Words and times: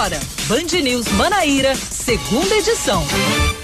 agora, 0.00 0.18
Band 0.48 0.80
News 0.82 1.06
Manaíra, 1.12 1.74
segunda 1.74 2.54
edição. 2.56 3.04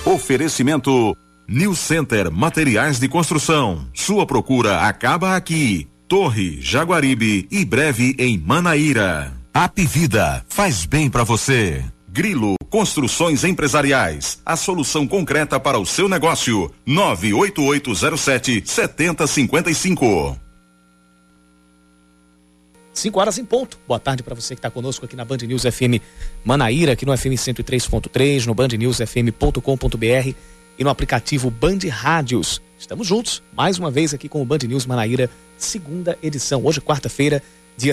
Oferecimento 0.04 1.16
New 1.48 1.74
Center 1.74 2.30
Materiais 2.30 3.00
de 3.00 3.08
Construção. 3.08 3.86
Sua 3.94 4.26
procura 4.26 4.80
acaba 4.82 5.34
aqui. 5.34 5.88
Torre, 6.06 6.60
Jaguaribe 6.60 7.48
e 7.50 7.64
breve 7.64 8.14
em 8.18 8.36
Manaíra. 8.36 9.32
Apivida 9.54 10.44
faz 10.46 10.84
bem 10.84 11.08
para 11.08 11.24
você. 11.24 11.82
Grilo 12.06 12.56
Construções 12.68 13.42
Empresariais. 13.42 14.38
A 14.44 14.56
solução 14.56 15.06
concreta 15.06 15.58
para 15.58 15.78
o 15.78 15.86
seu 15.86 16.06
negócio. 16.06 16.70
98807 16.84 18.62
7055. 18.66 20.45
5 22.98 23.20
horas 23.20 23.38
em 23.38 23.44
ponto. 23.44 23.78
Boa 23.86 24.00
tarde 24.00 24.22
para 24.22 24.34
você 24.34 24.54
que 24.54 24.58
está 24.58 24.70
conosco 24.70 25.04
aqui 25.04 25.14
na 25.14 25.24
Band 25.24 25.38
News 25.38 25.62
FM 25.62 26.00
Manaíra, 26.44 26.92
aqui 26.92 27.04
no 27.04 27.16
FM 27.16 27.34
103.3, 27.34 28.46
no 28.46 28.54
bandnewsfm.com.br 28.54 30.34
e 30.78 30.84
no 30.84 30.90
aplicativo 30.90 31.50
Band 31.50 31.78
Rádios. 31.90 32.62
Estamos 32.78 33.06
juntos, 33.06 33.42
mais 33.54 33.78
uma 33.78 33.90
vez 33.90 34.14
aqui 34.14 34.28
com 34.28 34.40
o 34.40 34.44
Band 34.44 34.58
News 34.66 34.86
Manaíra, 34.86 35.30
segunda 35.58 36.18
edição. 36.22 36.64
Hoje, 36.64 36.80
quarta-feira, 36.80 37.42
dia, 37.76 37.92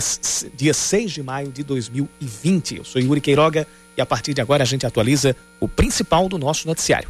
dia 0.55 0.73
6 0.73 1.11
de 1.11 1.23
maio 1.23 1.51
de 1.51 1.63
2020. 1.63 2.77
Eu 2.77 2.85
sou 2.85 3.01
Yuri 3.01 3.19
Queiroga 3.19 3.67
e 3.97 4.01
a 4.01 4.05
partir 4.05 4.33
de 4.33 4.41
agora 4.41 4.63
a 4.63 4.65
gente 4.65 4.85
atualiza 4.85 5.35
o 5.59 5.67
principal 5.67 6.29
do 6.29 6.37
nosso 6.37 6.67
noticiário. 6.67 7.09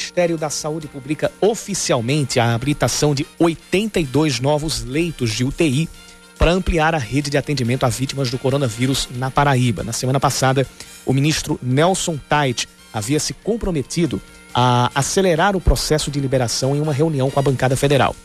Ministério 0.00 0.38
da 0.38 0.48
Saúde 0.48 0.88
publica 0.88 1.30
oficialmente 1.42 2.40
a 2.40 2.54
habilitação 2.54 3.14
de 3.14 3.26
82 3.38 4.40
novos 4.40 4.82
leitos 4.82 5.30
de 5.30 5.44
UTI 5.44 5.90
para 6.38 6.52
ampliar 6.52 6.94
a 6.94 6.98
rede 6.98 7.28
de 7.28 7.36
atendimento 7.36 7.84
a 7.84 7.90
vítimas 7.90 8.30
do 8.30 8.38
coronavírus 8.38 9.10
na 9.16 9.30
Paraíba. 9.30 9.84
Na 9.84 9.92
semana 9.92 10.18
passada, 10.18 10.66
o 11.04 11.12
ministro 11.12 11.60
Nelson 11.62 12.18
Tait 12.30 12.66
havia 12.94 13.20
se 13.20 13.34
comprometido 13.34 14.22
a 14.54 14.90
acelerar 14.94 15.54
o 15.54 15.60
processo 15.60 16.10
de 16.10 16.18
liberação 16.18 16.74
em 16.74 16.80
uma 16.80 16.94
reunião 16.94 17.30
com 17.30 17.38
a 17.38 17.42
bancada 17.42 17.76
federal 17.76 18.16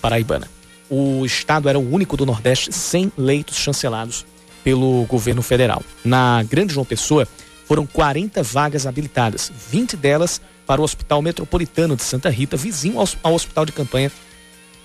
paraibana. 0.00 0.50
O 0.90 1.24
estado 1.24 1.68
era 1.68 1.78
o 1.78 1.88
único 1.88 2.16
do 2.16 2.26
Nordeste 2.26 2.72
sem 2.72 3.12
leitos 3.16 3.58
chancelados 3.58 4.26
pelo 4.64 5.04
governo 5.04 5.40
federal. 5.40 5.84
Na 6.04 6.42
Grande 6.42 6.74
João 6.74 6.84
Pessoa, 6.84 7.28
foram 7.64 7.86
40 7.86 8.42
vagas 8.42 8.86
habilitadas, 8.86 9.50
20 9.70 9.96
delas 9.96 10.40
para 10.66 10.80
o 10.80 10.84
Hospital 10.84 11.22
Metropolitano 11.22 11.96
de 11.96 12.02
Santa 12.02 12.30
Rita, 12.30 12.56
vizinho 12.56 12.98
ao, 13.22 13.34
hospital 13.34 13.66
de 13.66 13.72
campanha 13.72 14.10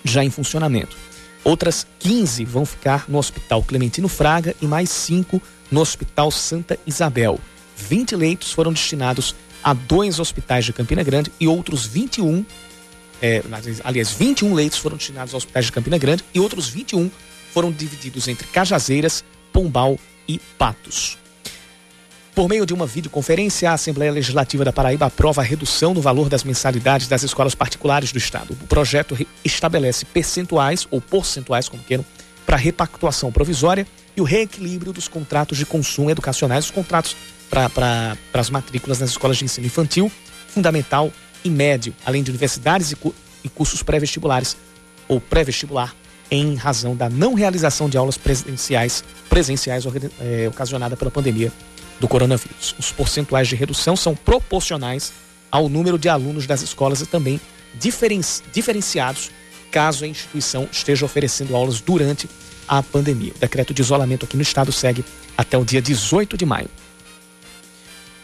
já 0.03 0.23
em 0.23 0.29
funcionamento. 0.29 0.95
Outras 1.43 1.87
15 1.99 2.45
vão 2.45 2.65
ficar 2.65 3.05
no 3.07 3.17
Hospital 3.17 3.63
Clementino 3.63 4.07
Fraga 4.07 4.55
e 4.61 4.65
mais 4.65 4.89
5 4.89 5.41
no 5.71 5.81
Hospital 5.81 6.31
Santa 6.31 6.77
Isabel. 6.85 7.39
20 7.75 8.15
leitos 8.15 8.51
foram 8.51 8.73
destinados 8.73 9.35
a 9.63 9.73
dois 9.73 10.19
hospitais 10.19 10.65
de 10.65 10.73
Campina 10.73 11.03
Grande 11.03 11.31
e 11.39 11.47
outros 11.47 11.85
21, 11.85 12.45
é, 13.21 13.43
aliás, 13.83 14.11
21 14.11 14.53
leitos 14.53 14.77
foram 14.77 14.97
destinados 14.97 15.33
aos 15.33 15.43
hospitais 15.43 15.65
de 15.65 15.71
Campina 15.71 15.97
Grande 15.97 16.23
e 16.33 16.39
outros 16.39 16.69
21 16.69 17.09
foram 17.53 17.71
divididos 17.71 18.27
entre 18.27 18.47
Cajazeiras, 18.47 19.23
Pombal 19.51 19.97
e 20.27 20.39
Patos. 20.57 21.17
Por 22.37 22.47
meio 22.47 22.67
de 22.67 22.73
uma 22.75 22.85
videoconferência, 22.85 23.71
a 23.71 23.73
Assembleia 23.73 24.11
Legislativa 24.11 24.63
da 24.63 24.71
Paraíba 24.71 25.07
aprova 25.07 25.41
a 25.41 25.43
redução 25.43 25.95
no 25.95 26.01
valor 26.01 26.29
das 26.29 26.43
mensalidades 26.43 27.07
das 27.07 27.23
escolas 27.23 27.55
particulares 27.55 28.11
do 28.11 28.19
Estado. 28.19 28.55
O 28.61 28.67
projeto 28.67 29.17
estabelece 29.43 30.05
percentuais, 30.05 30.87
ou 30.91 31.01
porcentuais, 31.01 31.67
como 31.67 31.81
queiram, 31.81 32.05
para 32.45 32.55
repactuação 32.55 33.31
provisória 33.31 33.87
e 34.15 34.21
o 34.21 34.23
reequilíbrio 34.23 34.93
dos 34.93 35.07
contratos 35.07 35.57
de 35.57 35.65
consumo 35.65 36.11
educacionais, 36.11 36.65
os 36.65 36.69
contratos 36.69 37.17
para 37.49 38.15
as 38.35 38.51
matrículas 38.51 38.99
nas 38.99 39.09
escolas 39.09 39.37
de 39.37 39.45
ensino 39.45 39.65
infantil, 39.65 40.11
fundamental 40.47 41.11
e 41.43 41.49
médio, 41.49 41.91
além 42.05 42.21
de 42.21 42.29
universidades 42.29 42.91
e, 42.91 42.97
e 43.43 43.49
cursos 43.49 43.81
pré-vestibulares 43.81 44.55
ou 45.07 45.19
pré-vestibular, 45.19 45.95
em 46.29 46.53
razão 46.53 46.95
da 46.95 47.09
não 47.09 47.33
realização 47.33 47.89
de 47.89 47.97
aulas 47.97 48.15
presenciais, 48.15 49.03
presenciais 49.27 49.85
é, 50.19 50.47
ocasionada 50.47 50.95
pela 50.95 51.09
pandemia 51.09 51.51
do 51.99 52.07
coronavírus. 52.07 52.75
Os 52.77 52.91
percentuais 52.91 53.47
de 53.47 53.55
redução 53.55 53.95
são 53.95 54.15
proporcionais 54.15 55.13
ao 55.51 55.69
número 55.69 55.97
de 55.97 56.09
alunos 56.09 56.45
das 56.45 56.61
escolas 56.61 57.01
e 57.01 57.05
também 57.05 57.39
diferenciados 58.51 59.31
caso 59.71 60.05
a 60.05 60.07
instituição 60.07 60.67
esteja 60.71 61.05
oferecendo 61.05 61.55
aulas 61.55 61.81
durante 61.81 62.29
a 62.67 62.81
pandemia. 62.81 63.33
O 63.35 63.39
decreto 63.39 63.73
de 63.73 63.81
isolamento 63.81 64.25
aqui 64.25 64.35
no 64.35 64.41
estado 64.41 64.71
segue 64.71 65.03
até 65.37 65.57
o 65.57 65.65
dia 65.65 65.81
18 65.81 66.37
de 66.37 66.45
maio. 66.45 66.69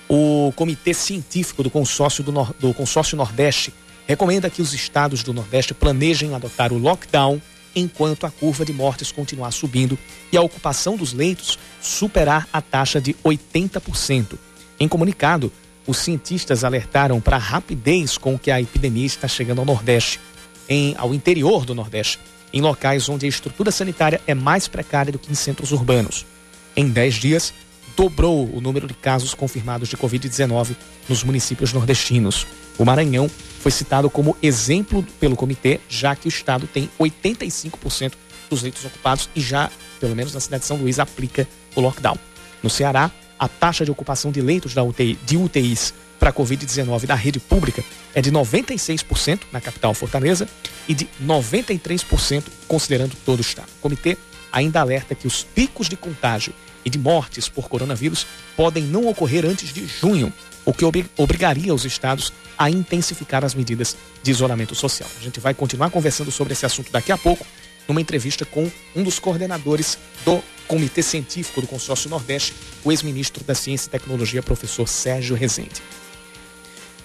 O 0.10 0.52
Comitê 0.56 0.94
Científico 0.94 1.64
do 1.64 1.70
Consórcio, 1.70 2.24
do, 2.24 2.32
do 2.60 2.74
Consórcio 2.74 3.18
Nordeste 3.18 3.74
recomenda 4.06 4.50
que 4.50 4.62
os 4.62 4.74
estados 4.74 5.24
do 5.24 5.34
Nordeste 5.34 5.74
planejem 5.74 6.36
adotar 6.36 6.74
o 6.74 6.78
lockdown 6.78 7.42
enquanto 7.76 8.26
a 8.26 8.32
curva 8.32 8.64
de 8.66 8.74
mortes 8.74 9.12
continuar 9.12 9.52
subindo 9.52 9.98
e 10.32 10.38
a 10.38 10.42
ocupação 10.42 10.96
dos 10.96 11.14
leitos 11.14 11.58
superar 11.82 12.48
a 12.52 12.62
taxa 12.62 13.02
de 13.02 13.14
80%. 13.16 14.38
Em 14.80 14.88
comunicado, 14.88 15.52
os 15.86 15.98
cientistas 15.98 16.64
alertaram 16.64 17.20
para 17.20 17.36
a 17.36 17.40
rapidez 17.40 18.18
com 18.18 18.38
que 18.38 18.52
a 18.52 18.62
epidemia 18.62 19.06
está 19.06 19.28
chegando 19.28 19.60
ao 19.60 19.66
Nordeste, 19.66 20.20
em, 20.70 20.96
ao 20.98 21.14
interior 21.14 21.66
do 21.66 21.76
Nordeste, 21.76 22.20
em 22.54 22.62
locais 22.62 23.10
onde 23.10 23.26
a 23.26 23.30
estrutura 23.30 23.72
sanitária 23.72 24.22
é 24.28 24.34
mais 24.34 24.68
precária 24.68 25.12
do 25.12 25.20
que 25.20 25.32
em 25.32 25.36
centros 25.36 25.72
urbanos. 25.72 26.26
Em 26.76 26.88
10 26.88 27.16
dias, 27.16 27.54
dobrou 27.96 28.50
o 28.54 28.62
número 28.62 28.88
de 28.88 28.94
casos 28.94 29.34
confirmados 29.34 29.90
de 29.90 29.98
Covid-19 29.98 30.76
nos 31.08 31.24
municípios 31.24 31.74
nordestinos. 31.74 32.48
O 32.78 32.86
Maranhão 32.86 33.30
foi 33.60 33.72
citado 33.72 34.10
como 34.10 34.36
exemplo 34.42 35.04
pelo 35.20 35.36
comitê, 35.36 35.80
já 35.88 36.16
que 36.16 36.28
o 36.28 36.30
estado 36.30 36.68
tem 36.68 36.90
85% 37.00 38.14
dos 38.50 38.62
leitos 38.62 38.84
ocupados 38.86 39.30
e 39.36 39.42
já, 39.42 39.70
pelo 40.00 40.16
menos 40.16 40.34
na 40.34 40.40
cidade 40.40 40.62
de 40.62 40.68
São 40.68 40.78
Luís, 40.78 41.00
aplica 41.00 41.48
o 41.76 41.82
lockdown. 41.82 42.18
No 42.62 42.70
Ceará, 42.70 43.12
a 43.38 43.48
taxa 43.48 43.86
de 43.86 43.92
ocupação 43.92 44.32
de 44.32 44.42
leitos 44.42 44.74
da 44.74 44.84
UTI, 44.84 45.18
de 45.26 45.38
UTIs 45.38 45.94
para 46.20 46.30
a 46.30 46.34
Covid-19 46.34 47.06
da 47.06 47.16
rede 47.16 47.40
pública 47.40 47.84
é 48.16 48.22
de 48.22 48.32
96% 48.32 49.42
na 49.52 49.60
capital 49.60 49.94
Fortaleza 49.94 50.48
e 50.88 50.94
de 50.94 51.08
93% 51.22 52.44
considerando 52.68 53.16
todo 53.26 53.40
o 53.40 53.42
estado. 53.42 53.68
O 53.78 53.82
comitê 53.82 54.18
ainda 54.52 54.80
alerta 54.80 55.16
que 55.16 55.28
os 55.28 55.44
picos 55.44 55.90
de 55.90 55.98
contágio 55.98 56.54
e 56.86 56.90
de 56.90 56.98
mortes 56.98 57.48
por 57.50 57.68
coronavírus 57.68 58.26
podem 58.56 58.84
não 58.84 59.08
ocorrer 59.08 59.46
antes 59.46 59.74
de 59.74 59.86
junho, 59.88 60.32
o 60.66 60.74
que 60.74 60.86
obrigaria 61.18 61.74
os 61.74 61.86
estados 61.86 62.32
a 62.58 62.70
intensificar 62.70 63.44
as 63.44 63.54
medidas 63.54 63.98
de 64.22 64.32
isolamento 64.32 64.76
social. 64.76 65.10
A 65.20 65.24
gente 65.24 65.40
vai 65.40 65.54
continuar 65.54 65.90
conversando 65.90 66.32
sobre 66.32 66.54
esse 66.54 66.66
assunto 66.66 66.92
daqui 66.92 67.12
a 67.12 67.18
pouco, 67.18 67.46
numa 67.88 68.00
entrevista 68.00 68.46
com 68.46 68.72
um 68.96 69.04
dos 69.04 69.20
coordenadores 69.20 69.98
do 70.24 70.42
Comitê 70.68 71.04
Científico 71.04 71.62
do 71.62 71.68
Consórcio 71.68 72.10
Nordeste, 72.10 72.54
o 72.84 72.92
ex-ministro 72.92 73.44
da 73.44 73.54
Ciência 73.54 73.88
e 73.88 73.92
Tecnologia, 73.92 74.42
professor 74.42 74.88
Sérgio 74.88 75.36
Rezende. 75.36 75.82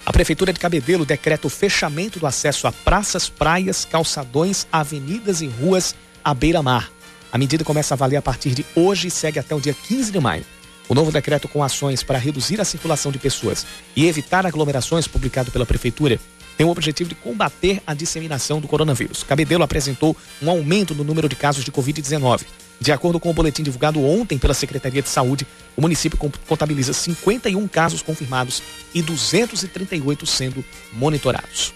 A 0.05 0.13
Prefeitura 0.13 0.53
de 0.53 0.59
Cabedelo 0.59 1.05
decreta 1.05 1.45
o 1.45 1.49
fechamento 1.49 2.19
do 2.19 2.25
acesso 2.25 2.65
a 2.65 2.71
praças, 2.71 3.29
praias, 3.29 3.83
calçadões, 3.85 4.65
avenidas 4.71 5.41
e 5.41 5.47
ruas 5.47 5.93
à 6.23 6.33
beira-mar. 6.33 6.89
A 7.31 7.37
medida 7.37 7.63
começa 7.63 7.93
a 7.93 7.97
valer 7.97 8.17
a 8.17 8.21
partir 8.21 8.51
de 8.51 8.65
hoje 8.75 9.07
e 9.07 9.11
segue 9.11 9.37
até 9.37 9.53
o 9.53 9.61
dia 9.61 9.73
15 9.73 10.11
de 10.11 10.19
maio. 10.19 10.43
O 10.87 10.95
novo 10.95 11.11
decreto 11.11 11.47
com 11.47 11.63
ações 11.63 12.01
para 12.01 12.17
reduzir 12.17 12.59
a 12.59 12.65
circulação 12.65 13.11
de 13.11 13.19
pessoas 13.19 13.65
e 13.95 14.07
evitar 14.07 14.45
aglomerações, 14.47 15.07
publicado 15.07 15.51
pela 15.51 15.65
Prefeitura, 15.65 16.19
tem 16.57 16.65
o 16.65 16.71
objetivo 16.71 17.07
de 17.07 17.15
combater 17.15 17.81
a 17.85 17.93
disseminação 17.93 18.59
do 18.59 18.67
coronavírus. 18.67 19.23
Cabedelo 19.23 19.63
apresentou 19.63 20.17
um 20.41 20.49
aumento 20.49 20.95
no 20.95 21.03
número 21.03 21.29
de 21.29 21.35
casos 21.35 21.63
de 21.63 21.71
Covid-19. 21.71 22.41
De 22.81 22.91
acordo 22.91 23.19
com 23.19 23.29
o 23.29 23.33
boletim 23.33 23.61
divulgado 23.61 24.03
ontem 24.03 24.37
pela 24.37 24.53
Secretaria 24.53 25.01
de 25.01 25.09
Saúde, 25.09 25.45
o 25.77 25.81
município 25.81 26.17
contabiliza 26.47 26.91
51 26.91 27.67
casos 27.67 28.01
confirmados 28.01 28.63
e 28.93 29.01
238 29.01 30.25
sendo 30.25 30.65
monitorados. 30.91 31.73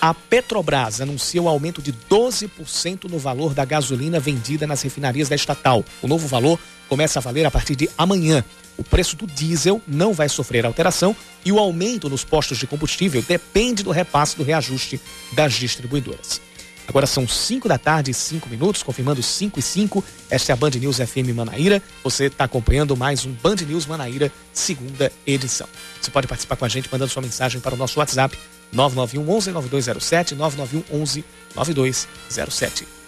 A 0.00 0.14
Petrobras 0.14 1.02
anuncia 1.02 1.42
o 1.42 1.48
aumento 1.48 1.82
de 1.82 1.92
12% 1.92 3.04
no 3.04 3.18
valor 3.18 3.52
da 3.52 3.66
gasolina 3.66 4.18
vendida 4.18 4.66
nas 4.66 4.80
refinarias 4.80 5.28
da 5.28 5.36
estatal. 5.36 5.84
O 6.00 6.08
novo 6.08 6.26
valor 6.26 6.58
começa 6.88 7.18
a 7.18 7.22
valer 7.22 7.44
a 7.44 7.50
partir 7.50 7.76
de 7.76 7.90
amanhã. 7.98 8.42
O 8.78 8.82
preço 8.82 9.14
do 9.14 9.26
diesel 9.26 9.82
não 9.86 10.14
vai 10.14 10.26
sofrer 10.26 10.64
alteração 10.64 11.14
e 11.44 11.52
o 11.52 11.58
aumento 11.58 12.08
nos 12.08 12.24
postos 12.24 12.56
de 12.56 12.66
combustível 12.66 13.20
depende 13.20 13.82
do 13.82 13.90
repasse 13.90 14.38
do 14.38 14.42
reajuste 14.42 14.98
das 15.32 15.52
distribuidoras. 15.52 16.40
Agora 16.90 17.06
são 17.06 17.26
5 17.26 17.68
da 17.68 17.78
tarde 17.78 18.10
e 18.10 18.14
5 18.14 18.48
minutos, 18.48 18.82
confirmando 18.82 19.22
5 19.22 19.60
e 19.60 19.62
5. 19.62 20.04
Esta 20.28 20.50
é 20.50 20.54
a 20.54 20.56
Band 20.56 20.70
News 20.70 20.96
FM 20.96 21.32
Manaíra. 21.32 21.80
Você 22.02 22.24
está 22.24 22.44
acompanhando 22.44 22.96
mais 22.96 23.24
um 23.24 23.32
Band 23.32 23.54
News 23.64 23.86
Manaíra, 23.86 24.30
segunda 24.52 25.12
edição. 25.24 25.68
Você 26.00 26.10
pode 26.10 26.26
participar 26.26 26.56
com 26.56 26.64
a 26.64 26.68
gente 26.68 26.88
mandando 26.90 27.12
sua 27.12 27.22
mensagem 27.22 27.60
para 27.60 27.76
o 27.76 27.78
nosso 27.78 28.00
WhatsApp 28.00 28.36
991 28.72 29.36
11 29.36 29.52
9207 29.52 30.34
991 30.34 31.00
11 31.00 31.24
9207. 31.54 32.99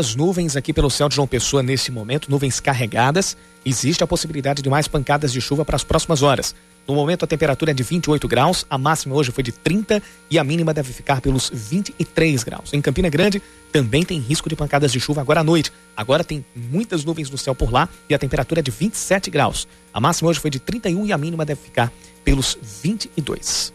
Muitas 0.00 0.16
nuvens 0.16 0.56
aqui 0.56 0.72
pelo 0.72 0.88
céu 0.88 1.10
de 1.10 1.16
João 1.16 1.26
Pessoa 1.26 1.62
nesse 1.62 1.90
momento, 1.90 2.30
nuvens 2.30 2.58
carregadas. 2.58 3.36
Existe 3.66 4.02
a 4.02 4.06
possibilidade 4.06 4.62
de 4.62 4.70
mais 4.70 4.88
pancadas 4.88 5.30
de 5.30 5.42
chuva 5.42 5.62
para 5.62 5.76
as 5.76 5.84
próximas 5.84 6.22
horas. 6.22 6.54
No 6.88 6.94
momento 6.94 7.24
a 7.24 7.28
temperatura 7.28 7.72
é 7.72 7.74
de 7.74 7.82
28 7.82 8.26
graus, 8.26 8.64
a 8.70 8.78
máxima 8.78 9.14
hoje 9.14 9.30
foi 9.30 9.44
de 9.44 9.52
30 9.52 10.02
e 10.30 10.38
a 10.38 10.44
mínima 10.44 10.72
deve 10.72 10.90
ficar 10.90 11.20
pelos 11.20 11.50
23 11.52 12.42
graus. 12.42 12.72
Em 12.72 12.80
Campina 12.80 13.10
Grande 13.10 13.42
também 13.70 14.02
tem 14.02 14.18
risco 14.18 14.48
de 14.48 14.56
pancadas 14.56 14.90
de 14.90 14.98
chuva 14.98 15.20
agora 15.20 15.40
à 15.40 15.44
noite. 15.44 15.70
Agora 15.94 16.24
tem 16.24 16.42
muitas 16.56 17.04
nuvens 17.04 17.28
no 17.28 17.36
céu 17.36 17.54
por 17.54 17.70
lá 17.70 17.86
e 18.08 18.14
a 18.14 18.18
temperatura 18.18 18.60
é 18.60 18.62
de 18.62 18.70
27 18.70 19.30
graus. 19.30 19.68
A 19.92 20.00
máxima 20.00 20.30
hoje 20.30 20.40
foi 20.40 20.50
de 20.50 20.58
31 20.58 21.04
e 21.04 21.12
a 21.12 21.18
mínima 21.18 21.44
deve 21.44 21.60
ficar 21.60 21.92
pelos 22.24 22.56
22. 22.82 23.74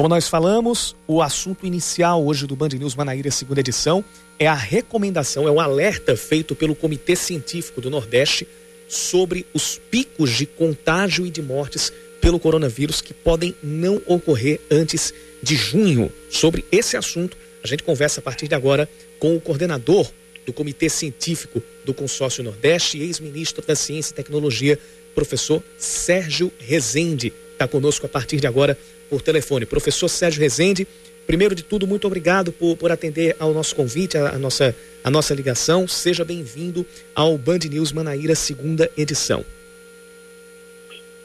Como 0.00 0.08
nós 0.08 0.28
falamos, 0.28 0.96
o 1.06 1.20
assunto 1.20 1.66
inicial 1.66 2.24
hoje 2.24 2.46
do 2.46 2.56
Band 2.56 2.70
News 2.70 2.94
Manaíra, 2.94 3.30
segunda 3.30 3.60
edição, 3.60 4.02
é 4.38 4.46
a 4.46 4.54
recomendação, 4.54 5.46
é 5.46 5.50
o 5.50 5.60
alerta 5.60 6.16
feito 6.16 6.54
pelo 6.54 6.74
Comitê 6.74 7.14
Científico 7.14 7.82
do 7.82 7.90
Nordeste 7.90 8.48
sobre 8.88 9.44
os 9.52 9.78
picos 9.90 10.30
de 10.30 10.46
contágio 10.46 11.26
e 11.26 11.30
de 11.30 11.42
mortes 11.42 11.92
pelo 12.18 12.40
coronavírus 12.40 13.02
que 13.02 13.12
podem 13.12 13.54
não 13.62 14.00
ocorrer 14.06 14.58
antes 14.70 15.12
de 15.42 15.54
junho. 15.54 16.10
Sobre 16.30 16.64
esse 16.72 16.96
assunto, 16.96 17.36
a 17.62 17.66
gente 17.66 17.82
conversa 17.82 18.20
a 18.20 18.22
partir 18.22 18.48
de 18.48 18.54
agora 18.54 18.88
com 19.18 19.36
o 19.36 19.40
coordenador 19.40 20.10
do 20.46 20.52
Comitê 20.54 20.88
Científico 20.88 21.62
do 21.84 21.92
Consórcio 21.92 22.42
Nordeste 22.42 22.96
e 22.96 23.02
ex-ministro 23.02 23.62
da 23.66 23.76
Ciência 23.76 24.12
e 24.12 24.16
Tecnologia, 24.16 24.78
professor 25.14 25.62
Sérgio 25.76 26.50
Rezende. 26.58 27.34
Está 27.52 27.68
conosco 27.68 28.06
a 28.06 28.08
partir 28.08 28.40
de 28.40 28.46
agora 28.46 28.78
por 29.10 29.20
telefone. 29.20 29.66
Professor 29.66 30.08
Sérgio 30.08 30.40
Rezende, 30.40 30.86
primeiro 31.26 31.54
de 31.54 31.64
tudo, 31.64 31.86
muito 31.86 32.06
obrigado 32.06 32.52
por, 32.52 32.76
por 32.76 32.92
atender 32.92 33.34
ao 33.40 33.52
nosso 33.52 33.74
convite, 33.74 34.16
a, 34.16 34.30
a 34.30 34.38
nossa, 34.38 34.74
a 35.02 35.10
nossa 35.10 35.34
ligação. 35.34 35.88
Seja 35.88 36.24
bem-vindo 36.24 36.86
ao 37.12 37.36
Band 37.36 37.58
News 37.68 37.90
Manaíra, 37.92 38.36
segunda 38.36 38.88
edição. 38.96 39.44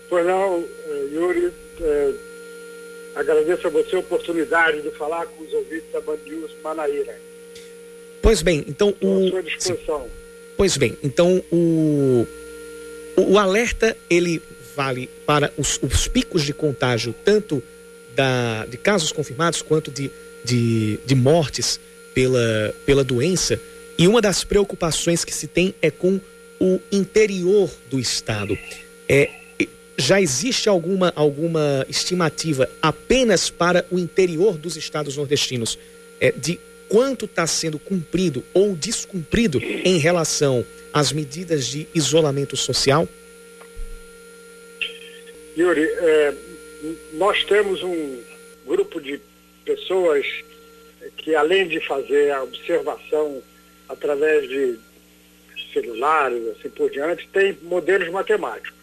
Pois 0.10 0.26
não, 0.26 0.64
eh, 0.88 1.08
Yuri, 1.14 1.54
é, 1.82 2.14
agradeço 3.16 3.68
a 3.68 3.70
você 3.70 3.96
a 3.96 4.00
oportunidade 4.00 4.82
de 4.82 4.90
falar 4.92 5.26
com 5.28 5.44
os 5.44 5.54
ouvintes 5.54 5.92
da 5.94 6.02
Band 6.02 6.18
News 6.26 6.52
Manaíra. 6.64 7.16
Pois 8.22 8.42
bem, 8.42 8.66
então 8.68 8.96
o. 9.02 9.28
À 9.28 9.30
sua 9.30 9.44
disposição. 9.44 10.08
Pois 10.58 10.78
bem, 10.78 10.98
então 11.04 11.44
o, 11.52 12.26
o, 13.18 13.34
o 13.34 13.38
alerta 13.38 13.96
ele 14.10 14.42
vale 14.76 15.10
para 15.26 15.52
os, 15.58 15.80
os 15.82 16.08
picos 16.08 16.44
de 16.44 16.54
contágio, 16.54 17.14
tanto 17.24 17.64
da, 18.16 18.66
de 18.66 18.78
casos 18.78 19.12
confirmados 19.12 19.62
quanto 19.62 19.92
de, 19.92 20.10
de, 20.44 21.00
de 21.06 21.16
mortes 21.16 21.80
pela, 22.14 22.74
pela 22.86 23.04
doença. 23.04 23.60
E 23.98 24.08
uma 24.08 24.22
das 24.22 24.44
preocupações 24.44 25.24
que 25.24 25.34
se 25.34 25.48
tem 25.48 25.74
é 25.82 25.92
com 25.92 26.20
o 26.60 26.80
interior 26.92 27.70
do 27.90 28.00
estado. 28.00 28.58
É, 29.08 29.30
já 29.98 30.20
existe 30.20 30.68
alguma, 30.68 31.14
alguma 31.16 31.86
estimativa 31.90 32.70
apenas 32.82 33.50
para 33.50 33.86
o 33.92 34.00
interior 34.00 34.58
dos 34.58 34.76
estados 34.76 35.16
nordestinos 35.18 35.78
é, 36.20 36.32
de 36.32 36.60
quanto 36.90 37.26
está 37.26 37.48
sendo 37.48 37.80
cumprido 37.80 38.44
ou 38.54 38.76
descumprido 38.76 39.60
em 39.62 39.98
relação 39.98 40.66
às 40.94 41.12
medidas 41.12 41.66
de 41.68 41.88
isolamento 41.94 42.56
social? 42.56 43.08
Yuri, 45.58 45.84
é, 45.84 46.34
nós 47.14 47.44
temos 47.46 47.82
um 47.84 48.24
grupo 48.66 49.00
de 49.00 49.20
pessoas 49.64 50.26
que, 51.18 51.36
além 51.36 51.68
de 51.68 51.80
fazer 51.80 52.32
a 52.32 52.44
observação 52.44 53.42
através 53.88 54.48
de 54.48 54.80
celulares, 55.74 56.48
assim 56.48 56.70
por 56.70 56.90
diante, 56.90 57.28
tem 57.30 57.58
modelos 57.64 58.10
matemáticos. 58.10 58.74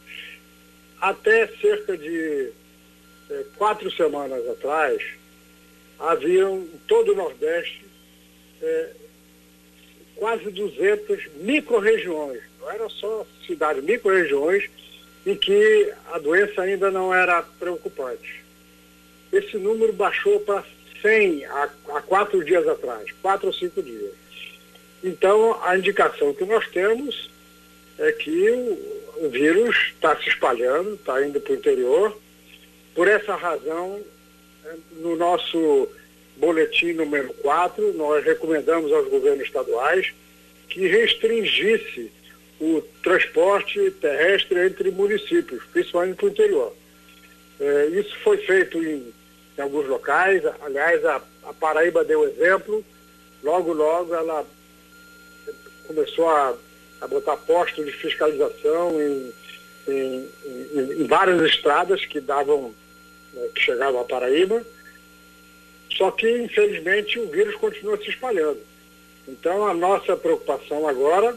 Até 1.01 1.49
cerca 1.61 1.97
de 1.97 2.53
é, 3.31 3.45
quatro 3.57 3.91
semanas 3.93 4.47
atrás, 4.49 5.03
haviam 5.99 6.59
em 6.59 6.81
todo 6.87 7.13
o 7.13 7.17
Nordeste 7.17 7.85
é, 8.61 8.91
quase 10.17 10.51
200 10.51 11.29
micro-regiões, 11.37 12.41
não 12.61 12.71
eram 12.71 12.89
só 12.91 13.27
cidades, 13.47 13.83
micro-regiões, 13.83 14.71
em 15.25 15.37
que 15.37 15.93
a 16.13 16.19
doença 16.19 16.63
ainda 16.63 16.91
não 16.91 17.15
era 17.15 17.43
preocupante. 17.59 18.43
Esse 19.33 19.57
número 19.57 19.93
baixou 19.93 20.41
para 20.41 20.65
100 21.01 21.45
há, 21.47 21.71
há 21.91 22.03
quatro 22.03 22.45
dias 22.45 22.67
atrás, 22.67 23.11
quatro 23.23 23.47
ou 23.49 23.53
cinco 23.53 23.83
dias. 23.83 24.13
Então, 25.03 25.59
a 25.63 25.77
indicação 25.77 26.33
que 26.35 26.45
nós 26.45 26.69
temos 26.69 27.31
é 27.99 28.13
que 28.13 28.51
o, 28.51 29.27
o 29.27 29.31
vírus 29.31 29.77
está 29.95 30.17
se 30.17 30.29
espalhando, 30.29 30.95
está 30.95 31.25
indo 31.27 31.41
para 31.41 31.53
o 31.53 31.57
interior. 31.57 32.17
Por 32.95 33.09
essa 33.09 33.35
razão, 33.35 34.01
é, 34.65 34.75
no 34.97 35.17
nosso 35.17 35.89
boletim 36.37 36.93
número 36.93 37.33
4, 37.35 37.93
nós 37.95 38.25
recomendamos 38.25 38.93
aos 38.93 39.09
governos 39.09 39.45
estaduais 39.45 40.13
que 40.69 40.87
restringisse 40.87 42.11
o 42.63 42.81
transporte 43.03 43.91
terrestre 44.01 44.67
entre 44.67 44.93
municípios, 44.93 45.65
principalmente 45.73 46.17
para 46.17 46.27
o 46.27 46.29
interior. 46.29 46.73
É, 47.59 47.87
isso 47.87 48.17
foi 48.23 48.37
feito 48.37 48.79
em, 48.79 49.13
em, 49.59 49.61
alguns 49.61 49.89
locais, 49.89 50.45
aliás, 50.61 51.05
a, 51.05 51.21
a 51.43 51.53
Paraíba 51.53 52.05
deu 52.05 52.25
exemplo, 52.25 52.85
logo, 53.43 53.73
logo 53.73 54.15
ela 54.15 54.47
começou 55.89 56.29
a, 56.29 56.55
a 57.01 57.07
botar 57.09 57.37
postos 57.39 57.85
de 57.85 57.91
fiscalização 57.91 58.93
em, 59.03 59.33
em, 59.89 60.29
em, 61.01 61.07
várias 61.09 61.43
estradas 61.43 62.07
que 62.07 62.21
davam, 62.21 62.73
né, 63.35 63.49
que 63.57 63.61
chegavam 63.61 64.03
à 64.03 64.05
Paraíba, 64.05 64.65
só 65.97 66.13
que, 66.13 66.31
infelizmente, 66.31 67.19
o 67.19 67.27
vírus 67.27 67.57
continua 67.57 67.97
se 67.97 68.09
espalhando. 68.09 68.61
Então, 69.27 69.67
a 69.67 69.75
nossa 69.75 70.17
preocupação 70.17 70.89
agora 70.89 71.37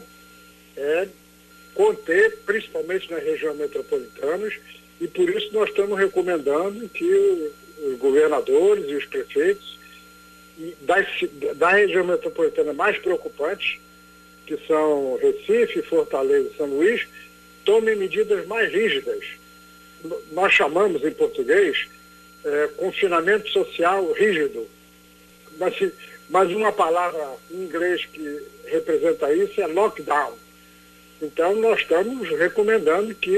é 0.77 1.07
conter, 1.73 2.37
principalmente 2.45 3.11
nas 3.11 3.23
regiões 3.23 3.57
metropolitanas, 3.57 4.53
e 4.99 5.07
por 5.07 5.29
isso 5.29 5.49
nós 5.53 5.69
estamos 5.69 5.99
recomendando 5.99 6.87
que 6.89 7.51
os 7.83 7.97
governadores 7.97 8.85
e 8.87 8.95
os 8.95 9.05
prefeitos 9.05 9.77
da, 11.55 11.71
região 11.71 12.05
metropolitana 12.05 12.73
mais 12.73 12.97
preocupantes, 12.97 13.77
que 14.45 14.57
são 14.67 15.17
Recife, 15.17 15.81
Fortaleza 15.81 16.49
e 16.53 16.57
São 16.57 16.67
Luís, 16.67 17.05
tomem 17.65 17.95
medidas 17.95 18.45
mais 18.47 18.71
rígidas. 18.71 19.25
Nós 20.31 20.53
chamamos 20.53 21.03
em 21.03 21.11
português 21.11 21.87
é, 22.45 22.67
confinamento 22.77 23.49
social 23.49 24.11
rígido. 24.13 24.67
Mas, 25.57 25.73
mas 26.29 26.51
uma 26.51 26.71
palavra 26.71 27.27
em 27.51 27.63
inglês 27.63 28.05
que 28.05 28.41
representa 28.65 29.33
isso 29.33 29.59
é 29.59 29.67
lockdown. 29.67 30.37
Então, 31.25 31.55
nós 31.55 31.79
estamos 31.79 32.29
recomendando 32.29 33.13
que 33.15 33.37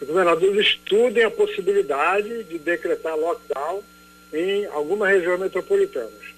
os 0.00 0.06
governadores 0.06 0.66
estudem 0.66 1.24
a 1.24 1.30
possibilidade 1.30 2.44
de 2.44 2.58
decretar 2.58 3.16
lockdown 3.16 3.82
em 4.32 4.66
algumas 4.66 5.10
regiões 5.10 5.40
metropolitanas. 5.40 6.36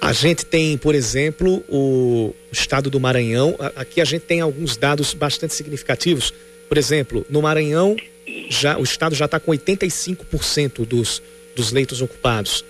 A 0.00 0.12
gente 0.12 0.44
tem, 0.44 0.76
por 0.78 0.94
exemplo, 0.94 1.64
o 1.68 2.34
estado 2.50 2.90
do 2.90 2.98
Maranhão. 3.00 3.56
Aqui 3.76 4.00
a 4.00 4.04
gente 4.04 4.22
tem 4.22 4.40
alguns 4.40 4.76
dados 4.76 5.14
bastante 5.14 5.54
significativos. 5.54 6.32
Por 6.68 6.78
exemplo, 6.78 7.26
no 7.30 7.42
Maranhão, 7.42 7.96
já, 8.48 8.78
o 8.78 8.82
estado 8.82 9.14
já 9.14 9.26
está 9.26 9.38
com 9.38 9.52
85% 9.52 10.84
dos, 10.84 11.22
dos 11.54 11.72
leitos 11.72 12.00
ocupados. 12.00 12.64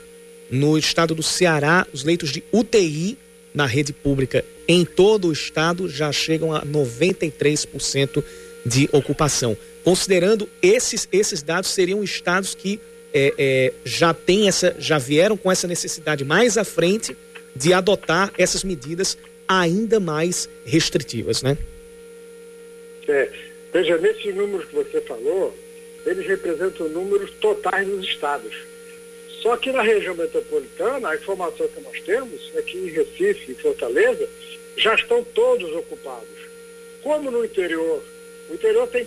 No 0.50 0.76
estado 0.76 1.14
do 1.14 1.22
Ceará, 1.22 1.86
os 1.92 2.04
leitos 2.04 2.30
de 2.30 2.42
UTI 2.52 3.18
na 3.54 3.66
rede 3.66 3.92
pública 3.92 4.44
em 4.66 4.84
todo 4.84 5.28
o 5.28 5.32
estado 5.32 5.88
já 5.88 6.10
chegam 6.12 6.54
a 6.54 6.64
93% 6.64 8.22
de 8.64 8.88
ocupação. 8.92 9.56
Considerando 9.84 10.48
esses, 10.62 11.08
esses 11.12 11.42
dados, 11.42 11.70
seriam 11.70 12.02
estados 12.02 12.54
que 12.54 12.80
é, 13.12 13.34
é, 13.36 13.72
já 13.84 14.14
tem 14.14 14.48
essa, 14.48 14.74
já 14.78 14.98
vieram 14.98 15.36
com 15.36 15.50
essa 15.50 15.66
necessidade 15.66 16.24
mais 16.24 16.56
à 16.56 16.64
frente 16.64 17.16
de 17.54 17.72
adotar 17.72 18.32
essas 18.38 18.64
medidas 18.64 19.18
ainda 19.46 20.00
mais 20.00 20.48
restritivas, 20.64 21.42
né? 21.42 21.58
É, 23.06 23.28
veja, 23.72 23.98
nesses 23.98 24.34
números 24.34 24.66
que 24.66 24.74
você 24.74 25.00
falou, 25.02 25.54
eles 26.06 26.26
representam 26.26 26.88
números 26.88 27.30
totais 27.40 27.86
dos 27.86 28.06
estados. 28.06 28.54
Só 29.42 29.56
que 29.56 29.72
na 29.72 29.82
região 29.82 30.14
metropolitana, 30.14 31.10
a 31.10 31.16
informação 31.16 31.66
que 31.66 31.80
nós 31.80 32.00
temos 32.02 32.52
é 32.54 32.62
que 32.62 32.78
em 32.78 32.86
Recife 32.86 33.50
e 33.50 33.54
Fortaleza 33.56 34.28
já 34.76 34.94
estão 34.94 35.24
todos 35.24 35.70
ocupados. 35.74 36.28
Como 37.02 37.28
no 37.28 37.44
interior, 37.44 38.00
o 38.48 38.54
interior 38.54 38.86
tem, 38.86 39.06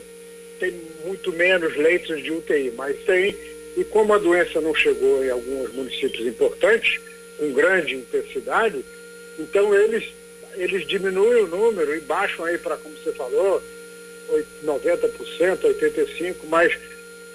tem 0.59 0.73
muito 1.05 1.31
menos 1.31 1.75
leitos 1.77 2.21
de 2.21 2.33
UTI, 2.33 2.73
mas 2.75 2.97
tem, 3.05 3.33
e 3.77 3.83
como 3.85 4.13
a 4.13 4.17
doença 4.17 4.59
não 4.59 4.75
chegou 4.75 5.23
em 5.23 5.29
alguns 5.29 5.73
municípios 5.73 6.27
importantes, 6.27 6.99
com 7.37 7.53
grande 7.53 7.95
intensidade, 7.95 8.83
então 9.39 9.73
eles, 9.73 10.03
eles 10.55 10.85
diminuem 10.85 11.43
o 11.43 11.47
número 11.47 11.95
e 11.95 12.01
baixam 12.01 12.43
aí 12.43 12.57
para, 12.57 12.75
como 12.75 12.93
você 12.97 13.13
falou, 13.13 13.63
90%, 14.65 15.11
85%, 15.61 16.35
mas 16.49 16.77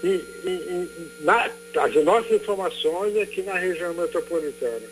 e, 0.02 0.08
e, 0.44 0.88
na, 1.20 1.50
as 1.76 1.94
nossas 2.04 2.32
informações 2.32 3.16
é 3.16 3.26
que 3.26 3.42
na 3.42 3.54
região 3.54 3.92
metropolitana 3.94 4.86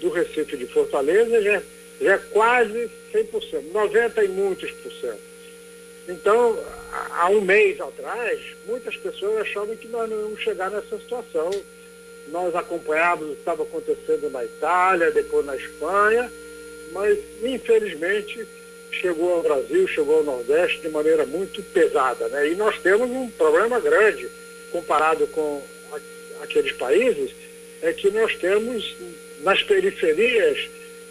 do 0.00 0.08
Recife 0.10 0.56
de 0.56 0.66
Fortaleza 0.66 1.42
já, 1.42 1.62
já 2.00 2.14
é 2.14 2.18
quase 2.30 2.90
100%, 3.12 3.72
90 3.72 4.24
e 4.24 4.28
muitos 4.28 4.70
por 4.70 4.92
cento. 4.92 5.32
Então, 6.08 6.58
há 7.10 7.28
um 7.28 7.40
mês 7.40 7.80
atrás, 7.80 8.40
muitas 8.66 8.96
pessoas 8.96 9.42
achavam 9.42 9.76
que 9.76 9.88
nós 9.88 10.10
não 10.10 10.20
íamos 10.20 10.40
chegar 10.40 10.70
nessa 10.70 10.98
situação. 10.98 11.50
Nós 12.28 12.54
acompanhávamos 12.54 13.32
o 13.32 13.34
que 13.34 13.40
estava 13.40 13.62
acontecendo 13.62 14.30
na 14.30 14.44
Itália, 14.44 15.10
depois 15.12 15.46
na 15.46 15.56
Espanha, 15.56 16.30
mas 16.92 17.18
infelizmente 17.42 18.46
chegou 18.90 19.34
ao 19.34 19.42
Brasil, 19.42 19.88
chegou 19.88 20.18
ao 20.18 20.24
Nordeste 20.24 20.80
de 20.80 20.88
maneira 20.88 21.24
muito 21.24 21.62
pesada. 21.62 22.28
Né? 22.28 22.50
E 22.50 22.54
nós 22.54 22.78
temos 22.80 23.08
um 23.08 23.30
problema 23.30 23.80
grande 23.80 24.28
comparado 24.72 25.26
com 25.28 25.62
aqueles 26.42 26.72
países, 26.72 27.30
é 27.82 27.92
que 27.92 28.10
nós 28.10 28.34
temos 28.36 28.96
nas 29.42 29.62
periferias 29.62 30.68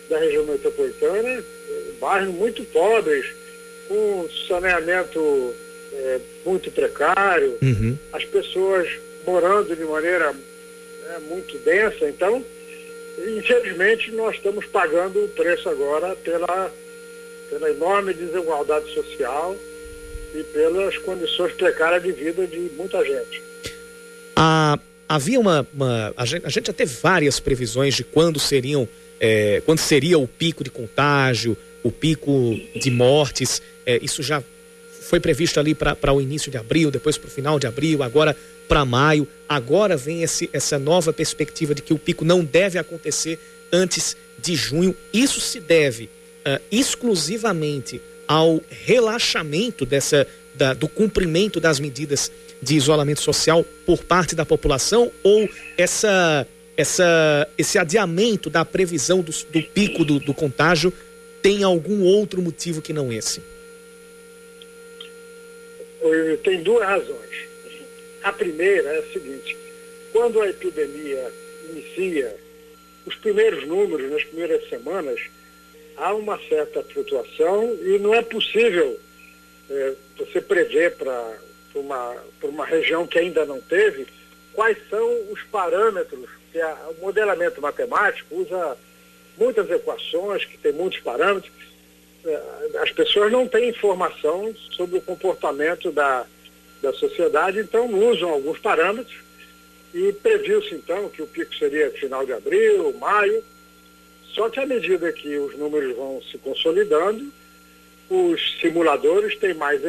da 0.10 0.18
região 0.18 0.44
metropolitana 0.46 1.44
bairros 2.02 2.34
muito 2.34 2.64
pobres, 2.66 3.26
com 3.88 4.28
saneamento 4.48 5.54
é, 5.94 6.20
muito 6.44 6.72
precário, 6.72 7.58
uhum. 7.62 7.98
as 8.12 8.26
pessoas 8.26 8.90
morando 9.26 9.76
de 9.76 9.84
maneira 9.84 10.34
é, 11.10 11.20
muito 11.20 11.58
densa. 11.60 12.10
Então, 12.10 12.44
infelizmente, 13.38 14.12
nós 14.12 14.36
estamos 14.36 14.66
pagando 14.66 15.24
o 15.24 15.30
preço 15.30 15.70
agora 15.70 16.16
pela, 16.16 16.74
pela 17.50 17.70
enorme 17.70 18.14
desigualdade 18.14 18.92
social 18.94 19.56
e 20.34 20.44
pelas 20.46 20.98
condições 20.98 21.54
precárias 21.54 22.02
de 22.02 22.12
vida 22.12 22.48
de 22.48 22.72
muita 22.76 23.06
gente. 23.06 23.44
Ah, 24.36 24.80
havia 25.08 25.40
uma, 25.40 25.68
uma 25.74 26.14
a, 26.16 26.26
gente, 26.26 26.46
a, 26.46 26.50
gente, 26.50 26.68
já 26.68 26.74
teve 26.74 26.94
várias 27.02 27.40
previsões 27.40 27.96
de 27.96 28.04
quando 28.04 28.40
seriam, 28.40 28.88
é, 29.20 29.62
quando 29.66 29.80
seria 29.80 30.18
o 30.18 30.28
pico 30.28 30.64
de 30.64 30.70
contágio, 30.70 31.58
o 31.84 31.92
pico 31.92 32.56
de 32.76 32.90
mortes. 32.90 33.62
É, 33.86 34.00
isso 34.02 34.24
já 34.24 34.42
foi 35.02 35.20
previsto 35.20 35.60
ali 35.60 35.76
para 35.76 36.14
o 36.14 36.22
início 36.22 36.50
de 36.50 36.58
abril, 36.58 36.90
depois 36.90 37.18
para 37.18 37.28
o 37.28 37.32
final 37.32 37.60
de 37.60 37.68
abril, 37.68 38.02
agora 38.02 38.36
para 38.68 38.86
maio. 38.86 39.28
Agora 39.50 39.98
vem 39.98 40.24
esse, 40.24 40.50
essa 40.54 40.80
nova 40.80 41.12
perspectiva 41.12 41.76
de 41.76 41.82
que 41.82 41.94
o 41.94 42.00
pico 42.00 42.24
não 42.24 42.44
deve 42.44 42.80
acontecer 42.80 43.38
antes 43.72 44.16
de 44.40 44.56
junho. 44.56 44.96
Isso 45.12 45.42
se 45.42 45.60
deve 45.60 46.06
uh, 46.06 46.62
exclusivamente 46.72 48.02
ao 48.26 48.62
relaxamento 48.70 49.86
dessa, 49.86 50.26
da, 50.56 50.74
do 50.74 50.88
cumprimento 50.88 51.60
das 51.60 51.82
medidas 51.82 52.32
de 52.62 52.76
isolamento 52.76 53.22
social 53.22 53.66
por 53.86 54.04
parte 54.04 54.36
da 54.36 54.46
população 54.46 55.12
ou 55.24 55.50
essa, 55.78 56.48
essa, 56.78 57.48
esse 57.58 57.78
adiamento 57.78 58.50
da 58.50 58.64
previsão 58.64 59.22
do, 59.22 59.32
do 59.32 59.64
pico 59.64 60.06
do, 60.06 60.20
do 60.20 60.34
contágio 60.34 60.94
tem 61.42 61.64
algum 61.64 62.04
outro 62.04 62.42
motivo 62.42 62.82
que 62.82 62.94
não 62.94 63.12
esse? 63.12 63.42
Tem 66.44 66.62
duas 66.64 66.84
razões. 66.84 67.48
A 68.24 68.32
primeira 68.32 68.90
é 68.90 69.00
a 69.00 69.14
seguinte: 69.14 69.58
quando 70.12 70.42
a 70.42 70.50
epidemia 70.50 71.32
inicia, 71.70 72.36
os 73.06 73.16
primeiros 73.16 73.68
números, 73.68 74.12
nas 74.12 74.24
primeiras 74.24 74.68
semanas, 74.70 75.20
há 75.98 76.14
uma 76.14 76.40
certa 76.48 76.84
flutuação 76.84 77.78
e 77.82 78.00
não 78.00 78.14
é 78.14 78.22
possível 78.22 79.00
é, 79.70 79.94
você 80.18 80.42
prever 80.42 80.96
para 80.96 81.40
por 81.74 81.80
uma, 81.80 82.16
por 82.40 82.50
uma 82.50 82.66
região 82.66 83.08
que 83.08 83.20
ainda 83.20 83.46
não 83.46 83.60
teve, 83.62 84.08
quais 84.54 84.78
são 84.90 85.32
os 85.32 85.42
parâmetros 85.44 86.30
que 86.52 86.60
a, 86.60 86.90
o 86.98 87.02
modelamento 87.02 87.62
matemático 87.62 88.36
usa 88.36 88.78
muitas 89.38 89.70
equações, 89.70 90.46
que 90.46 90.58
tem 90.58 90.72
muitos 90.74 91.00
parâmetros. 91.00 91.52
É, 92.26 92.42
as 92.82 92.92
pessoas 92.92 93.32
não 93.32 93.48
têm 93.48 93.70
informação 93.70 94.54
sobre 94.76 94.98
o 94.98 95.02
comportamento 95.02 95.92
da, 95.92 96.26
da 96.82 96.94
sociedade, 96.94 97.60
então 97.60 97.88
usam 97.88 98.30
alguns 98.30 98.60
parâmetros 98.60 99.16
e 99.94 100.14
previu-se 100.14 100.74
então 100.76 101.10
que 101.10 101.22
o 101.22 101.28
pico 101.28 101.56
seria 101.56 101.92
final 101.92 102.26
de 102.26 102.34
abril, 102.34 102.94
maio, 103.00 103.44
só 104.34 104.50
que 104.50 104.60
à 104.60 104.66
medida 104.66 105.12
que 105.12 105.38
os 105.38 105.58
números 105.58 105.96
vão 105.96 106.22
se 106.22 106.38
consolidando, 106.38 107.32
os 108.10 108.60
simuladores 108.60 109.38
têm 109.38 109.54
mais 109.54 109.82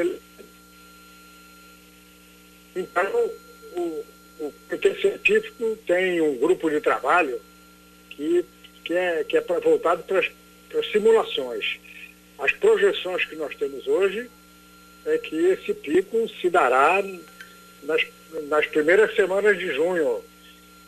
então, 2.74 3.30
o, 3.76 4.04
o 4.40 4.52
Comitê 4.68 4.94
Científico 5.00 5.76
tem 5.86 6.20
um 6.20 6.36
grupo 6.36 6.70
de 6.70 6.80
trabalho 6.80 7.40
que, 8.10 8.44
que 8.84 8.94
é, 8.94 9.24
que 9.24 9.36
é 9.36 9.40
voltado 9.40 10.02
para 10.04 10.18
as 10.18 10.90
simulações. 10.90 11.78
As 12.38 12.52
projeções 12.52 13.24
que 13.24 13.36
nós 13.36 13.54
temos 13.56 13.86
hoje 13.86 14.28
é 15.06 15.18
que 15.18 15.36
esse 15.36 15.74
pico 15.74 16.28
se 16.40 16.48
dará 16.48 17.02
nas, 17.82 18.06
nas 18.48 18.66
primeiras 18.66 19.14
semanas 19.14 19.58
de 19.58 19.72
junho. 19.74 20.22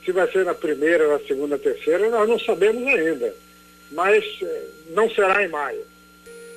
Se 0.04 0.12
vai 0.12 0.30
ser 0.30 0.44
na 0.44 0.54
primeira, 0.54 1.08
na 1.08 1.18
segunda, 1.20 1.58
terceira, 1.58 2.08
nós 2.10 2.28
não 2.28 2.38
sabemos 2.38 2.86
ainda. 2.86 3.34
Mas 3.90 4.24
eh, 4.42 4.62
não 4.90 5.08
será 5.10 5.44
em 5.44 5.48
maio. 5.48 5.84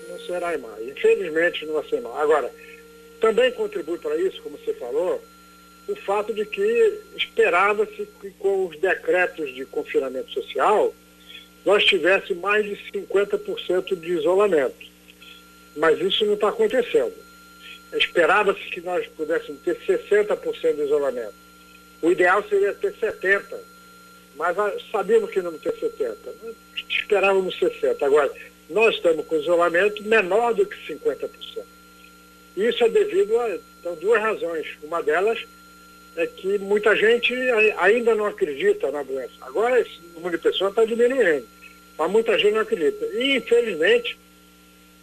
Não 0.09 0.19
será 0.21 0.55
em 0.55 0.57
maio. 0.57 0.89
Infelizmente 0.89 1.65
não 1.65 1.75
vai 1.75 1.87
ser 1.89 1.97
em 1.97 2.01
maio. 2.01 2.17
Agora, 2.17 2.51
também 3.19 3.51
contribui 3.51 3.97
para 3.97 4.17
isso, 4.17 4.41
como 4.41 4.57
você 4.57 4.73
falou, 4.73 5.21
o 5.87 5.95
fato 5.95 6.33
de 6.33 6.45
que 6.45 7.01
esperava-se 7.15 8.07
que 8.19 8.31
com 8.31 8.67
os 8.67 8.77
decretos 8.79 9.53
de 9.53 9.65
confinamento 9.65 10.31
social 10.31 10.93
nós 11.65 11.83
tivéssemos 11.83 12.41
mais 12.41 12.65
de 12.65 12.77
50% 12.91 13.95
de 13.99 14.11
isolamento. 14.13 14.85
Mas 15.75 15.99
isso 15.99 16.25
não 16.25 16.33
está 16.33 16.49
acontecendo. 16.49 17.13
Esperava-se 17.93 18.63
que 18.69 18.81
nós 18.81 19.05
pudéssemos 19.07 19.61
ter 19.61 19.77
60% 19.77 20.75
de 20.75 20.81
isolamento. 20.83 21.33
O 22.01 22.11
ideal 22.11 22.43
seria 22.47 22.73
ter 22.73 22.93
70%, 22.93 23.57
mas 24.35 24.55
sabíamos 24.91 25.29
que 25.29 25.41
não 25.41 25.57
ter 25.57 25.73
70%. 25.73 26.15
Esperávamos 26.89 27.57
60%. 27.59 28.03
Agora, 28.03 28.31
nós 28.69 28.95
estamos 28.95 29.25
com 29.25 29.35
isolamento 29.35 30.03
menor 30.03 30.53
do 30.53 30.65
que 30.65 30.93
50%. 30.93 31.29
Isso 32.57 32.83
é 32.83 32.89
devido 32.89 33.39
a 33.39 33.55
então, 33.79 33.93
duas 33.95 34.19
razões. 34.19 34.67
Uma 34.81 35.03
delas 35.03 35.45
é 36.15 36.25
que 36.25 36.57
muita 36.57 36.95
gente 36.95 37.33
ainda 37.77 38.15
não 38.15 38.25
acredita 38.25 38.91
na 38.91 39.03
doença. 39.03 39.33
Agora 39.41 39.79
esse 39.79 40.01
número 40.15 40.35
de 40.35 40.43
pessoas 40.43 40.71
está 40.71 40.83
diminuindo, 40.83 41.47
mas 41.95 42.11
muita 42.11 42.37
gente 42.39 42.53
não 42.53 42.61
acredita. 42.61 43.05
E 43.13 43.37
infelizmente, 43.37 44.17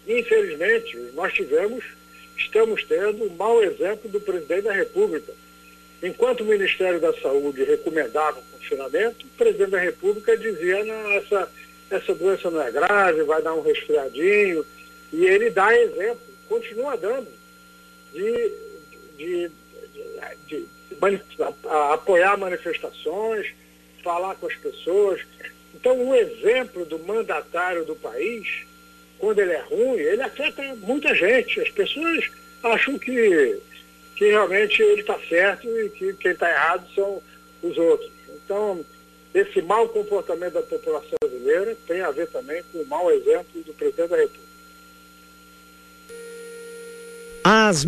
infelizmente, 0.06 0.96
nós 1.14 1.32
tivemos, 1.32 1.84
estamos 2.36 2.82
tendo 2.84 3.24
um 3.24 3.36
mau 3.36 3.62
exemplo 3.62 4.10
do 4.10 4.20
presidente 4.20 4.62
da 4.62 4.72
República. 4.72 5.32
Enquanto 6.02 6.40
o 6.40 6.46
Ministério 6.46 7.00
da 7.00 7.14
Saúde 7.14 7.62
recomendava 7.62 8.40
o 8.40 8.58
confinamento, 8.58 9.24
o 9.24 9.38
presidente 9.38 9.70
da 9.70 9.78
República 9.78 10.36
dizia, 10.36 10.84
não, 10.84 11.12
essa, 11.12 11.50
essa 11.88 12.14
doença 12.14 12.50
não 12.50 12.60
é 12.60 12.72
grave, 12.72 13.22
vai 13.22 13.40
dar 13.40 13.54
um 13.54 13.62
resfriadinho. 13.62 14.66
E 15.12 15.24
ele 15.24 15.48
dá 15.50 15.74
exemplo, 15.78 16.20
continua 16.48 16.96
dando 16.96 17.43
de, 18.14 18.52
de, 19.18 19.50
de, 19.92 20.38
de 20.46 20.66
apoiar 21.92 22.38
manifestações, 22.38 23.48
falar 24.02 24.36
com 24.36 24.46
as 24.46 24.54
pessoas. 24.54 25.20
Então, 25.74 26.08
o 26.08 26.14
exemplo 26.14 26.84
do 26.86 26.98
mandatário 27.00 27.84
do 27.84 27.96
país, 27.96 28.64
quando 29.18 29.40
ele 29.40 29.52
é 29.52 29.60
ruim, 29.60 29.98
ele 29.98 30.22
afeta 30.22 30.62
muita 30.76 31.14
gente. 31.14 31.60
As 31.60 31.70
pessoas 31.70 32.30
acham 32.62 32.98
que, 32.98 33.60
que 34.14 34.28
realmente 34.28 34.80
ele 34.80 35.00
está 35.00 35.18
certo 35.28 35.68
e 35.68 35.90
que 35.90 36.14
quem 36.14 36.30
está 36.30 36.48
errado 36.48 36.86
são 36.94 37.20
os 37.62 37.76
outros. 37.76 38.10
Então, 38.44 38.84
esse 39.34 39.60
mau 39.62 39.88
comportamento 39.88 40.52
da 40.52 40.62
população 40.62 41.18
brasileira 41.20 41.76
tem 41.88 42.00
a 42.02 42.12
ver 42.12 42.28
também 42.28 42.62
com 42.70 42.78
o 42.78 42.86
mau 42.86 43.10
exemplo 43.10 43.62
do 43.62 43.74
presidente 43.74 44.10
da 44.10 44.16
República. 44.16 44.53
As 47.44 47.84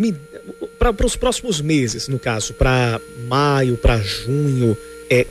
para 0.77 1.05
os 1.05 1.15
próximos 1.15 1.59
meses, 1.59 2.07
no 2.07 2.19
caso, 2.19 2.53
para 2.53 3.01
maio, 3.27 3.75
para 3.75 3.97
junho, 3.97 4.77
é, 5.09 5.25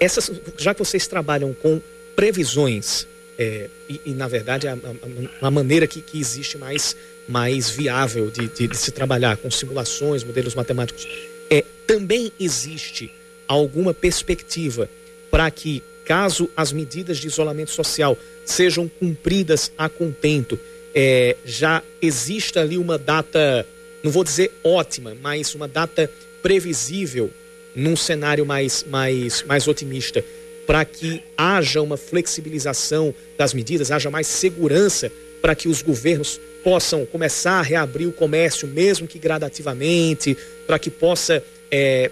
essas, 0.00 0.32
já 0.56 0.72
que 0.72 0.78
vocês 0.78 1.06
trabalham 1.06 1.52
com 1.52 1.80
previsões 2.16 3.06
é, 3.38 3.68
e, 3.88 4.00
e, 4.06 4.10
na 4.12 4.26
verdade 4.26 4.66
a, 4.66 4.72
a, 4.72 5.46
a 5.46 5.50
maneira 5.50 5.86
que, 5.86 6.00
que, 6.00 6.18
existe 6.18 6.56
mais 6.56 6.96
mais 7.28 7.68
viável 7.68 8.30
de, 8.30 8.48
de, 8.48 8.68
de, 8.68 8.76
se 8.76 8.90
trabalhar 8.92 9.36
com 9.36 9.50
simulações, 9.50 10.24
modelos 10.24 10.54
matemáticos, 10.54 11.06
é 11.50 11.62
também 11.86 12.32
existe 12.38 13.12
alguma 13.48 13.92
perspectiva 13.92 14.88
para 15.30 15.50
que, 15.50 15.82
caso 16.04 16.48
as 16.56 16.72
medidas 16.72 17.18
de 17.18 17.26
isolamento 17.26 17.72
social 17.72 18.16
sejam 18.44 18.88
cumpridas 18.88 19.72
a 19.76 19.88
contento, 19.88 20.58
é, 20.98 21.36
já 21.44 21.82
exista 22.00 22.62
ali 22.62 22.78
uma 22.78 22.96
data, 22.96 23.66
não 24.02 24.10
vou 24.10 24.24
dizer 24.24 24.50
ótima, 24.64 25.14
mas 25.20 25.54
uma 25.54 25.68
data 25.68 26.10
previsível 26.42 27.30
num 27.74 27.94
cenário 27.94 28.46
mais, 28.46 28.82
mais, 28.82 29.42
mais 29.42 29.68
otimista, 29.68 30.24
para 30.66 30.82
que 30.86 31.22
haja 31.36 31.82
uma 31.82 31.98
flexibilização 31.98 33.14
das 33.36 33.52
medidas, 33.52 33.90
haja 33.90 34.10
mais 34.10 34.26
segurança 34.26 35.12
para 35.42 35.54
que 35.54 35.68
os 35.68 35.82
governos 35.82 36.40
possam 36.64 37.04
começar 37.04 37.58
a 37.58 37.62
reabrir 37.62 38.08
o 38.08 38.12
comércio, 38.12 38.66
mesmo 38.66 39.06
que 39.06 39.18
gradativamente, 39.18 40.34
para 40.66 40.78
que 40.78 40.88
possa 40.88 41.44
é, 41.70 42.10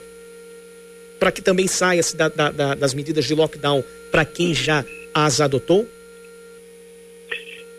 para 1.19 1.33
que 1.33 1.41
também 1.41 1.67
saia-se 1.67 2.15
da, 2.15 2.29
da, 2.29 2.75
das 2.75 2.93
medidas 2.93 3.25
de 3.25 3.35
lockdown 3.35 3.83
para 4.11 4.27
quem 4.27 4.53
já 4.53 4.85
as 5.15 5.41
adotou? 5.41 5.89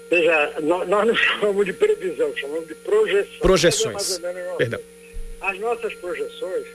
Veja, 0.10 0.56
nós, 0.62 0.88
nós 0.88 1.08
não 1.08 1.16
chamamos 1.16 1.66
de 1.66 1.74
previsão, 1.74 2.36
chamamos 2.36 2.68
de 2.68 2.76
projeção. 2.76 3.40
Projeções. 3.40 4.22
Perdão. 4.58 4.80
As 5.42 5.60
nossas 5.60 5.94
projeções 5.96 6.68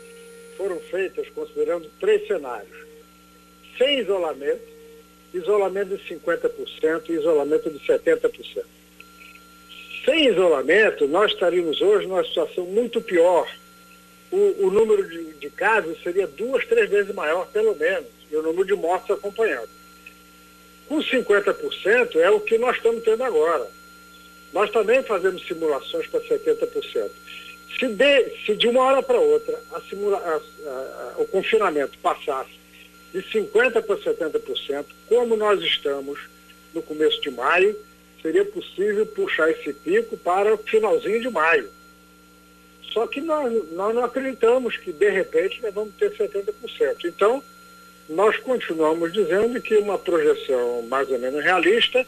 foram 0.56 0.78
feitas 0.80 1.28
considerando 1.30 1.90
três 1.98 2.26
cenários. 2.26 2.76
Sem 3.78 4.00
isolamento, 4.00 4.62
isolamento 5.32 5.96
de 5.96 6.14
50% 6.14 7.08
e 7.08 7.12
isolamento 7.12 7.70
de 7.70 7.78
70%. 7.78 8.64
Sem 10.04 10.28
isolamento, 10.28 11.06
nós 11.06 11.32
estaríamos 11.32 11.80
hoje 11.80 12.06
numa 12.06 12.24
situação 12.24 12.64
muito 12.66 13.00
pior 13.00 13.46
o, 14.30 14.66
o 14.66 14.70
número 14.70 15.08
de, 15.08 15.32
de, 15.34 15.50
casos 15.50 16.00
seria 16.02 16.26
duas, 16.26 16.64
três 16.66 16.88
vezes 16.88 17.14
maior, 17.14 17.46
pelo 17.48 17.74
menos, 17.74 18.06
e 18.30 18.36
o 18.36 18.42
número 18.42 18.64
de 18.64 18.74
mortes 18.74 19.10
acompanhando. 19.10 19.68
Com 20.90 20.98
50% 20.98 22.16
é 22.16 22.28
o 22.32 22.40
que 22.40 22.58
nós 22.58 22.74
estamos 22.74 23.04
tendo 23.04 23.22
agora. 23.22 23.64
Nós 24.52 24.72
também 24.72 25.00
fazemos 25.04 25.46
simulações 25.46 26.08
para 26.08 26.18
70%. 26.18 27.10
Se 27.78 27.86
de, 27.86 28.44
se 28.44 28.56
de 28.56 28.66
uma 28.66 28.82
hora 28.82 29.00
para 29.00 29.20
outra 29.20 29.56
a 29.72 29.80
simula, 29.82 30.18
a, 30.18 30.34
a, 30.68 31.14
o 31.18 31.28
confinamento 31.28 31.96
passasse 31.98 32.50
de 33.12 33.22
50% 33.22 33.82
para 33.82 33.96
70%, 33.98 34.84
como 35.08 35.36
nós 35.36 35.62
estamos 35.62 36.18
no 36.74 36.82
começo 36.82 37.20
de 37.20 37.30
maio, 37.30 37.78
seria 38.20 38.44
possível 38.44 39.06
puxar 39.06 39.48
esse 39.48 39.72
pico 39.72 40.16
para 40.16 40.52
o 40.52 40.58
finalzinho 40.58 41.20
de 41.20 41.30
maio. 41.30 41.70
Só 42.92 43.06
que 43.06 43.20
nós, 43.20 43.52
nós 43.74 43.94
não 43.94 44.02
acreditamos 44.02 44.76
que, 44.76 44.92
de 44.92 45.08
repente, 45.08 45.62
nós 45.62 45.72
vamos 45.72 45.94
ter 45.94 46.10
70%. 46.16 47.04
Então, 47.04 47.40
nós 48.10 48.36
continuamos 48.38 49.12
dizendo 49.12 49.60
que 49.62 49.76
uma 49.76 49.96
projeção 49.96 50.82
mais 50.82 51.08
ou 51.10 51.18
menos 51.18 51.42
realista 51.42 52.04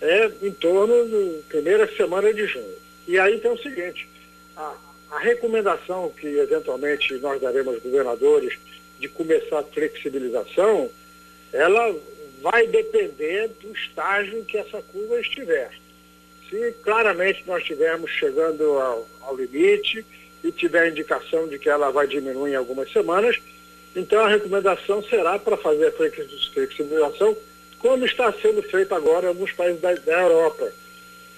é 0.00 0.30
em 0.42 0.52
torno 0.52 1.04
da 1.08 1.42
primeira 1.48 1.86
semana 1.96 2.32
de 2.32 2.46
junho. 2.46 2.74
E 3.08 3.18
aí 3.18 3.40
tem 3.40 3.50
o 3.50 3.58
seguinte, 3.58 4.06
a, 4.54 4.74
a 5.12 5.18
recomendação 5.18 6.12
que 6.20 6.26
eventualmente 6.26 7.14
nós 7.14 7.40
daremos 7.40 7.74
aos 7.74 7.82
governadores 7.82 8.58
de 8.98 9.08
começar 9.08 9.60
a 9.60 9.64
flexibilização, 9.64 10.90
ela 11.52 11.94
vai 12.42 12.66
depender 12.66 13.48
do 13.60 13.72
estágio 13.72 14.38
em 14.38 14.44
que 14.44 14.58
essa 14.58 14.82
curva 14.82 15.18
estiver. 15.20 15.70
Se 16.50 16.72
claramente 16.82 17.42
nós 17.46 17.62
estivermos 17.62 18.10
chegando 18.10 18.78
ao, 18.78 19.08
ao 19.22 19.36
limite, 19.36 20.04
e 20.46 20.52
tiver 20.52 20.90
indicação 20.90 21.48
de 21.48 21.58
que 21.58 21.68
ela 21.68 21.90
vai 21.90 22.06
diminuir 22.06 22.52
em 22.52 22.56
algumas 22.56 22.92
semanas, 22.92 23.36
então 23.96 24.20
a 24.24 24.28
recomendação 24.28 25.02
será 25.02 25.38
para 25.38 25.56
fazer 25.56 25.86
a 25.86 25.92
flexibilização, 26.52 27.36
como 27.78 28.04
está 28.04 28.32
sendo 28.32 28.62
feito 28.62 28.94
agora 28.94 29.26
em 29.26 29.28
alguns 29.28 29.52
países 29.52 29.80
da, 29.80 29.94
da 29.94 30.20
Europa. 30.20 30.70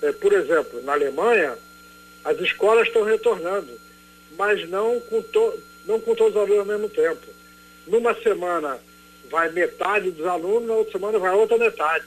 É, 0.02 0.12
por 0.12 0.32
exemplo, 0.32 0.82
na 0.82 0.92
Alemanha, 0.92 1.56
as 2.24 2.38
escolas 2.40 2.88
estão 2.88 3.02
retornando, 3.04 3.70
mas 4.36 4.68
não 4.68 5.00
com, 5.00 5.22
to, 5.22 5.54
não 5.86 6.00
com 6.00 6.14
todos 6.14 6.34
os 6.34 6.42
alunos 6.42 6.58
ao 6.58 6.64
mesmo 6.66 6.88
tempo. 6.88 7.26
Numa 7.86 8.14
semana 8.14 8.78
vai 9.30 9.50
metade 9.50 10.10
dos 10.10 10.26
alunos, 10.26 10.68
na 10.68 10.74
outra 10.74 10.92
semana 10.92 11.18
vai 11.18 11.34
outra 11.34 11.56
metade, 11.56 12.04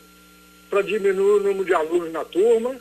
para 0.69 0.81
diminuir 0.81 1.39
o 1.39 1.43
número 1.43 1.65
de 1.65 1.73
alunos 1.73 2.11
na 2.11 2.25
turma 2.25 2.75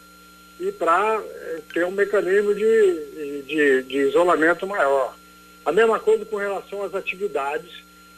e 0.59 0.70
para 0.72 1.22
eh, 1.24 1.61
ter 1.72 1.85
um 1.85 1.90
mecanismo 1.90 2.54
de, 2.54 3.42
de, 3.46 3.83
de, 3.83 3.96
isolamento 3.98 4.66
maior. 4.66 5.16
A 5.70 5.72
mesma 5.72 6.00
coisa 6.00 6.24
com 6.24 6.37
relação 6.37 6.83
às 6.83 6.96
atividades, 6.96 7.70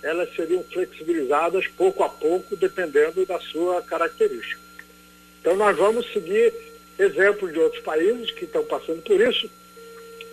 elas 0.02 0.34
seriam 0.34 0.64
flexibilizadas 0.72 1.66
pouco 1.66 2.02
a 2.02 2.08
pouco, 2.08 2.56
dependendo 2.56 3.26
da 3.26 3.38
sua 3.40 3.82
característica. 3.82 4.58
Então 5.38 5.54
nós 5.54 5.76
vamos 5.76 6.10
seguir 6.14 6.50
exemplos 6.98 7.52
de 7.52 7.58
outros 7.58 7.82
países 7.82 8.30
que 8.30 8.46
estão 8.46 8.64
passando 8.64 9.02
por 9.02 9.20
isso, 9.20 9.50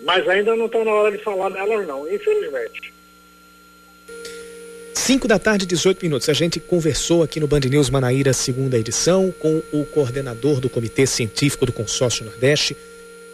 mas 0.02 0.26
ainda 0.30 0.56
não 0.56 0.68
está 0.68 0.82
na 0.86 0.92
hora 0.92 1.12
de 1.12 1.22
falar 1.22 1.50
nelas 1.50 1.86
não, 1.86 2.08
infelizmente. 2.10 2.94
5 4.94 5.28
da 5.28 5.38
tarde, 5.38 5.66
18 5.66 6.02
minutos. 6.02 6.30
A 6.30 6.34
gente 6.34 6.58
conversou 6.62 7.22
aqui 7.22 7.42
no 7.42 7.48
Band 7.48 7.60
News 7.70 7.90
Manaíra, 7.90 8.32
segunda 8.32 8.78
edição, 8.78 9.30
com 9.38 9.62
o 9.74 9.84
coordenador 9.84 10.62
do 10.62 10.70
Comitê 10.70 11.06
Científico 11.06 11.66
do 11.66 11.74
Consórcio 11.74 12.24
Nordeste, 12.24 12.78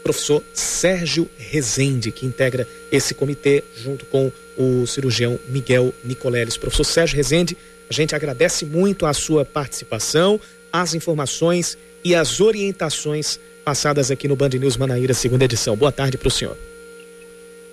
professor 0.06 0.44
Sérgio 0.54 1.28
Rezende, 1.36 2.12
que 2.12 2.28
integra 2.28 2.68
esse 2.92 3.16
comitê 3.16 3.64
junto 3.76 4.06
com 4.06 4.32
o 4.56 4.86
cirurgião 4.86 5.40
Miguel 5.50 5.92
Nicoleles. 6.04 6.58
Professor 6.58 6.84
Sérgio 6.84 7.18
Rezende, 7.18 7.58
a 7.90 7.94
gente 7.94 8.16
agradece 8.16 8.66
muito 8.66 9.08
a 9.08 9.14
sua 9.14 9.44
participação, 9.44 10.40
as 10.72 10.94
informações 10.94 11.76
e 12.04 12.14
as 12.14 12.40
orientações 12.40 13.40
passadas 13.64 14.12
aqui 14.12 14.28
no 14.28 14.36
Band 14.36 14.50
News 14.50 14.78
Manaíra, 14.78 15.16
segunda 15.16 15.46
edição. 15.46 15.76
Boa 15.76 15.92
tarde 15.92 16.20
para 16.20 16.28
o 16.28 16.32
senhor. 16.32 16.56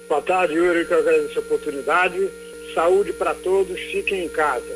Boa 0.08 0.22
tarde, 0.22 0.54
Yuri, 0.54 0.86
que 0.86 0.94
eu 0.94 1.00
agradeço 1.00 1.38
a 1.38 1.42
oportunidade 1.42 2.30
saúde 2.74 3.12
para 3.12 3.34
todos, 3.34 3.78
fiquem 3.78 4.24
em 4.24 4.28
casa. 4.30 4.72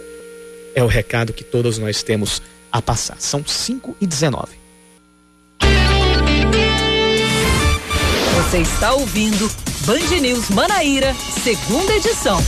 É 0.74 0.82
o 0.82 0.86
recado 0.86 1.32
que 1.32 1.42
todos 1.42 1.78
nós 1.78 2.02
temos 2.02 2.42
a 2.70 2.82
passar. 2.82 3.18
São 3.18 3.42
5 3.42 3.96
e 3.98 4.06
19. 4.06 4.65
Você 8.46 8.58
está 8.58 8.92
ouvindo 8.94 9.50
Band 9.84 10.20
News 10.20 10.50
Manaíra, 10.50 11.12
segunda 11.42 11.92
edição. 11.92 12.38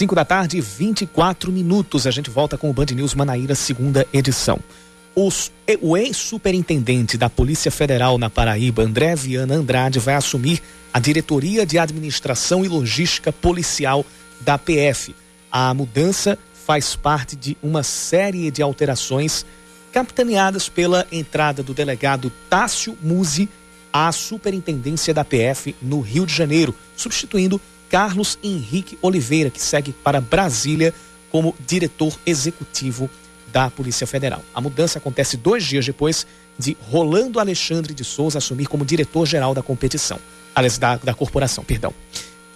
5 0.00 0.14
da 0.14 0.24
tarde, 0.26 0.60
24 0.60 1.50
minutos. 1.50 2.06
A 2.06 2.10
gente 2.10 2.28
volta 2.28 2.58
com 2.58 2.68
o 2.68 2.74
Band 2.74 2.86
News 2.94 3.14
Manaíra, 3.14 3.54
segunda 3.54 4.06
edição. 4.12 4.60
Os, 5.14 5.50
o 5.80 5.96
ex-superintendente 5.96 7.18
da 7.18 7.28
Polícia 7.28 7.70
Federal 7.70 8.16
na 8.16 8.30
Paraíba, 8.30 8.82
André 8.82 9.14
Viana 9.16 9.54
Andrade, 9.54 9.98
vai 9.98 10.14
assumir 10.14 10.62
a 10.92 11.00
diretoria 11.00 11.66
de 11.66 11.78
administração 11.78 12.64
e 12.64 12.68
logística 12.68 13.32
policial 13.32 14.04
da 14.40 14.56
PF. 14.56 15.14
A 15.50 15.74
mudança 15.74 16.38
faz 16.64 16.94
parte 16.94 17.34
de 17.34 17.56
uma 17.62 17.82
série 17.82 18.50
de 18.50 18.62
alterações 18.62 19.44
capitaneadas 19.92 20.68
pela 20.68 21.06
entrada 21.10 21.62
do 21.62 21.74
delegado 21.74 22.32
Tássio 22.48 22.96
Musi 23.02 23.48
à 23.92 24.12
superintendência 24.12 25.12
da 25.12 25.24
PF 25.24 25.74
no 25.82 26.00
Rio 26.00 26.24
de 26.24 26.32
Janeiro, 26.32 26.74
substituindo 26.96 27.60
Carlos 27.88 28.38
Henrique 28.42 28.96
Oliveira, 29.02 29.50
que 29.50 29.60
segue 29.60 29.92
para 29.92 30.20
Brasília 30.20 30.94
como 31.28 31.54
diretor 31.66 32.16
executivo 32.24 33.10
da 33.52 33.70
Polícia 33.70 34.06
Federal. 34.06 34.42
A 34.54 34.60
mudança 34.60 34.98
acontece 34.98 35.36
dois 35.36 35.64
dias 35.64 35.84
depois 35.84 36.26
de 36.58 36.76
Rolando 36.90 37.40
Alexandre 37.40 37.94
de 37.94 38.04
Souza 38.04 38.38
assumir 38.38 38.66
como 38.66 38.84
diretor-geral 38.84 39.54
da 39.54 39.62
competição, 39.62 40.18
aliás, 40.54 40.78
da, 40.78 40.96
da 40.96 41.14
corporação, 41.14 41.64
perdão. 41.64 41.92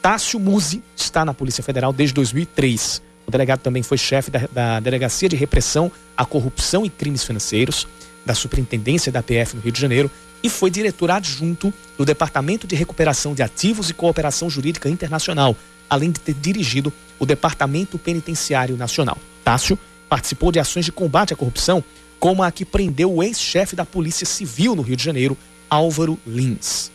Tássio 0.00 0.38
Musi 0.38 0.82
está 0.94 1.24
na 1.24 1.32
Polícia 1.32 1.62
Federal 1.64 1.92
desde 1.92 2.14
2003. 2.14 3.02
O 3.26 3.30
delegado 3.30 3.60
também 3.60 3.82
foi 3.82 3.96
chefe 3.96 4.30
da, 4.30 4.46
da 4.52 4.80
Delegacia 4.80 5.28
de 5.28 5.36
Repressão 5.36 5.90
à 6.16 6.26
Corrupção 6.26 6.84
e 6.84 6.90
Crimes 6.90 7.24
Financeiros, 7.24 7.88
da 8.24 8.34
Superintendência 8.34 9.10
da 9.10 9.22
PF 9.22 9.56
no 9.56 9.62
Rio 9.62 9.72
de 9.72 9.80
Janeiro 9.80 10.10
e 10.44 10.48
foi 10.50 10.70
diretor 10.70 11.10
adjunto 11.10 11.72
do 11.96 12.04
Departamento 12.04 12.66
de 12.66 12.76
Recuperação 12.76 13.34
de 13.34 13.42
Ativos 13.42 13.88
e 13.88 13.94
Cooperação 13.94 14.50
Jurídica 14.50 14.90
Internacional, 14.90 15.56
além 15.88 16.10
de 16.10 16.20
ter 16.20 16.34
dirigido 16.34 16.92
o 17.18 17.24
Departamento 17.24 17.98
Penitenciário 17.98 18.76
Nacional. 18.76 19.16
Tássio 19.42 19.78
participou 20.14 20.52
de 20.52 20.60
ações 20.60 20.84
de 20.84 20.92
combate 20.92 21.34
à 21.34 21.36
corrupção, 21.36 21.82
como 22.20 22.44
a 22.44 22.52
que 22.52 22.64
prendeu 22.64 23.12
o 23.12 23.20
ex-chefe 23.20 23.74
da 23.74 23.84
Polícia 23.84 24.24
Civil 24.24 24.76
no 24.76 24.82
Rio 24.82 24.96
de 24.96 25.02
Janeiro, 25.02 25.36
Álvaro 25.68 26.16
Lins. 26.24 26.92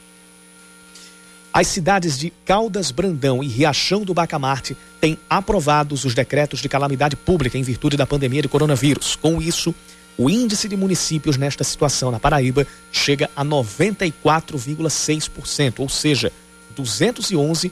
As 1.51 1.67
cidades 1.67 2.17
de 2.17 2.31
Caldas 2.45 2.91
Brandão 2.91 3.43
e 3.43 3.47
Riachão 3.47 4.05
do 4.05 4.13
Bacamarte 4.13 4.77
têm 5.01 5.17
aprovados 5.29 6.05
os 6.05 6.13
decretos 6.13 6.61
de 6.61 6.69
calamidade 6.69 7.17
pública 7.17 7.57
em 7.57 7.61
virtude 7.61 7.97
da 7.97 8.07
pandemia 8.07 8.41
de 8.41 8.47
coronavírus. 8.47 9.17
Com 9.17 9.41
isso, 9.41 9.75
o 10.17 10.29
índice 10.29 10.69
de 10.69 10.77
municípios 10.77 11.35
nesta 11.35 11.65
situação 11.65 12.11
na 12.11 12.21
Paraíba 12.21 12.65
chega 12.89 13.29
a 13.35 13.43
94,6%, 13.43 15.79
ou 15.79 15.89
seja, 15.89 16.31
211 16.73 17.69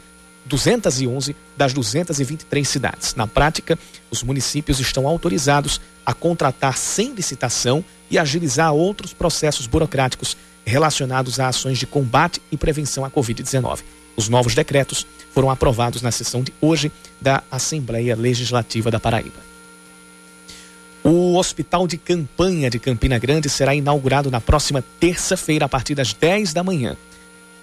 211 0.47 1.35
das 1.55 1.73
223 1.73 2.67
cidades. 2.67 3.15
Na 3.15 3.27
prática, 3.27 3.77
os 4.09 4.23
municípios 4.23 4.79
estão 4.79 5.07
autorizados 5.07 5.79
a 6.05 6.13
contratar 6.13 6.77
sem 6.77 7.13
licitação 7.13 7.83
e 8.09 8.17
agilizar 8.17 8.73
outros 8.73 9.13
processos 9.13 9.67
burocráticos 9.67 10.37
relacionados 10.65 11.39
a 11.39 11.47
ações 11.47 11.77
de 11.77 11.85
combate 11.85 12.41
e 12.51 12.57
prevenção 12.57 13.05
à 13.05 13.11
Covid-19. 13.11 13.79
Os 14.15 14.27
novos 14.27 14.55
decretos 14.55 15.05
foram 15.33 15.49
aprovados 15.49 16.01
na 16.01 16.11
sessão 16.11 16.41
de 16.41 16.53
hoje 16.59 16.91
da 17.21 17.43
Assembleia 17.51 18.15
Legislativa 18.15 18.89
da 18.89 18.99
Paraíba. 18.99 19.47
O 21.03 21.35
Hospital 21.37 21.87
de 21.87 21.97
Campanha 21.97 22.69
de 22.69 22.79
Campina 22.79 23.17
Grande 23.17 23.49
será 23.49 23.73
inaugurado 23.73 24.29
na 24.29 24.41
próxima 24.41 24.83
terça-feira, 24.99 25.65
a 25.65 25.69
partir 25.69 25.95
das 25.95 26.11
10 26.11 26.51
da 26.51 26.63
manhã. 26.63 26.97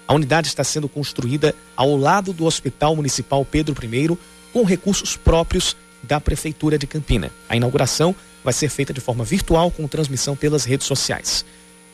A 0.07 0.13
unidade 0.13 0.47
está 0.47 0.63
sendo 0.63 0.87
construída 0.87 1.55
ao 1.75 1.97
lado 1.97 2.31
do 2.31 2.45
Hospital 2.45 2.95
Municipal 2.95 3.43
Pedro 3.43 3.75
I, 3.83 4.17
com 4.53 4.63
recursos 4.63 5.17
próprios 5.17 5.75
da 6.03 6.19
Prefeitura 6.19 6.77
de 6.77 6.85
Campina. 6.85 7.31
A 7.49 7.55
inauguração 7.55 8.15
vai 8.43 8.53
ser 8.53 8.69
feita 8.69 8.93
de 8.93 9.01
forma 9.01 9.23
virtual, 9.23 9.71
com 9.71 9.87
transmissão 9.87 10.35
pelas 10.35 10.63
redes 10.63 10.85
sociais. 10.85 11.43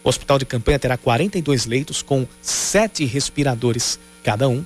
O 0.04 0.10
Hospital 0.10 0.38
de 0.38 0.46
Campanha 0.46 0.78
terá 0.78 0.98
42 0.98 1.66
leitos, 1.66 2.02
com 2.02 2.28
sete 2.42 3.06
respiradores 3.06 3.98
cada 4.24 4.50
um, 4.50 4.66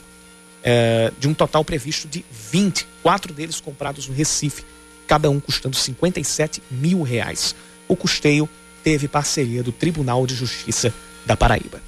é, 0.63 1.11
de 1.19 1.27
um 1.27 1.33
total 1.33 1.63
previsto 1.63 2.07
de 2.07 2.25
20, 2.31 2.87
quatro 3.03 3.31
deles 3.31 3.61
comprados 3.61 4.07
no 4.07 4.15
Recife, 4.15 4.63
cada 5.05 5.29
um 5.29 5.39
custando 5.39 5.75
57 5.75 6.63
mil 6.71 7.03
reais. 7.03 7.55
O 7.87 7.95
custeio 7.95 8.49
teve 8.83 9.07
parceria 9.07 9.61
do 9.61 9.71
Tribunal 9.71 10.25
de 10.25 10.33
Justiça 10.33 10.91
da 11.25 11.37
Paraíba. 11.37 11.79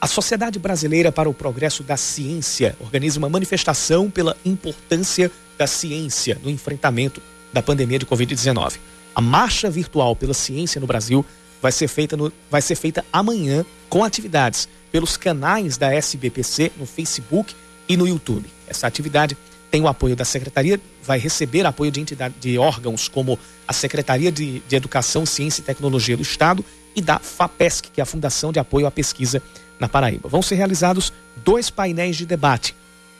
A 0.00 0.06
Sociedade 0.06 0.58
Brasileira 0.58 1.12
para 1.12 1.28
o 1.28 1.34
Progresso 1.34 1.82
da 1.82 1.94
Ciência 1.94 2.74
organiza 2.80 3.18
uma 3.18 3.28
manifestação 3.28 4.08
pela 4.08 4.34
importância 4.46 5.30
da 5.58 5.66
ciência 5.66 6.38
no 6.42 6.48
enfrentamento 6.48 7.20
da 7.52 7.60
pandemia 7.62 7.98
de 7.98 8.06
Covid-19. 8.06 8.78
A 9.14 9.20
marcha 9.20 9.68
virtual 9.68 10.16
pela 10.16 10.32
ciência 10.32 10.80
no 10.80 10.86
Brasil 10.86 11.22
vai 11.60 11.70
ser 11.70 11.86
feita, 11.86 12.16
no, 12.16 12.32
vai 12.50 12.62
ser 12.62 12.76
feita 12.76 13.04
amanhã 13.12 13.62
com 13.90 14.02
atividades 14.02 14.70
pelos 14.90 15.18
canais 15.18 15.76
da 15.76 15.92
SBPC 15.92 16.72
no 16.78 16.86
Facebook 16.86 17.54
e 17.86 17.94
no 17.94 18.08
YouTube. 18.08 18.48
Essa 18.66 18.86
atividade 18.86 19.36
tem 19.70 19.82
o 19.82 19.88
apoio 19.88 20.16
da 20.16 20.24
Secretaria, 20.24 20.80
vai 21.02 21.18
receber 21.18 21.66
apoio 21.66 21.90
de 21.90 22.00
entidade 22.00 22.36
de 22.40 22.56
órgãos 22.56 23.06
como 23.06 23.38
a 23.68 23.72
Secretaria 23.74 24.32
de, 24.32 24.60
de 24.60 24.76
Educação, 24.76 25.26
Ciência 25.26 25.60
e 25.60 25.64
Tecnologia 25.64 26.16
do 26.16 26.22
Estado 26.22 26.64
e 26.96 27.02
da 27.02 27.18
FAPESC, 27.18 27.90
que 27.92 28.00
é 28.00 28.02
a 28.02 28.06
Fundação 28.06 28.50
de 28.50 28.58
Apoio 28.58 28.86
à 28.86 28.90
Pesquisa 28.90 29.42
na 29.80 29.88
Paraíba. 29.88 30.28
Vão 30.28 30.42
ser 30.42 30.56
realizados 30.56 31.12
dois 31.42 31.70
painéis 31.70 32.16
de 32.16 32.26
debate, 32.26 32.76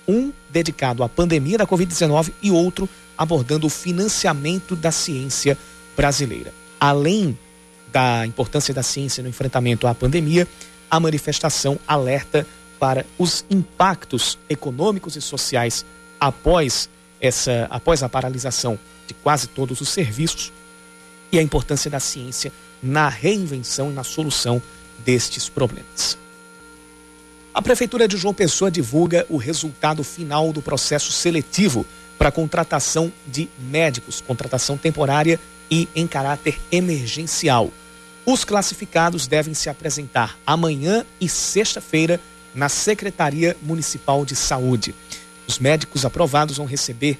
um 0.06 0.30
dedicado 0.50 1.02
à 1.02 1.08
pandemia 1.08 1.58
da 1.58 1.66
Covid-19 1.66 2.32
e 2.42 2.50
outro 2.50 2.88
abordando 3.16 3.66
o 3.66 3.70
financiamento 3.70 4.76
da 4.76 4.92
ciência 4.92 5.56
brasileira. 5.96 6.52
Além 6.78 7.36
da 7.92 8.26
importância 8.26 8.72
da 8.72 8.82
ciência 8.82 9.22
no 9.22 9.28
enfrentamento 9.28 9.86
à 9.86 9.94
pandemia, 9.94 10.46
a 10.90 11.00
manifestação 11.00 11.78
alerta 11.86 12.46
para 12.78 13.04
os 13.18 13.44
impactos 13.50 14.38
econômicos 14.48 15.16
e 15.16 15.20
sociais 15.20 15.84
após 16.18 16.88
essa 17.20 17.66
após 17.68 18.02
a 18.02 18.08
paralisação 18.08 18.78
de 19.06 19.12
quase 19.12 19.46
todos 19.48 19.80
os 19.80 19.90
serviços 19.90 20.50
e 21.30 21.38
a 21.38 21.42
importância 21.42 21.90
da 21.90 22.00
ciência 22.00 22.50
na 22.82 23.08
reinvenção 23.08 23.90
e 23.90 23.94
na 23.94 24.02
solução 24.02 24.62
destes 25.04 25.48
problemas. 25.48 26.16
A 27.52 27.60
Prefeitura 27.60 28.06
de 28.06 28.16
João 28.16 28.32
Pessoa 28.32 28.70
divulga 28.70 29.26
o 29.28 29.36
resultado 29.36 30.04
final 30.04 30.52
do 30.52 30.62
processo 30.62 31.10
seletivo 31.10 31.84
para 32.16 32.30
contratação 32.30 33.12
de 33.26 33.48
médicos, 33.58 34.20
contratação 34.20 34.78
temporária 34.78 35.40
e 35.68 35.88
em 35.94 36.06
caráter 36.06 36.60
emergencial. 36.70 37.72
Os 38.24 38.44
classificados 38.44 39.26
devem 39.26 39.52
se 39.52 39.68
apresentar 39.68 40.38
amanhã 40.46 41.04
e 41.20 41.28
sexta-feira 41.28 42.20
na 42.54 42.68
Secretaria 42.68 43.56
Municipal 43.60 44.24
de 44.24 44.36
Saúde. 44.36 44.94
Os 45.48 45.58
médicos 45.58 46.04
aprovados 46.04 46.58
vão 46.58 46.66
receber, 46.66 47.18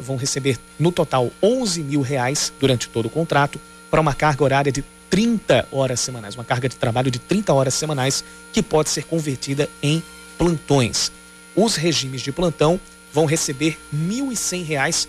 vão 0.00 0.16
receber 0.16 0.58
no 0.78 0.92
total 0.92 1.30
11 1.42 1.82
mil 1.82 2.02
reais 2.02 2.52
durante 2.60 2.90
todo 2.90 3.06
o 3.06 3.10
contrato 3.10 3.58
para 3.90 4.02
uma 4.02 4.14
carga 4.14 4.44
horária 4.44 4.70
de 4.70 4.84
30 5.10 5.68
horas 5.72 6.00
semanais, 6.00 6.36
uma 6.36 6.44
carga 6.44 6.68
de 6.68 6.76
trabalho 6.76 7.10
de 7.10 7.18
30 7.18 7.52
horas 7.52 7.74
semanais 7.74 8.24
que 8.52 8.62
pode 8.62 8.88
ser 8.88 9.04
convertida 9.04 9.68
em 9.82 10.02
plantões. 10.38 11.10
Os 11.54 11.74
regimes 11.74 12.22
de 12.22 12.30
plantão 12.30 12.80
vão 13.12 13.26
receber 13.26 13.76
R$ 13.92 13.98
1.100 13.98 15.08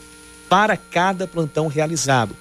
para 0.50 0.76
cada 0.76 1.28
plantão 1.28 1.68
realizado. 1.68 2.36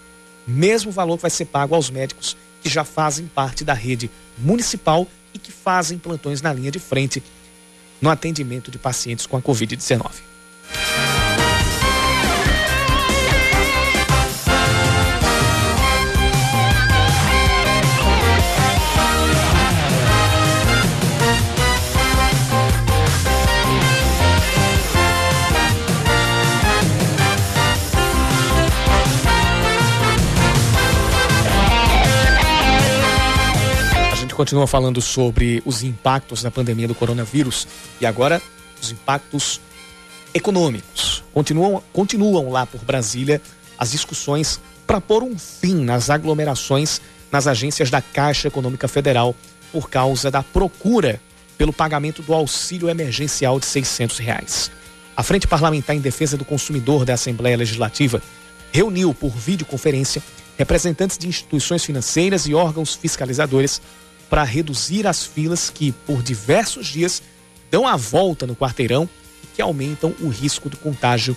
Mesmo 0.46 0.90
valor 0.90 1.16
que 1.16 1.22
vai 1.22 1.30
ser 1.30 1.44
pago 1.44 1.74
aos 1.74 1.90
médicos 1.90 2.36
que 2.62 2.68
já 2.68 2.82
fazem 2.82 3.26
parte 3.26 3.62
da 3.62 3.74
rede 3.74 4.10
municipal 4.38 5.06
e 5.32 5.38
que 5.38 5.52
fazem 5.52 5.98
plantões 5.98 6.42
na 6.42 6.52
linha 6.52 6.70
de 6.70 6.78
frente 6.78 7.22
no 8.00 8.10
atendimento 8.10 8.70
de 8.70 8.78
pacientes 8.78 9.26
com 9.26 9.36
a 9.36 9.42
Covid-19. 9.42 10.10
Continua 34.40 34.66
falando 34.66 35.02
sobre 35.02 35.62
os 35.66 35.82
impactos 35.82 36.42
da 36.42 36.50
pandemia 36.50 36.88
do 36.88 36.94
coronavírus 36.94 37.68
e 38.00 38.06
agora 38.06 38.40
os 38.80 38.90
impactos 38.90 39.60
econômicos. 40.32 41.22
Continuam, 41.30 41.82
continuam 41.92 42.48
lá 42.48 42.64
por 42.64 42.82
Brasília 42.82 43.42
as 43.76 43.90
discussões 43.90 44.58
para 44.86 44.98
pôr 44.98 45.22
um 45.22 45.38
fim 45.38 45.84
nas 45.84 46.08
aglomerações 46.08 47.02
nas 47.30 47.46
agências 47.46 47.90
da 47.90 48.00
Caixa 48.00 48.48
Econômica 48.48 48.88
Federal 48.88 49.36
por 49.70 49.90
causa 49.90 50.30
da 50.30 50.42
procura 50.42 51.20
pelo 51.58 51.70
pagamento 51.70 52.22
do 52.22 52.32
auxílio 52.32 52.88
emergencial 52.88 53.60
de 53.60 53.66
600 53.66 54.16
reais. 54.20 54.70
A 55.14 55.22
Frente 55.22 55.46
Parlamentar 55.46 55.94
em 55.94 56.00
Defesa 56.00 56.38
do 56.38 56.46
Consumidor 56.46 57.04
da 57.04 57.12
Assembleia 57.12 57.58
Legislativa 57.58 58.22
reuniu 58.72 59.12
por 59.12 59.32
videoconferência 59.32 60.22
representantes 60.56 61.18
de 61.18 61.28
instituições 61.28 61.84
financeiras 61.84 62.46
e 62.46 62.54
órgãos 62.54 62.94
fiscalizadores 62.94 63.82
para 64.30 64.44
reduzir 64.44 65.06
as 65.06 65.24
filas 65.24 65.68
que, 65.68 65.92
por 65.92 66.22
diversos 66.22 66.86
dias, 66.86 67.20
dão 67.70 67.86
a 67.86 67.96
volta 67.96 68.46
no 68.46 68.56
quarteirão 68.56 69.08
e 69.42 69.46
que 69.48 69.60
aumentam 69.60 70.14
o 70.20 70.28
risco 70.28 70.70
do 70.70 70.76
contágio 70.76 71.36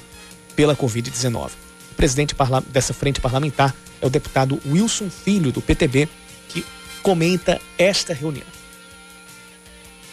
pela 0.56 0.76
Covid-19. 0.76 1.50
O 1.92 1.96
presidente 1.96 2.36
dessa 2.72 2.94
frente 2.94 3.20
parlamentar 3.20 3.76
é 4.00 4.06
o 4.06 4.10
deputado 4.10 4.62
Wilson 4.66 5.10
Filho, 5.10 5.52
do 5.52 5.62
PTB, 5.62 6.08
que 6.48 6.64
comenta 7.02 7.60
esta 7.78 8.14
reunião 8.14 8.63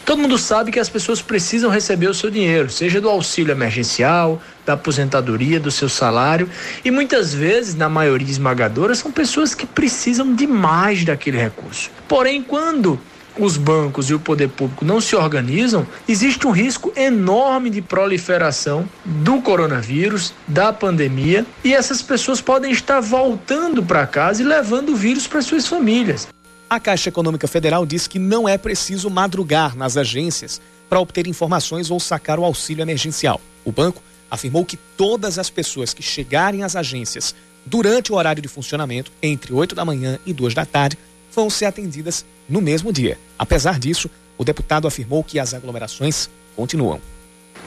Todo 0.05 0.21
mundo 0.21 0.37
sabe 0.37 0.71
que 0.71 0.79
as 0.79 0.89
pessoas 0.89 1.21
precisam 1.21 1.69
receber 1.69 2.07
o 2.07 2.13
seu 2.13 2.31
dinheiro, 2.31 2.69
seja 2.69 2.99
do 2.99 3.09
auxílio 3.09 3.51
emergencial, 3.51 4.41
da 4.65 4.73
aposentadoria, 4.73 5.59
do 5.59 5.69
seu 5.69 5.87
salário, 5.87 6.49
e 6.83 6.89
muitas 6.89 7.33
vezes, 7.33 7.75
na 7.75 7.87
maioria 7.87 8.29
esmagadora, 8.29 8.95
são 8.95 9.11
pessoas 9.11 9.53
que 9.53 9.65
precisam 9.65 10.33
demais 10.33 11.05
daquele 11.05 11.37
recurso. 11.37 11.91
Porém, 12.07 12.41
quando 12.41 12.99
os 13.39 13.57
bancos 13.57 14.09
e 14.09 14.13
o 14.13 14.19
poder 14.19 14.49
público 14.49 14.83
não 14.83 14.99
se 14.99 15.15
organizam, 15.15 15.87
existe 16.07 16.45
um 16.45 16.51
risco 16.51 16.91
enorme 16.95 17.69
de 17.69 17.81
proliferação 17.81 18.89
do 19.05 19.41
coronavírus, 19.41 20.33
da 20.47 20.73
pandemia, 20.73 21.45
e 21.63 21.73
essas 21.73 22.01
pessoas 22.01 22.41
podem 22.41 22.71
estar 22.71 22.99
voltando 22.99 23.81
para 23.83 24.05
casa 24.07 24.41
e 24.41 24.45
levando 24.45 24.89
o 24.89 24.95
vírus 24.95 25.27
para 25.27 25.41
suas 25.41 25.67
famílias. 25.67 26.27
A 26.71 26.79
Caixa 26.79 27.09
Econômica 27.09 27.49
Federal 27.49 27.85
diz 27.85 28.07
que 28.07 28.17
não 28.17 28.47
é 28.47 28.57
preciso 28.57 29.09
madrugar 29.09 29.75
nas 29.75 29.97
agências 29.97 30.61
para 30.87 31.01
obter 31.01 31.27
informações 31.27 31.91
ou 31.91 31.99
sacar 31.99 32.39
o 32.39 32.45
auxílio 32.45 32.81
emergencial. 32.81 33.41
O 33.65 33.73
banco 33.73 34.01
afirmou 34.29 34.63
que 34.63 34.77
todas 34.95 35.37
as 35.37 35.49
pessoas 35.49 35.93
que 35.93 36.01
chegarem 36.01 36.63
às 36.63 36.77
agências 36.77 37.35
durante 37.65 38.13
o 38.13 38.15
horário 38.15 38.41
de 38.41 38.47
funcionamento, 38.47 39.11
entre 39.21 39.51
8 39.51 39.75
da 39.75 39.83
manhã 39.83 40.17
e 40.25 40.31
2 40.31 40.53
da 40.53 40.65
tarde, 40.65 40.97
vão 41.35 41.49
ser 41.49 41.65
atendidas 41.65 42.23
no 42.47 42.61
mesmo 42.61 42.93
dia. 42.93 43.19
Apesar 43.37 43.77
disso, 43.77 44.09
o 44.37 44.45
deputado 44.45 44.87
afirmou 44.87 45.25
que 45.25 45.39
as 45.39 45.53
aglomerações 45.53 46.29
continuam. 46.55 47.01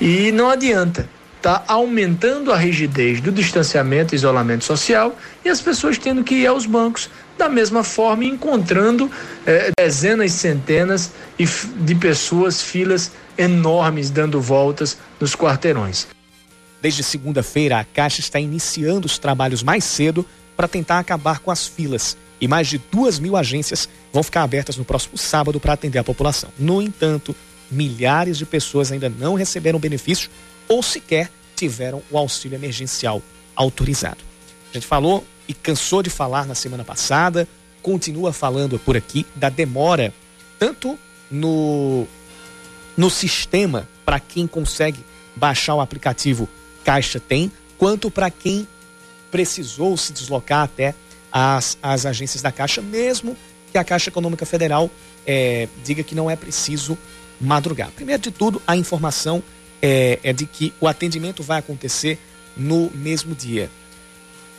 E 0.01 0.33
não 0.33 0.49
adianta. 0.49 1.11
Está 1.45 1.63
aumentando 1.69 2.51
a 2.51 2.57
rigidez 2.57 3.21
do 3.21 3.31
distanciamento 3.31 4.15
e 4.15 4.17
isolamento 4.17 4.65
social 4.65 5.15
e 5.45 5.51
as 5.51 5.61
pessoas 5.61 5.99
tendo 5.99 6.25
que 6.25 6.37
ir 6.37 6.47
aos 6.47 6.65
bancos 6.65 7.11
da 7.37 7.51
mesma 7.51 7.85
forma 7.85 8.25
encontrando 8.25 9.11
eh, 9.47 9.71
dezenas, 9.79 10.33
centenas 10.33 11.13
de 11.37 11.95
pessoas, 11.97 12.63
filas 12.63 13.13
enormes 13.37 14.09
dando 14.09 14.41
voltas 14.41 14.97
nos 15.21 15.37
quarteirões. 15.37 16.07
Desde 16.81 17.03
segunda-feira, 17.03 17.79
a 17.79 17.85
Caixa 17.85 18.21
está 18.21 18.41
iniciando 18.41 19.05
os 19.05 19.19
trabalhos 19.19 19.63
mais 19.63 19.85
cedo 19.85 20.25
para 20.57 20.67
tentar 20.67 20.99
acabar 20.99 21.41
com 21.41 21.51
as 21.51 21.67
filas 21.67 22.17
e 22.41 22.49
mais 22.49 22.69
de 22.69 22.79
duas 22.91 23.19
mil 23.19 23.37
agências 23.37 23.87
vão 24.11 24.23
ficar 24.23 24.45
abertas 24.45 24.79
no 24.79 24.85
próximo 24.87 25.19
sábado 25.19 25.61
para 25.61 25.75
atender 25.75 25.99
a 25.99 26.05
população. 26.05 26.49
No 26.59 26.81
entanto, 26.81 27.37
milhares 27.71 28.39
de 28.39 28.47
pessoas 28.47 28.91
ainda 28.91 29.11
não 29.11 29.35
receberam 29.35 29.79
benefício 29.79 30.31
ou 30.69 30.83
sequer 30.83 31.31
tiveram 31.55 32.03
o 32.11 32.19
auxílio 32.19 32.57
emergencial 32.57 33.23
autorizado. 33.55 34.19
A 34.71 34.75
gente 34.75 34.87
falou 34.87 35.25
e 35.47 35.55
cansou 35.55 36.03
de 36.03 36.11
falar 36.11 36.47
na 36.47 36.55
semana 36.55 36.85
passada, 36.85 37.47
continua 37.83 38.33
falando 38.33 38.79
por 38.79 38.97
aqui 38.97 39.27
da 39.35 39.49
demora, 39.49 40.13
tanto 40.59 40.99
no, 41.31 42.07
no 42.97 43.11
sistema 43.11 43.89
para 44.05 44.19
quem 44.19 44.47
consegue 44.47 45.05
baixar 45.37 45.75
o 45.75 45.81
aplicativo 45.81 46.49
Caixa 46.85 47.21
Tem, 47.21 47.51
quanto 47.79 48.11
para 48.11 48.31
quem 48.31 48.67
precisou 49.31 49.97
se 49.97 50.13
deslocar 50.13 50.63
até 50.63 50.95
as, 51.33 51.77
as 51.83 52.07
agências 52.07 52.43
da 52.43 52.53
Caixa, 52.53 52.81
mesmo 52.81 53.37
que 53.73 53.79
a 53.79 53.85
Caixa 53.85 54.09
Econômica 54.09 54.47
Federal 54.47 54.91
é, 55.27 55.69
diga 55.85 56.03
que 56.03 56.15
não 56.15 56.31
é 56.31 56.37
preciso 56.37 56.97
madrugar. 57.41 57.91
Primeiro 57.91 58.23
de 58.23 58.31
tudo, 58.31 58.63
a 58.67 58.77
informação 58.77 59.43
é, 59.87 60.19
é 60.25 60.33
de 60.33 60.47
que 60.47 60.73
o 60.81 60.89
atendimento 60.89 61.43
vai 61.43 61.59
acontecer 61.59 62.19
no 62.57 62.91
mesmo 62.95 63.35
dia. 63.35 63.71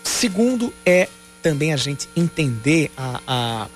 Segundo, 0.03 0.71
é 0.85 1.09
também 1.41 1.73
a 1.73 1.77
gente 1.77 2.07
entender 2.15 2.91
a, 2.95 3.21
a, 3.25 3.67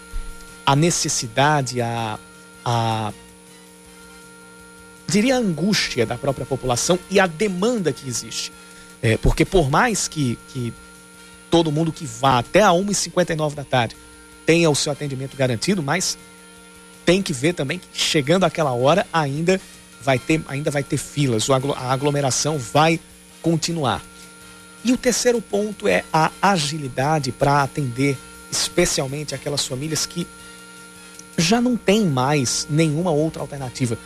a 0.63 0.75
necessidade, 0.75 1.81
a, 1.81 2.19
a 2.63 3.11
diria 5.07 5.37
a 5.37 5.39
angústia 5.39 6.05
da 6.05 6.19
própria 6.19 6.45
população 6.45 6.99
e 7.09 7.19
a 7.19 7.25
demanda 7.25 7.91
que 7.91 8.07
existe. 8.07 8.51
É, 9.01 9.17
porque 9.17 9.43
por 9.43 9.71
mais 9.71 10.07
que, 10.07 10.37
que 10.49 10.71
todo 11.49 11.71
mundo 11.71 11.91
que 11.91 12.05
vá 12.05 12.37
até 12.37 12.61
a 12.61 12.69
1h59 12.69 13.55
da 13.55 13.63
tarde 13.63 13.97
tenha 14.45 14.69
o 14.69 14.75
seu 14.75 14.91
atendimento 14.91 15.35
garantido, 15.35 15.81
mas 15.81 16.15
tem 17.03 17.23
que 17.23 17.33
ver 17.33 17.53
também 17.53 17.79
que 17.79 17.87
chegando 17.91 18.43
aquela 18.43 18.71
hora 18.71 19.07
ainda 19.11 19.59
vai 20.01 20.17
ter, 20.17 20.41
ainda 20.47 20.71
vai 20.71 20.83
ter 20.83 20.97
filas, 20.97 21.47
a 21.49 21.91
aglomeração 21.91 22.57
vai 22.57 22.99
continuar. 23.41 24.01
E 24.83 24.91
o 24.93 24.97
terceiro 24.97 25.41
ponto 25.41 25.87
é 25.87 26.03
a 26.11 26.31
agilidade 26.41 27.31
para 27.31 27.63
atender 27.63 28.17
especialmente 28.51 29.35
aquelas 29.35 29.65
famílias 29.65 30.05
que 30.05 30.25
já 31.37 31.61
não 31.61 31.77
têm 31.77 32.05
mais 32.05 32.67
nenhuma 32.69 33.11
outra 33.11 33.41
alternativa, 33.41 33.97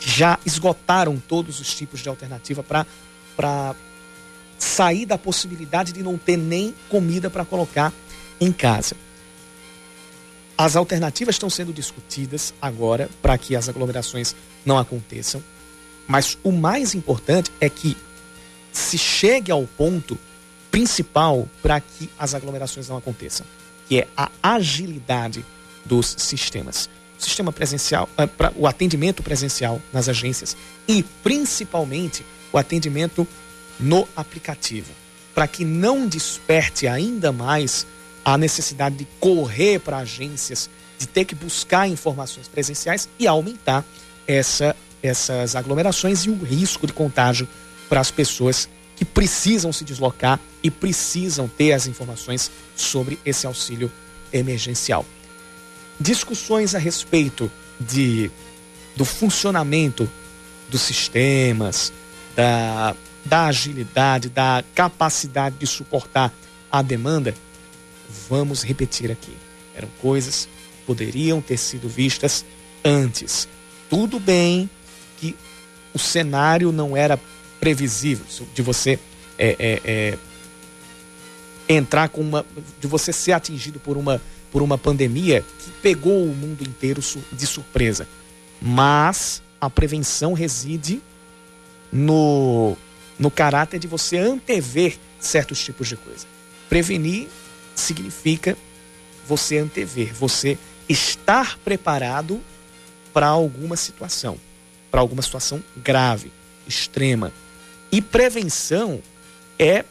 já 0.00 0.38
esgotaram 0.44 1.22
todos 1.28 1.60
os 1.60 1.74
tipos 1.74 2.00
de 2.00 2.08
alternativa 2.08 2.62
para 2.62 3.74
sair 4.58 5.06
da 5.06 5.18
possibilidade 5.18 5.92
de 5.92 6.02
não 6.02 6.18
ter 6.18 6.36
nem 6.36 6.74
comida 6.88 7.30
para 7.30 7.44
colocar 7.44 7.92
em 8.40 8.52
casa. 8.52 8.96
As 10.56 10.76
alternativas 10.76 11.34
estão 11.34 11.48
sendo 11.50 11.72
discutidas 11.72 12.52
agora 12.60 13.08
para 13.20 13.38
que 13.38 13.56
as 13.56 13.68
aglomerações 13.68 14.34
não 14.64 14.78
aconteçam, 14.78 15.42
mas 16.06 16.36
o 16.42 16.52
mais 16.52 16.94
importante 16.94 17.50
é 17.60 17.68
que 17.68 17.96
se 18.72 18.96
chegue 18.96 19.52
ao 19.52 19.66
ponto 19.66 20.18
principal 20.70 21.48
para 21.60 21.80
que 21.80 22.08
as 22.18 22.34
aglomerações 22.34 22.88
não 22.88 22.96
aconteçam, 22.96 23.44
que 23.88 24.00
é 24.00 24.08
a 24.16 24.30
agilidade 24.42 25.44
dos 25.84 26.14
sistemas. 26.18 26.88
O 27.18 27.22
sistema 27.22 27.52
presencial, 27.52 28.08
eh, 28.16 28.28
o 28.56 28.66
atendimento 28.66 29.22
presencial 29.22 29.80
nas 29.92 30.08
agências 30.08 30.56
e 30.88 31.02
principalmente 31.22 32.24
o 32.52 32.58
atendimento 32.58 33.26
no 33.78 34.08
aplicativo, 34.16 34.90
para 35.34 35.46
que 35.46 35.64
não 35.64 36.08
desperte 36.08 36.86
ainda 36.86 37.30
mais 37.30 37.86
a 38.24 38.38
necessidade 38.38 38.96
de 38.96 39.06
correr 39.20 39.80
para 39.80 39.98
agências, 39.98 40.70
de 40.98 41.06
ter 41.06 41.24
que 41.24 41.34
buscar 41.34 41.88
informações 41.88 42.48
presenciais 42.48 43.08
e 43.18 43.26
aumentar 43.26 43.84
essa, 44.26 44.76
essas 45.02 45.56
aglomerações 45.56 46.20
e 46.24 46.30
o 46.30 46.42
risco 46.42 46.86
de 46.86 46.92
contágio 46.92 47.48
para 47.88 48.00
as 48.00 48.10
pessoas 48.10 48.68
que 48.96 49.04
precisam 49.04 49.72
se 49.72 49.84
deslocar 49.84 50.38
e 50.62 50.70
precisam 50.70 51.48
ter 51.48 51.72
as 51.72 51.86
informações 51.86 52.50
sobre 52.76 53.18
esse 53.24 53.46
auxílio 53.46 53.90
emergencial. 54.32 55.04
Discussões 55.98 56.74
a 56.74 56.78
respeito 56.78 57.50
de, 57.78 58.30
do 58.96 59.04
funcionamento 59.04 60.08
dos 60.70 60.82
sistemas, 60.82 61.92
da 62.34 62.94
da 63.24 63.46
agilidade, 63.46 64.28
da 64.28 64.64
capacidade 64.74 65.56
de 65.58 65.66
suportar 65.66 66.32
a 66.70 66.82
demanda, 66.82 67.34
vamos 68.28 68.62
repetir 68.62 69.10
aqui. 69.10 69.32
Eram 69.74 69.88
coisas 70.00 70.46
que 70.46 70.86
poderiam 70.86 71.40
ter 71.40 71.56
sido 71.56 71.88
vistas 71.88 72.44
antes. 72.84 73.48
Tudo 73.92 74.18
bem 74.18 74.70
que 75.18 75.36
o 75.92 75.98
cenário 75.98 76.72
não 76.72 76.96
era 76.96 77.20
previsível 77.60 78.24
de 78.54 78.62
você 78.62 78.98
é, 79.38 79.54
é, 79.58 79.80
é, 79.84 80.18
entrar 81.68 82.08
com 82.08 82.22
uma. 82.22 82.42
de 82.80 82.86
você 82.86 83.12
ser 83.12 83.32
atingido 83.32 83.78
por 83.78 83.98
uma, 83.98 84.18
por 84.50 84.62
uma 84.62 84.78
pandemia 84.78 85.44
que 85.58 85.70
pegou 85.82 86.24
o 86.24 86.34
mundo 86.34 86.62
inteiro 86.62 87.02
de 87.32 87.46
surpresa. 87.46 88.08
Mas 88.62 89.42
a 89.60 89.68
prevenção 89.68 90.32
reside 90.32 91.02
no 91.92 92.74
no 93.18 93.30
caráter 93.30 93.78
de 93.78 93.86
você 93.86 94.16
antever 94.16 94.98
certos 95.20 95.62
tipos 95.62 95.86
de 95.86 95.98
coisa. 95.98 96.26
Prevenir 96.66 97.28
significa 97.74 98.56
você 99.28 99.58
antever, 99.58 100.14
você 100.14 100.56
estar 100.88 101.58
preparado 101.58 102.40
para 103.12 103.26
alguma 103.26 103.76
situação, 103.76 104.38
para 104.90 105.00
alguma 105.00 105.22
situação 105.22 105.62
grave, 105.76 106.32
extrema. 106.66 107.32
E 107.90 108.00
prevenção 108.00 109.00
é 109.58 109.84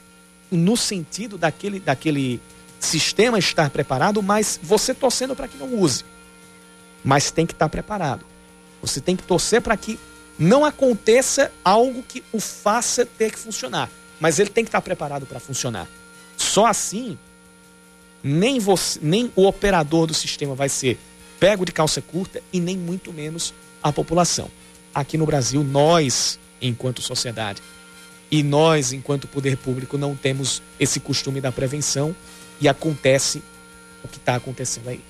no 0.49 0.75
sentido 0.75 1.37
daquele, 1.37 1.79
daquele 1.79 2.41
sistema 2.79 3.39
estar 3.39 3.69
preparado, 3.69 4.21
mas 4.21 4.59
você 4.61 4.93
torcendo 4.93 5.35
para 5.35 5.47
que 5.47 5.57
não 5.57 5.75
use. 5.75 6.03
Mas 7.03 7.31
tem 7.31 7.45
que 7.45 7.53
estar 7.53 7.69
preparado. 7.69 8.25
Você 8.81 8.99
tem 8.99 9.15
que 9.15 9.23
torcer 9.23 9.61
para 9.61 9.77
que 9.77 9.99
não 10.37 10.65
aconteça 10.65 11.51
algo 11.63 12.03
que 12.03 12.23
o 12.31 12.39
faça 12.39 13.05
ter 13.05 13.31
que 13.31 13.37
funcionar. 13.37 13.89
Mas 14.19 14.39
ele 14.39 14.49
tem 14.49 14.63
que 14.63 14.69
estar 14.69 14.81
preparado 14.81 15.25
para 15.25 15.39
funcionar. 15.39 15.87
Só 16.35 16.65
assim, 16.65 17.17
nem, 18.23 18.59
você, 18.59 18.99
nem 19.01 19.31
o 19.35 19.45
operador 19.45 20.07
do 20.07 20.13
sistema 20.13 20.55
vai 20.55 20.69
ser 20.69 20.99
pego 21.41 21.65
de 21.65 21.71
calça 21.71 21.99
curta 22.03 22.39
e 22.53 22.59
nem 22.59 22.77
muito 22.77 23.11
menos 23.11 23.51
a 23.81 23.91
população. 23.91 24.47
Aqui 24.93 25.17
no 25.17 25.25
Brasil, 25.25 25.63
nós, 25.63 26.39
enquanto 26.61 27.01
sociedade, 27.01 27.63
e 28.29 28.43
nós, 28.43 28.93
enquanto 28.93 29.27
poder 29.27 29.57
público, 29.57 29.97
não 29.97 30.15
temos 30.15 30.61
esse 30.79 30.99
costume 30.99 31.41
da 31.41 31.51
prevenção 31.51 32.15
e 32.61 32.69
acontece 32.69 33.41
o 34.03 34.07
que 34.07 34.17
está 34.17 34.35
acontecendo 34.35 34.87
aí. 34.89 35.01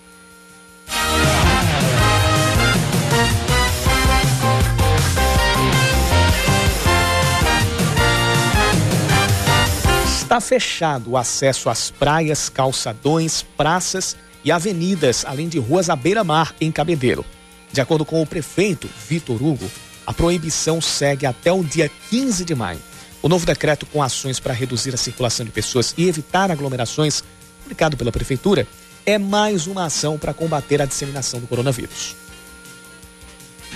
Está 10.05 10.39
fechado 10.39 11.11
o 11.11 11.17
acesso 11.17 11.69
às 11.69 11.91
praias, 11.91 12.47
calçadões, 12.47 13.41
praças 13.57 14.15
avenidas, 14.49 15.25
além 15.27 15.49
de 15.49 15.59
ruas 15.59 15.89
à 15.89 15.95
beira-mar 15.95 16.55
em 16.61 16.71
Cabedelo. 16.71 17.25
De 17.69 17.81
acordo 17.81 18.05
com 18.05 18.21
o 18.21 18.25
prefeito 18.25 18.89
Vitor 19.09 19.43
Hugo, 19.43 19.69
a 20.07 20.13
proibição 20.13 20.79
segue 20.79 21.25
até 21.25 21.51
o 21.51 21.63
dia 21.63 21.91
15 22.09 22.45
de 22.45 22.55
maio. 22.55 22.79
O 23.21 23.27
novo 23.27 23.45
decreto 23.45 23.85
com 23.85 24.01
ações 24.01 24.39
para 24.39 24.53
reduzir 24.53 24.93
a 24.93 24.97
circulação 24.97 25.45
de 25.45 25.51
pessoas 25.51 25.93
e 25.97 26.07
evitar 26.07 26.49
aglomerações, 26.49 27.21
publicado 27.61 27.97
pela 27.97 28.11
prefeitura, 28.11 28.65
é 29.05 29.17
mais 29.17 29.67
uma 29.67 29.85
ação 29.85 30.17
para 30.17 30.33
combater 30.33 30.81
a 30.81 30.85
disseminação 30.85 31.39
do 31.39 31.47
coronavírus. 31.47 32.15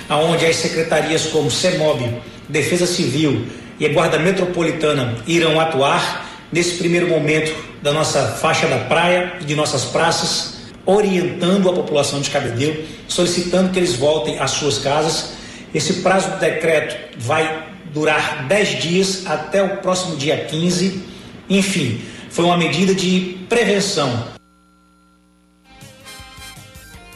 Aonde 0.10 0.46
as 0.46 0.56
secretarias 0.56 1.28
como 1.28 1.52
CEMOB, 1.52 2.22
Defesa 2.48 2.86
Civil 2.86 3.48
e 3.80 3.86
a 3.86 3.90
Guarda 3.90 4.20
Metropolitana 4.20 5.18
irão 5.28 5.60
atuar 5.60 6.30
nesse 6.52 6.78
primeiro 6.78 7.08
momento 7.08 7.56
da 7.82 7.92
nossa 7.92 8.34
faixa 8.34 8.68
da 8.68 8.80
praia 8.80 9.38
e 9.42 9.46
de 9.46 9.56
nossas 9.56 9.86
praças, 9.86 10.55
orientando 10.86 11.70
a 11.70 11.74
população 11.74 12.22
de 12.22 12.30
Cabedelo, 12.30 12.84
solicitando 13.08 13.72
que 13.72 13.80
eles 13.80 13.96
voltem 13.96 14.40
às 14.40 14.52
suas 14.52 14.78
casas. 14.78 15.34
Esse 15.74 15.96
prazo 15.96 16.32
do 16.32 16.40
decreto 16.40 17.18
vai 17.18 17.70
durar 17.94 18.48
10 18.48 18.82
dias 18.82 19.26
até 19.26 19.64
o 19.64 19.78
próximo 19.78 20.16
dia 20.16 20.46
15. 20.46 21.02
Enfim, 21.50 22.02
foi 22.30 22.46
uma 22.46 22.58
medida 22.58 22.94
de 22.94 23.38
prevenção. 23.50 24.36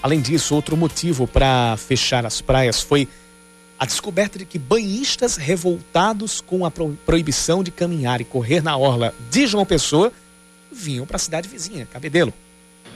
Além 0.02 0.22
disso, 0.22 0.56
outro 0.56 0.78
motivo 0.78 1.28
para 1.28 1.76
fechar 1.78 2.26
as 2.26 2.40
praias 2.42 2.82
foi 2.82 3.08
a 3.78 3.86
descoberta 3.86 4.38
de 4.38 4.46
que 4.46 4.58
banhistas 4.58 5.38
revoltados 5.38 6.42
com 6.42 6.66
a 6.66 6.72
proibição 7.06 7.64
de 7.64 7.72
caminhar 7.72 8.20
e 8.20 8.26
correr 8.26 8.62
na 8.62 8.76
orla 8.76 9.14
de 9.30 9.48
João 9.48 9.66
Pessoa 9.66 10.12
vinham 10.72 11.06
para 11.06 11.16
a 11.16 11.20
cidade 11.20 11.48
vizinha, 11.48 11.86
Cabedelo. 11.86 12.34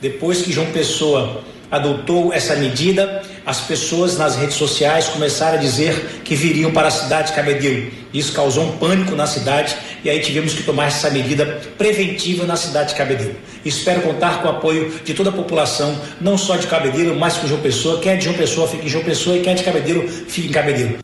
Depois 0.03 0.41
que 0.41 0.51
João 0.51 0.69
Pessoa 0.69 1.45
adotou 1.71 2.33
essa 2.33 2.57
medida, 2.57 3.23
as 3.45 3.61
pessoas 3.61 4.17
nas 4.17 4.35
redes 4.35 4.57
sociais 4.57 5.07
começaram 5.07 5.57
a 5.57 5.61
dizer 5.61 6.19
que 6.25 6.35
viriam 6.35 6.73
para 6.73 6.89
a 6.89 6.91
cidade 6.91 7.29
de 7.29 7.33
Cabedelo. 7.33 7.89
Isso 8.13 8.33
causou 8.33 8.65
um 8.65 8.77
pânico 8.77 9.15
na 9.15 9.25
cidade 9.25 9.77
e 10.03 10.09
aí 10.09 10.19
tivemos 10.19 10.53
que 10.53 10.63
tomar 10.63 10.87
essa 10.87 11.09
medida 11.09 11.45
preventiva 11.77 12.45
na 12.45 12.57
cidade 12.57 12.89
de 12.89 12.95
Cabedelo. 12.95 13.33
Espero 13.63 14.01
contar 14.01 14.41
com 14.41 14.49
o 14.49 14.51
apoio 14.51 14.91
de 15.05 15.13
toda 15.13 15.29
a 15.29 15.33
população, 15.33 15.97
não 16.19 16.37
só 16.37 16.57
de 16.57 16.67
Cabedelo, 16.67 17.17
mas 17.17 17.37
com 17.37 17.47
João 17.47 17.61
Pessoa. 17.61 18.01
Quem 18.01 18.11
é 18.11 18.15
de 18.17 18.25
João 18.25 18.35
Pessoa 18.35 18.67
fique 18.67 18.85
em 18.85 18.89
João 18.89 19.05
Pessoa 19.05 19.37
e 19.37 19.41
quem 19.41 19.53
é 19.53 19.55
de 19.55 19.63
Cabedelo 19.63 20.05
fique 20.05 20.49
em 20.49 20.51
Cabedelo. 20.51 20.97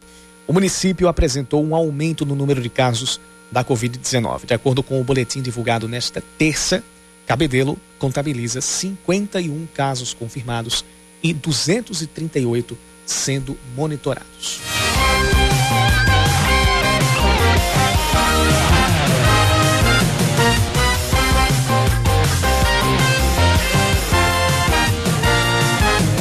O 0.46 0.52
município 0.52 1.08
apresentou 1.08 1.66
um 1.66 1.74
aumento 1.74 2.26
no 2.26 2.36
número 2.36 2.62
de 2.62 2.68
casos 2.68 3.18
da 3.50 3.64
Covid-19. 3.64 4.46
De 4.46 4.54
acordo 4.54 4.84
com 4.84 5.00
o 5.00 5.06
boletim 5.06 5.42
divulgado 5.42 5.88
nesta 5.88 6.22
terça, 6.38 6.84
Cabedelo 7.30 7.78
contabiliza 8.00 8.60
51 8.60 9.68
casos 9.72 10.16
confirmados 10.16 10.84
e 11.22 11.32
238 11.32 12.76
sendo 13.06 13.56
monitorados. 13.76 14.60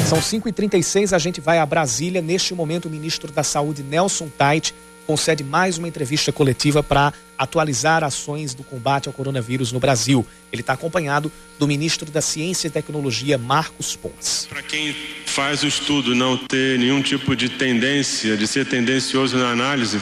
São 0.06 0.18
5h36, 0.18 1.14
a 1.14 1.18
gente 1.18 1.40
vai 1.40 1.58
a 1.58 1.64
Brasília. 1.64 2.20
Neste 2.20 2.54
momento, 2.54 2.84
o 2.84 2.90
ministro 2.90 3.32
da 3.32 3.42
Saúde, 3.42 3.82
Nelson 3.82 4.28
Tait, 4.36 4.74
concede 5.08 5.42
mais 5.42 5.78
uma 5.78 5.88
entrevista 5.88 6.30
coletiva 6.30 6.82
para 6.82 7.14
atualizar 7.38 8.04
ações 8.04 8.52
do 8.52 8.62
combate 8.62 9.08
ao 9.08 9.12
coronavírus 9.14 9.72
no 9.72 9.80
Brasil. 9.80 10.26
Ele 10.52 10.60
está 10.60 10.74
acompanhado 10.74 11.32
do 11.58 11.66
ministro 11.66 12.10
da 12.10 12.20
Ciência 12.20 12.68
e 12.68 12.70
Tecnologia, 12.70 13.38
Marcos 13.38 13.96
Pons. 13.96 14.46
Para 14.50 14.60
quem 14.60 14.94
faz 15.24 15.62
o 15.62 15.66
estudo 15.66 16.14
não 16.14 16.36
ter 16.36 16.78
nenhum 16.78 17.00
tipo 17.00 17.34
de 17.34 17.48
tendência, 17.48 18.36
de 18.36 18.46
ser 18.46 18.66
tendencioso 18.66 19.38
na 19.38 19.48
análise, 19.50 19.98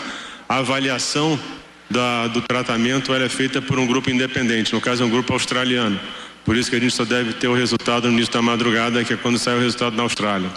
a 0.48 0.56
avaliação 0.56 1.38
da, 1.88 2.26
do 2.26 2.42
tratamento 2.42 3.14
é 3.14 3.28
feita 3.28 3.62
por 3.62 3.78
um 3.78 3.86
grupo 3.86 4.10
independente, 4.10 4.72
no 4.72 4.80
caso 4.80 5.04
é 5.04 5.06
um 5.06 5.10
grupo 5.10 5.32
australiano. 5.32 6.00
Por 6.44 6.56
isso 6.56 6.68
que 6.68 6.74
a 6.74 6.80
gente 6.80 6.94
só 6.94 7.04
deve 7.04 7.32
ter 7.34 7.46
o 7.46 7.54
resultado 7.54 8.08
no 8.08 8.14
início 8.14 8.32
da 8.32 8.42
madrugada, 8.42 9.04
que 9.04 9.12
é 9.12 9.16
quando 9.16 9.38
sai 9.38 9.56
o 9.56 9.60
resultado 9.60 9.96
na 9.96 10.02
Austrália. 10.02 10.50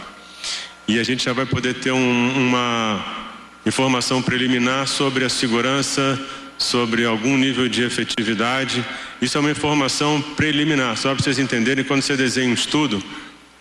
E 0.87 0.97
a 0.97 1.03
gente 1.03 1.23
já 1.23 1.33
vai 1.33 1.45
poder 1.45 1.75
ter 1.75 1.91
um, 1.91 2.47
uma 2.47 3.28
informação 3.65 4.21
preliminar 4.21 4.87
sobre 4.87 5.25
a 5.25 5.29
segurança, 5.29 6.19
sobre 6.57 7.05
algum 7.05 7.37
nível 7.37 7.67
de 7.67 7.83
efetividade. 7.83 8.83
Isso 9.21 9.37
é 9.37 9.41
uma 9.41 9.51
informação 9.51 10.21
preliminar, 10.35 10.97
só 10.97 11.13
para 11.13 11.23
vocês 11.23 11.39
entenderem, 11.39 11.83
quando 11.83 12.01
você 12.01 12.15
desenha 12.15 12.49
um 12.49 12.53
estudo, 12.53 13.03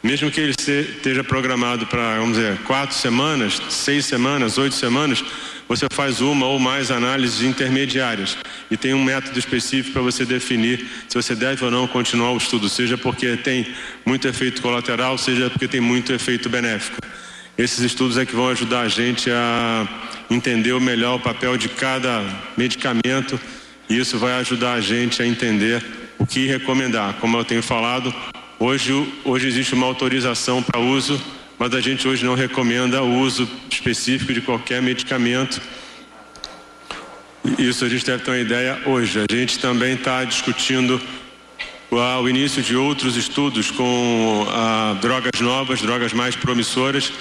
mesmo 0.02 0.30
que 0.30 0.40
ele 0.40 0.52
esteja 0.52 1.24
programado 1.24 1.86
para, 1.86 2.18
vamos 2.18 2.36
dizer, 2.36 2.58
quatro 2.58 2.96
semanas, 2.96 3.60
seis 3.68 4.06
semanas, 4.06 4.56
oito 4.56 4.74
semanas, 4.74 5.24
você 5.68 5.86
faz 5.92 6.20
uma 6.20 6.46
ou 6.46 6.58
mais 6.58 6.90
análises 6.90 7.42
intermediárias 7.42 8.38
e 8.70 8.76
tem 8.76 8.94
um 8.94 9.04
método 9.04 9.38
específico 9.38 9.92
para 9.92 10.02
você 10.02 10.24
definir 10.24 10.86
se 11.08 11.14
você 11.14 11.34
deve 11.34 11.62
ou 11.64 11.70
não 11.70 11.86
continuar 11.86 12.32
o 12.32 12.38
estudo, 12.38 12.68
seja 12.68 12.96
porque 12.96 13.36
tem 13.36 13.66
muito 14.06 14.26
efeito 14.26 14.62
colateral, 14.62 15.18
seja 15.18 15.50
porque 15.50 15.68
tem 15.68 15.80
muito 15.80 16.12
efeito 16.12 16.48
benéfico. 16.48 16.96
Esses 17.58 17.80
estudos 17.80 18.16
é 18.16 18.24
que 18.24 18.34
vão 18.34 18.48
ajudar 18.48 18.82
a 18.82 18.88
gente 18.88 19.30
a 19.30 19.86
entender 20.30 20.72
o 20.72 20.80
melhor 20.80 21.16
o 21.16 21.20
papel 21.20 21.56
de 21.56 21.68
cada 21.68 22.24
medicamento 22.56 23.38
e 23.90 23.98
isso 23.98 24.18
vai 24.18 24.32
ajudar 24.34 24.74
a 24.74 24.80
gente 24.80 25.20
a 25.20 25.26
entender 25.26 25.84
o 26.18 26.26
que 26.26 26.46
recomendar. 26.46 27.14
Como 27.14 27.36
eu 27.36 27.44
tenho 27.44 27.62
falado, 27.62 28.14
hoje, 28.58 28.92
hoje 29.24 29.48
existe 29.48 29.74
uma 29.74 29.86
autorização 29.86 30.62
para 30.62 30.78
uso 30.80 31.20
mas 31.58 31.74
a 31.74 31.80
gente 31.80 32.06
hoje 32.06 32.24
não 32.24 32.34
recomenda 32.34 33.02
o 33.02 33.18
uso 33.18 33.48
específico 33.68 34.32
de 34.32 34.40
qualquer 34.40 34.80
medicamento. 34.80 35.60
Isso 37.58 37.84
a 37.84 37.88
gente 37.88 38.06
deve 38.06 38.22
ter 38.22 38.30
uma 38.30 38.38
ideia 38.38 38.80
hoje. 38.86 39.18
A 39.18 39.34
gente 39.34 39.58
também 39.58 39.94
está 39.94 40.22
discutindo 40.22 41.00
o 41.90 42.28
início 42.28 42.62
de 42.62 42.76
outros 42.76 43.16
estudos 43.16 43.72
com 43.72 44.46
ah, 44.50 44.96
drogas 45.00 45.40
novas, 45.40 45.80
drogas 45.80 46.12
mais 46.12 46.36
promissoras, 46.36 47.12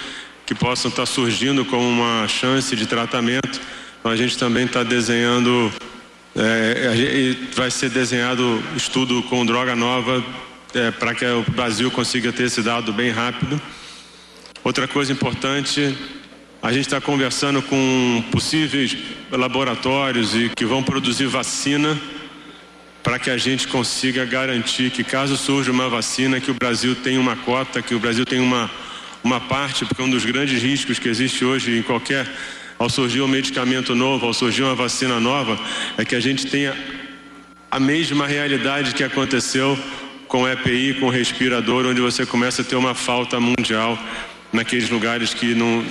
que 0.48 0.54
possam 0.54 0.88
estar 0.88 1.04
surgindo 1.04 1.62
como 1.62 1.86
uma 1.86 2.26
chance 2.26 2.74
de 2.74 2.86
tratamento. 2.86 3.60
A 4.02 4.16
gente 4.16 4.38
também 4.38 4.64
está 4.64 4.82
desenhando, 4.82 5.70
é, 6.34 7.36
vai 7.54 7.70
ser 7.70 7.90
desenhado 7.90 8.64
estudo 8.74 9.22
com 9.24 9.44
droga 9.44 9.76
nova 9.76 10.24
é, 10.74 10.90
para 10.90 11.14
que 11.14 11.26
o 11.26 11.44
Brasil 11.50 11.90
consiga 11.90 12.32
ter 12.32 12.44
esse 12.44 12.62
dado 12.62 12.94
bem 12.94 13.10
rápido. 13.10 13.60
Outra 14.64 14.88
coisa 14.88 15.12
importante, 15.12 15.94
a 16.62 16.72
gente 16.72 16.86
está 16.86 16.98
conversando 16.98 17.60
com 17.60 18.24
possíveis 18.32 18.96
laboratórios 19.30 20.34
e 20.34 20.48
que 20.48 20.64
vão 20.64 20.82
produzir 20.82 21.26
vacina 21.26 22.00
para 23.02 23.18
que 23.18 23.28
a 23.28 23.36
gente 23.36 23.68
consiga 23.68 24.24
garantir 24.24 24.90
que 24.90 25.04
caso 25.04 25.36
surja 25.36 25.70
uma 25.70 25.90
vacina, 25.90 26.40
que 26.40 26.50
o 26.50 26.54
Brasil 26.54 26.96
tenha 26.96 27.20
uma 27.20 27.36
cota, 27.36 27.82
que 27.82 27.94
o 27.94 28.00
Brasil 28.00 28.24
tenha 28.24 28.42
uma, 28.42 28.70
uma 29.22 29.40
parte, 29.40 29.84
porque 29.84 30.02
um 30.02 30.10
dos 30.10 30.24
grandes 30.24 30.62
riscos 30.62 30.98
que 30.98 31.08
existe 31.08 31.44
hoje 31.44 31.76
em 31.78 31.82
qualquer, 31.82 32.26
ao 32.78 32.88
surgir 32.88 33.20
um 33.20 33.28
medicamento 33.28 33.94
novo, 33.94 34.26
ao 34.26 34.32
surgir 34.32 34.62
uma 34.62 34.74
vacina 34.74 35.18
nova, 35.18 35.58
é 35.96 36.04
que 36.04 36.14
a 36.14 36.20
gente 36.20 36.46
tenha 36.46 36.76
a 37.70 37.80
mesma 37.80 38.26
realidade 38.26 38.94
que 38.94 39.04
aconteceu 39.04 39.78
com 40.26 40.46
EPI, 40.46 40.94
com 41.00 41.06
o 41.06 41.10
respirador, 41.10 41.86
onde 41.86 42.00
você 42.00 42.24
começa 42.24 42.62
a 42.62 42.64
ter 42.64 42.76
uma 42.76 42.94
falta 42.94 43.40
mundial 43.40 43.98
naqueles 44.52 44.88
lugares 44.88 45.34
que 45.34 45.54
não, 45.54 45.84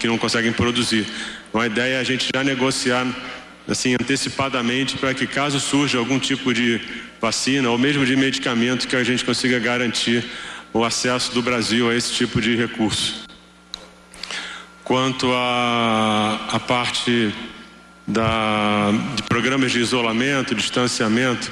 que 0.00 0.06
não 0.06 0.18
conseguem 0.18 0.52
produzir. 0.52 1.06
Então 1.48 1.60
a 1.60 1.66
ideia 1.66 1.94
é 1.94 2.00
a 2.00 2.04
gente 2.04 2.28
já 2.34 2.42
negociar 2.42 3.06
assim 3.66 3.94
antecipadamente 3.94 4.96
para 4.96 5.14
que 5.14 5.26
caso 5.26 5.58
surja 5.58 5.98
algum 5.98 6.18
tipo 6.18 6.52
de 6.52 6.80
vacina 7.20 7.70
ou 7.70 7.78
mesmo 7.78 8.04
de 8.04 8.14
medicamento 8.16 8.86
que 8.86 8.96
a 8.96 9.04
gente 9.04 9.24
consiga 9.24 9.58
garantir 9.58 10.24
o 10.74 10.84
acesso 10.84 11.32
do 11.32 11.40
Brasil 11.40 11.88
a 11.88 11.94
esse 11.94 12.12
tipo 12.12 12.40
de 12.40 12.56
recurso. 12.56 13.22
Quanto 14.82 15.32
à 15.32 16.60
parte 16.66 17.32
da, 18.06 18.90
de 19.14 19.22
programas 19.22 19.70
de 19.70 19.78
isolamento, 19.78 20.54
distanciamento, 20.54 21.50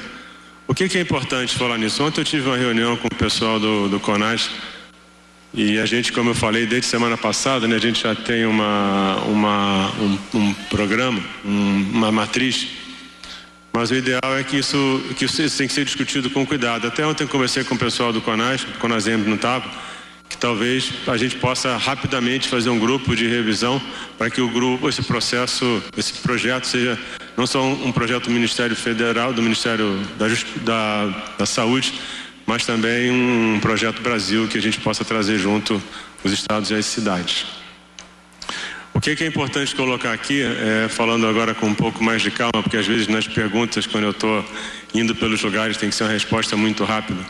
o 0.67 0.75
que, 0.75 0.89
que, 0.89 0.99
é 0.99 1.01
importante 1.01 1.57
falar 1.57 1.79
nisso? 1.79 2.05
Ontem 2.05 2.21
eu 2.21 2.25
tive 2.25 2.49
uma 2.49 2.57
reunião 2.57 2.97
com 2.97 3.07
o 3.07 3.15
pessoal 3.15 3.61
do, 3.61 3.89
do 3.89 4.01
CONAS 4.01 4.51
e 5.55 5.79
a 5.79 5.87
gente, 5.87 6.13
como 6.13 6.31
eu 6.31 6.35
falei 6.35 6.67
desde 6.67 6.89
semana 6.89 7.17
passada, 7.17 7.69
né, 7.69 7.77
a 7.77 7.81
gente 7.81 8.03
já 8.03 8.15
tem 8.15 8.45
uma, 8.45 9.17
uma, 9.27 9.93
um, 10.01 10.19
um 10.35 10.55
programa, 10.69 11.23
um, 11.45 11.91
uma 11.93 12.11
matriz, 12.11 12.67
mas 13.73 13.91
o 13.91 13.95
ideal 13.95 14.37
é 14.39 14.45
que 14.45 14.59
isso, 14.59 15.03
que 15.17 15.25
isso 15.25 15.57
tem 15.57 15.67
que 15.67 15.73
ser 15.73 15.85
discutido 15.85 16.29
com 16.31 16.47
cuidado. 16.47 16.87
Até 16.87 17.07
ontem 17.07 17.27
conversei 17.27 17.65
com 17.65 17.75
o 17.75 17.79
pessoal 17.79 18.13
do 18.13 18.21
CONAS, 18.21 18.65
o 18.65 18.79
CONASEM 18.79 19.17
não 19.19 19.37
estava, 19.37 19.65
que 20.29 20.37
talvez 20.37 20.93
a 21.07 21.17
gente 21.17 21.37
possa 21.37 21.77
rapidamente 21.77 22.49
fazer 22.49 22.69
um 22.71 22.79
grupo 22.79 23.17
de 23.17 23.27
revisão 23.27 23.81
para 24.19 24.31
que 24.31 24.41
o 24.41 24.49
grupo, 24.49 24.89
esse 24.89 25.03
processo, 25.03 25.83
esse 25.97 26.15
projeto 26.15 26.67
seja 26.67 26.99
não 27.37 27.47
só 27.47 27.63
um, 27.63 27.89
um 27.89 27.93
projeto 27.93 28.25
do 28.25 28.31
Ministério 28.31 28.77
Federal, 28.77 29.33
do 29.33 29.43
Ministério 29.43 29.99
da, 30.19 30.29
da, 30.63 31.25
da 31.39 31.47
Saúde, 31.47 31.95
mas 32.47 32.67
também 32.67 33.11
um 33.11 33.59
projeto 33.61 34.03
Brasil 34.03 34.49
que 34.49 34.59
a 34.59 34.63
gente 34.63 34.81
possa 34.81 35.05
trazer 35.05 35.39
junto 35.39 35.83
os 36.23 36.33
estados 36.33 36.71
e 36.71 36.75
as 36.75 36.85
cidades. 36.85 37.62
O 38.95 39.01
que 39.01 39.25
é, 39.25 39.27
importante 39.27 39.75
colocar 39.75 40.13
aqui, 40.13 40.43
é, 40.43 40.87
falando 40.89 41.27
agora 41.27 41.55
com 41.55 41.67
um 41.67 41.75
pouco 41.75 42.05
mais 42.05 42.21
de 42.21 42.31
calma, 42.31 42.63
porque 42.63 42.77
às 42.77 42.87
vezes 42.87 43.09
nas 43.09 43.27
perguntas, 43.27 43.87
quando 43.87 44.05
eu 44.05 44.11
estou 44.11 44.45
indo 44.95 45.15
pelos 45.15 45.43
lugares, 45.43 45.79
tem 45.79 45.89
que 45.89 45.95
ser 45.95 46.05
uma 46.05 46.13
resposta 46.13 46.57
muito 46.57 46.85
rápida. 46.85 47.25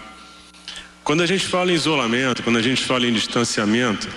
Quando 1.05 1.23
a 1.23 1.27
gente 1.27 1.47
fala 1.47 1.71
em 1.71 1.75
isolamento, 1.75 2.43
quando 2.43 2.59
a 2.59 2.63
gente 2.63 2.83
fala 2.83 3.07
em 3.07 3.13
distanciamento, 3.13 4.09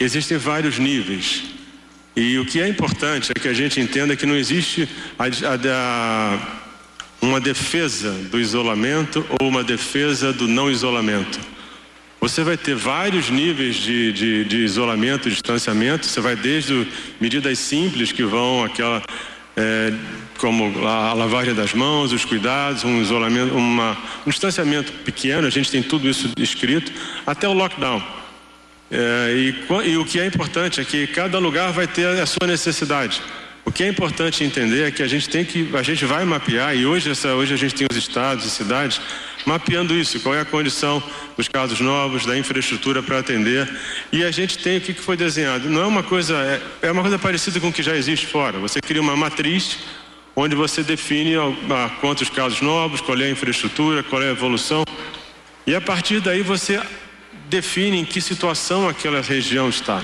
existem 0.00 0.38
vários 0.38 0.78
níveis. 0.78 1.44
E 2.16 2.38
o 2.38 2.46
que 2.46 2.60
é 2.60 2.66
importante 2.66 3.30
é 3.30 3.38
que 3.38 3.48
a 3.48 3.54
gente 3.54 3.78
entenda 3.78 4.16
que 4.16 4.26
não 4.26 4.34
existe 4.34 4.88
a, 5.18 5.24
a, 5.24 6.34
a, 6.34 6.38
uma 7.20 7.38
defesa 7.38 8.12
do 8.30 8.40
isolamento 8.40 9.24
ou 9.40 9.48
uma 9.48 9.62
defesa 9.62 10.32
do 10.32 10.48
não 10.48 10.70
isolamento. 10.70 11.38
Você 12.20 12.42
vai 12.42 12.56
ter 12.56 12.74
vários 12.74 13.30
níveis 13.30 13.76
de, 13.76 14.12
de, 14.12 14.44
de 14.44 14.56
isolamento, 14.58 15.28
de 15.28 15.34
distanciamento. 15.34 16.06
Você 16.06 16.20
vai 16.20 16.34
desde 16.34 16.86
medidas 17.20 17.58
simples 17.58 18.10
que 18.10 18.24
vão 18.24 18.64
aquela 18.64 19.02
é, 19.56 19.92
como 20.38 20.86
a 20.86 21.12
lavagem 21.12 21.54
das 21.54 21.74
mãos, 21.74 22.12
os 22.12 22.24
cuidados, 22.24 22.84
um 22.84 23.00
isolamento, 23.00 23.54
uma, 23.54 23.96
um 24.26 24.30
distanciamento 24.30 24.92
pequeno. 25.04 25.46
A 25.46 25.50
gente 25.50 25.70
tem 25.70 25.82
tudo 25.82 26.08
isso 26.08 26.30
escrito 26.38 26.92
até 27.26 27.48
o 27.48 27.52
lockdown. 27.52 28.02
É, 28.90 29.34
e, 29.36 29.90
e 29.90 29.96
o 29.96 30.04
que 30.04 30.18
é 30.18 30.26
importante 30.26 30.80
é 30.80 30.84
que 30.84 31.06
cada 31.06 31.38
lugar 31.38 31.72
vai 31.72 31.86
ter 31.86 32.06
a 32.20 32.26
sua 32.26 32.46
necessidade. 32.46 33.20
O 33.64 33.70
que 33.70 33.84
é 33.84 33.88
importante 33.88 34.42
entender 34.42 34.88
é 34.88 34.90
que 34.90 35.02
a 35.02 35.06
gente 35.06 35.28
tem 35.28 35.44
que, 35.44 35.68
a 35.74 35.82
gente 35.82 36.04
vai 36.06 36.24
mapear, 36.24 36.74
e 36.74 36.86
hoje, 36.86 37.10
essa, 37.10 37.34
hoje 37.34 37.52
a 37.52 37.56
gente 37.56 37.74
tem 37.74 37.86
os 37.90 37.96
estados 37.96 38.46
e 38.46 38.50
cidades 38.50 38.98
mapeando 39.46 39.94
isso, 39.94 40.20
qual 40.20 40.34
é 40.34 40.40
a 40.40 40.44
condição 40.44 41.02
dos 41.36 41.48
casos 41.48 41.80
novos, 41.80 42.26
da 42.26 42.36
infraestrutura 42.36 43.02
para 43.02 43.18
atender. 43.18 43.68
E 44.12 44.24
a 44.24 44.30
gente 44.30 44.58
tem 44.58 44.78
o 44.78 44.80
que 44.80 44.92
foi 44.92 45.16
desenhado. 45.16 45.68
Não 45.68 45.82
é 45.82 45.86
uma 45.86 46.02
coisa, 46.02 46.34
é, 46.36 46.88
é 46.88 46.92
uma 46.92 47.02
coisa 47.02 47.18
parecida 47.18 47.60
com 47.60 47.68
o 47.68 47.72
que 47.72 47.82
já 47.82 47.96
existe 47.96 48.26
fora. 48.26 48.58
Você 48.58 48.80
cria 48.80 49.00
uma 49.00 49.16
matriz 49.16 49.78
onde 50.34 50.54
você 50.54 50.82
define 50.82 51.34
a, 51.36 51.88
quantos 52.00 52.30
casos 52.30 52.60
novos, 52.60 53.00
qual 53.00 53.18
é 53.18 53.24
a 53.24 53.30
infraestrutura, 53.30 54.02
qual 54.02 54.22
é 54.22 54.28
a 54.28 54.30
evolução. 54.30 54.84
E 55.66 55.74
a 55.74 55.80
partir 55.80 56.20
daí 56.20 56.42
você 56.42 56.80
define 57.48 57.98
em 57.98 58.04
que 58.04 58.20
situação 58.20 58.88
aquela 58.88 59.20
região 59.20 59.68
está. 59.68 60.02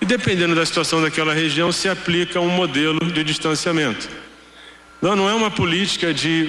E 0.00 0.06
dependendo 0.06 0.54
da 0.54 0.64
situação 0.64 1.02
daquela 1.02 1.34
região, 1.34 1.72
se 1.72 1.88
aplica 1.88 2.40
um 2.40 2.48
modelo 2.48 3.00
de 3.12 3.24
distanciamento. 3.24 4.08
Não, 5.02 5.16
não 5.16 5.28
é 5.28 5.34
uma 5.34 5.50
política 5.50 6.14
de 6.14 6.48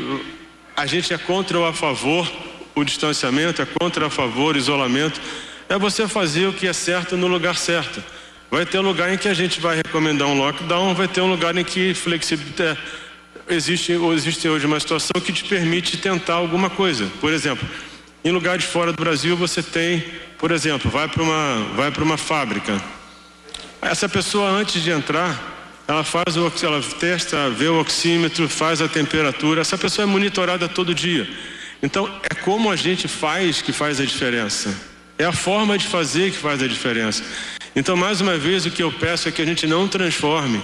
a 0.80 0.86
gente 0.86 1.14
é 1.14 1.18
contra 1.18 1.60
ou 1.60 1.66
a 1.66 1.74
favor 1.74 2.26
o 2.74 2.86
distanciamento, 2.86 3.62
é 3.62 3.66
contra 3.66 4.06
ou 4.06 4.08
a 4.08 4.10
favor 4.10 4.56
o 4.56 4.58
isolamento. 4.58 5.20
É 5.68 5.78
você 5.78 6.08
fazer 6.08 6.48
o 6.48 6.54
que 6.54 6.68
é 6.68 6.72
certo 6.72 7.18
no 7.18 7.28
lugar 7.28 7.58
certo. 7.58 8.02
Vai 8.50 8.66
ter 8.66 8.80
lugar 8.80 9.14
em 9.14 9.18
que 9.18 9.28
a 9.28 9.34
gente 9.34 9.60
vai 9.60 9.76
recomendar 9.76 10.30
um 10.30 10.38
lockdown, 10.38 10.96
vai 10.96 11.08
ter 11.10 11.20
um 11.20 11.30
lugar 11.30 11.56
em 11.58 11.66
que 11.66 11.94
flexibilidade 11.94 12.80
existe 13.50 13.92
existe 14.14 14.48
hoje 14.48 14.66
uma 14.66 14.80
situação 14.80 15.20
que 15.20 15.34
te 15.34 15.44
permite 15.44 15.98
tentar 15.98 16.36
alguma 16.36 16.70
coisa. 16.70 17.12
Por 17.20 17.34
exemplo, 17.34 17.68
em 18.24 18.32
lugares 18.32 18.64
fora 18.64 18.94
do 18.94 19.04
Brasil 19.04 19.36
você 19.36 19.62
tem, 19.62 20.06
por 20.38 20.50
exemplo, 20.50 20.90
vai 20.90 21.10
para 21.10 21.22
uma 21.22 21.74
vai 21.76 21.92
para 21.92 22.04
uma 22.06 22.16
fábrica. 22.16 22.82
Essa 23.82 24.08
pessoa 24.08 24.50
antes 24.50 24.82
de 24.82 24.92
entrar, 24.92 25.59
ela 25.90 26.04
faz 26.04 26.38
o 26.38 26.54
ela 26.62 26.80
testa, 27.00 27.50
vê 27.50 27.68
o 27.68 27.80
oxímetro, 27.80 28.48
faz 28.48 28.80
a 28.80 28.88
temperatura. 28.88 29.62
Essa 29.62 29.76
pessoa 29.76 30.04
é 30.04 30.06
monitorada 30.06 30.70
todo 30.70 30.94
dia. 30.94 31.28
Então 31.82 32.08
é 32.30 32.36
como 32.36 32.70
a 32.70 32.76
gente 32.76 33.08
faz 33.08 33.60
que 33.64 33.74
faz 33.74 34.00
a 34.00 34.06
diferença. 34.06 34.72
É 35.18 35.26
a 35.26 35.32
forma 35.32 35.80
de 35.80 35.88
fazer 35.88 36.30
que 36.30 36.38
faz 36.38 36.62
a 36.62 36.68
diferença. 36.68 37.24
Então, 37.76 37.98
mais 37.98 38.22
uma 38.22 38.38
vez, 38.38 38.68
o 38.68 38.72
que 38.72 38.84
eu 38.84 38.92
peço 38.92 39.28
é 39.28 39.32
que 39.32 39.42
a 39.42 39.46
gente 39.46 39.66
não 39.66 39.88
transforme 39.88 40.62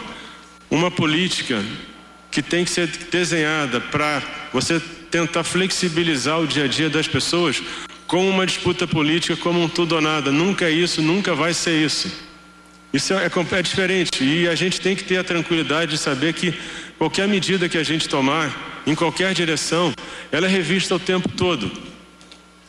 uma 0.69 0.91
política 0.91 1.59
que 2.29 2.43
tem 2.43 2.63
que 2.63 2.69
ser 2.69 2.85
desenhada 3.09 3.81
para 3.81 4.21
você 4.53 4.79
tentar 5.09 5.43
flexibilizar 5.43 6.39
o 6.39 6.45
dia 6.45 6.65
a 6.65 6.67
dia 6.67 6.89
das 6.89 7.07
pessoas 7.07 7.63
com 8.05 8.29
uma 8.29 8.45
disputa 8.45 8.85
política 8.85 9.35
como 9.35 9.59
um 9.59 9.67
tudo 9.67 9.95
ou 9.95 10.01
nada. 10.01 10.31
Nunca 10.31 10.65
é 10.65 10.71
isso, 10.71 11.01
nunca 11.01 11.33
vai 11.33 11.51
ser 11.51 11.83
isso. 11.83 12.24
Isso 12.95 13.13
é, 13.13 13.25
é, 13.25 13.61
diferente 13.61 14.23
e 14.23 14.47
a 14.47 14.55
gente 14.55 14.79
tem 14.79 14.95
que 14.95 15.03
ter 15.03 15.17
a 15.17 15.23
tranquilidade 15.23 15.91
de 15.91 15.97
saber 15.97 16.31
que 16.31 16.53
qualquer 16.97 17.27
medida 17.27 17.67
que 17.67 17.77
a 17.77 17.83
gente 17.83 18.07
tomar, 18.07 18.81
em 18.87 18.95
qualquer 18.95 19.33
direção, 19.33 19.93
ela 20.31 20.45
é 20.45 20.49
revista 20.49 20.95
o 20.95 20.99
tempo 20.99 21.27
todo. 21.27 21.69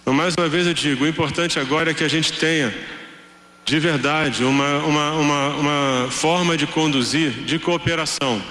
Então, 0.03 0.13
mais 0.13 0.35
uma 0.37 0.49
vez 0.49 0.67
eu 0.67 0.75
digo, 0.75 1.05
o 1.05 1.07
importante 1.07 1.61
agora 1.61 1.93
é 1.93 1.95
que 1.95 2.03
a 2.03 2.09
gente 2.09 2.33
tenha 2.33 2.75
de 3.65 3.79
verdade 3.79 4.43
uma, 4.43 4.79
uma, 4.79 5.13
uma, 5.13 5.49
uma 5.49 6.11
forma 6.11 6.57
de 6.57 6.67
conduzir 6.67 7.31
de 7.31 7.61
cooperação. 7.61 8.43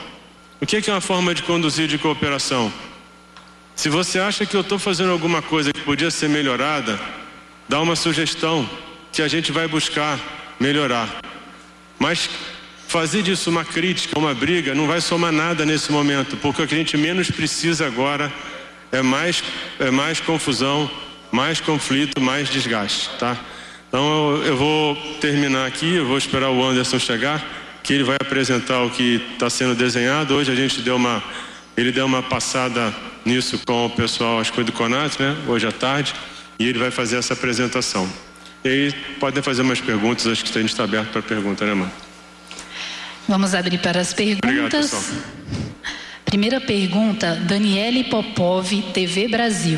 O 0.62 0.66
que 0.66 0.78
é, 0.78 0.82
que 0.82 0.90
é 0.90 0.94
uma 0.94 1.02
forma 1.02 1.36
de 1.36 1.44
conduzir 1.44 1.90
de 1.90 1.98
cooperação? 1.98 2.72
Se 3.76 3.90
você 3.90 4.18
acha 4.18 4.46
que 4.46 4.56
eu 4.56 4.62
estou 4.62 4.80
fazendo 4.80 5.12
alguma 5.12 5.42
coisa 5.42 5.74
que 5.74 5.82
podia 5.82 6.10
ser 6.10 6.30
melhorada, 6.30 6.98
dá 7.68 7.82
uma 7.82 7.98
sugestão 7.98 8.66
que 9.12 9.22
a 9.22 9.28
gente 9.28 9.52
vai 9.52 9.68
buscar 9.68 10.18
melhorar. 10.58 11.35
Mas 12.00 12.30
fazer 12.88 13.22
disso 13.22 13.50
uma 13.50 13.66
crítica, 13.66 14.18
uma 14.18 14.34
briga, 14.34 14.74
não 14.74 14.88
vai 14.88 15.02
somar 15.02 15.32
nada 15.32 15.66
nesse 15.66 15.92
momento, 15.92 16.38
porque 16.38 16.62
o 16.62 16.68
que 16.68 16.76
a 16.76 16.78
gente 16.78 16.98
menos 16.98 17.30
precisa 17.30 17.86
agora 17.86 18.32
é 18.92 19.02
mais, 19.02 19.44
é 19.80 19.92
mais 19.92 20.20
confusão, 20.20 20.90
mais 21.32 21.60
conflito, 21.60 22.22
mais 22.22 22.50
desgaste, 22.50 23.10
tá? 23.20 23.38
Então 23.90 24.36
eu, 24.38 24.44
eu 24.46 24.58
vou 24.58 24.96
terminar 25.20 25.66
aqui, 25.66 25.96
eu 25.96 26.06
vou 26.06 26.18
esperar 26.18 26.50
o 26.50 26.64
Anderson 26.64 27.00
chegar, 27.00 27.44
que 27.84 27.94
ele 27.94 28.04
vai 28.04 28.16
apresentar 28.16 28.82
o 28.82 28.90
que 28.90 29.22
está 29.34 29.50
sendo 29.50 29.76
desenhado. 29.76 30.34
Hoje 30.34 30.52
a 30.52 30.56
gente 30.56 30.82
deu 30.82 30.96
uma, 30.96 31.24
ele 31.78 31.92
deu 31.92 32.06
uma 32.06 32.24
passada 32.24 32.94
nisso 33.24 33.60
com 33.66 33.86
o 33.86 33.90
pessoal, 33.90 34.40
acho 34.40 34.52
que 34.52 34.56
foi 34.56 34.64
do 34.64 34.72
Conat, 34.72 35.20
né? 35.20 35.36
Hoje 35.48 35.68
à 35.68 35.72
tarde, 35.72 36.14
e 36.60 36.68
ele 36.68 36.80
vai 36.80 36.92
fazer 36.92 37.18
essa 37.18 37.34
apresentação. 37.34 38.10
E 38.66 38.68
aí 38.68 38.92
podem 39.20 39.44
fazer 39.44 39.62
umas 39.62 39.80
perguntas, 39.80 40.26
acho 40.26 40.44
que 40.44 40.58
a 40.58 40.62
gente 40.62 40.72
está 40.72 40.86
aberto 40.86 41.12
para 41.12 41.22
pergunta, 41.22 41.64
né, 41.68 41.76
mano? 41.76 41.92
Vamos 43.28 43.54
abrir 43.54 43.78
para 43.78 44.02
as 44.02 44.12
perguntas. 44.12 44.92
Obrigado, 44.92 45.36
Primeira 46.26 46.60
pergunta, 46.60 47.36
Daniele 47.36 48.06
Popov, 48.06 48.68
TV 48.92 49.28
Brasil. 49.28 49.78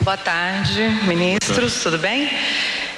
Boa 0.00 0.16
tarde, 0.16 0.80
ministros, 1.06 1.80
tudo 1.80 1.96
bem? 1.96 2.28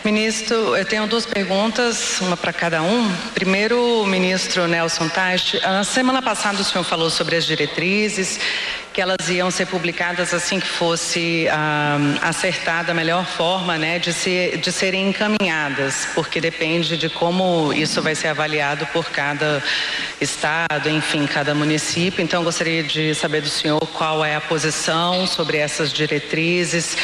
Ministro, 0.04 0.76
eu 0.76 0.84
tenho 0.84 1.06
duas 1.06 1.24
perguntas, 1.24 2.20
uma 2.20 2.36
para 2.36 2.52
cada 2.52 2.82
um. 2.82 3.08
Primeiro, 3.34 4.04
ministro 4.04 4.66
Nelson 4.66 5.08
Taixe, 5.08 5.60
a 5.64 5.84
semana 5.84 6.20
passada 6.20 6.60
o 6.60 6.64
senhor 6.64 6.82
falou 6.82 7.08
sobre 7.08 7.36
as 7.36 7.46
diretrizes 7.46 8.40
que 8.92 9.00
elas 9.00 9.28
iam 9.30 9.50
ser 9.50 9.66
publicadas 9.66 10.34
assim 10.34 10.60
que 10.60 10.66
fosse 10.66 11.48
ah, 11.50 11.96
acertada 12.20 12.92
a 12.92 12.94
melhor 12.94 13.24
forma 13.24 13.78
né, 13.78 13.98
de, 13.98 14.12
ser, 14.12 14.58
de 14.58 14.70
serem 14.70 15.08
encaminhadas, 15.08 16.08
porque 16.14 16.40
depende 16.40 16.96
de 16.96 17.08
como 17.08 17.72
isso 17.72 18.02
vai 18.02 18.14
ser 18.14 18.28
avaliado 18.28 18.86
por 18.86 19.10
cada 19.10 19.62
estado, 20.20 20.90
enfim, 20.90 21.26
cada 21.26 21.54
município. 21.54 22.22
Então, 22.22 22.44
gostaria 22.44 22.82
de 22.82 23.14
saber 23.14 23.40
do 23.40 23.48
senhor 23.48 23.80
qual 23.94 24.24
é 24.24 24.36
a 24.36 24.40
posição 24.40 25.26
sobre 25.26 25.56
essas 25.56 25.92
diretrizes, 25.92 26.96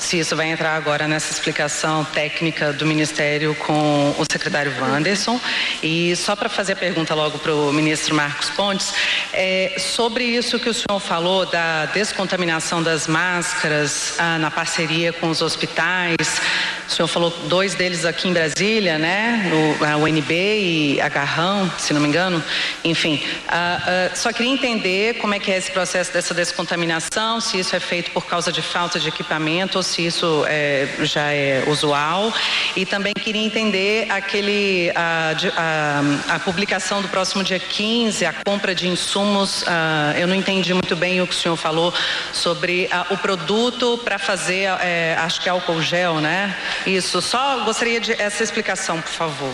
se 0.00 0.18
isso 0.18 0.34
vai 0.34 0.50
entrar 0.50 0.74
agora 0.74 1.06
nessa 1.06 1.32
explicação 1.32 2.04
técnica 2.04 2.72
do 2.72 2.86
Ministério 2.86 3.54
com 3.54 4.14
o 4.18 4.24
secretário 4.30 4.72
Wanderson. 4.80 5.38
E 5.82 6.16
só 6.16 6.34
para 6.34 6.48
fazer 6.48 6.72
a 6.72 6.76
pergunta 6.76 7.14
logo 7.14 7.38
para 7.38 7.54
o 7.54 7.72
ministro 7.72 8.14
Marcos 8.14 8.48
Pontes, 8.50 8.94
é, 9.32 9.74
sobre 9.78 10.24
isso 10.24 10.58
que 10.58 10.68
o 10.68 10.74
senhor 10.74 10.98
falou 10.98 11.44
da 11.44 11.86
descontaminação 11.86 12.82
das 12.82 13.06
máscaras 13.06 14.14
ah, 14.18 14.38
na 14.38 14.50
parceria 14.50 15.12
com 15.12 15.28
os 15.28 15.42
hospitais, 15.42 16.40
o 16.88 16.92
senhor 16.92 17.06
falou 17.06 17.30
dois 17.46 17.74
deles 17.74 18.04
aqui 18.04 18.28
em 18.28 18.32
Brasília, 18.32 18.98
né? 18.98 19.48
No, 19.48 19.86
a 19.86 19.96
UNB 19.96 20.32
e 20.32 21.00
a 21.00 21.08
Garrão, 21.08 21.70
se 21.78 21.92
não 21.92 22.00
me 22.00 22.08
engano. 22.08 22.42
Enfim, 22.82 23.22
uh, 23.46 24.12
uh, 24.12 24.16
só 24.16 24.32
queria 24.32 24.50
entender 24.50 25.14
como 25.18 25.32
é 25.32 25.38
que 25.38 25.52
é 25.52 25.56
esse 25.56 25.70
processo 25.70 26.12
dessa 26.12 26.34
descontaminação, 26.34 27.40
se 27.40 27.60
isso 27.60 27.76
é 27.76 27.80
feito 27.80 28.10
por 28.10 28.26
causa 28.26 28.50
de 28.50 28.60
falta 28.60 28.98
de 28.98 29.08
equipamento 29.08 29.78
ou 29.78 29.84
se 29.90 30.06
isso 30.06 30.44
é, 30.46 30.88
já 31.00 31.32
é 31.32 31.64
usual. 31.66 32.32
E 32.76 32.86
também 32.86 33.12
queria 33.12 33.42
entender 33.42 34.06
aquele 34.10 34.90
a, 34.94 35.32
a, 35.56 36.34
a 36.36 36.38
publicação 36.38 37.02
do 37.02 37.08
próximo 37.08 37.42
dia 37.42 37.58
15, 37.58 38.24
a 38.24 38.32
compra 38.32 38.74
de 38.74 38.88
insumos. 38.88 39.62
Uh, 39.62 40.18
eu 40.18 40.26
não 40.26 40.34
entendi 40.34 40.72
muito 40.72 40.94
bem 40.96 41.20
o 41.20 41.26
que 41.26 41.34
o 41.34 41.36
senhor 41.36 41.56
falou 41.56 41.92
sobre 42.32 42.88
o 43.10 43.16
produto 43.16 43.98
para 44.04 44.18
fazer, 44.18 44.68
é, 44.80 45.16
acho 45.18 45.40
que 45.40 45.48
é 45.48 45.52
álcool 45.52 45.82
gel, 45.82 46.20
né? 46.20 46.54
Isso, 46.86 47.20
só 47.20 47.64
gostaria 47.64 48.00
de 48.00 48.12
essa 48.12 48.42
explicação, 48.42 49.00
por 49.00 49.12
favor. 49.12 49.52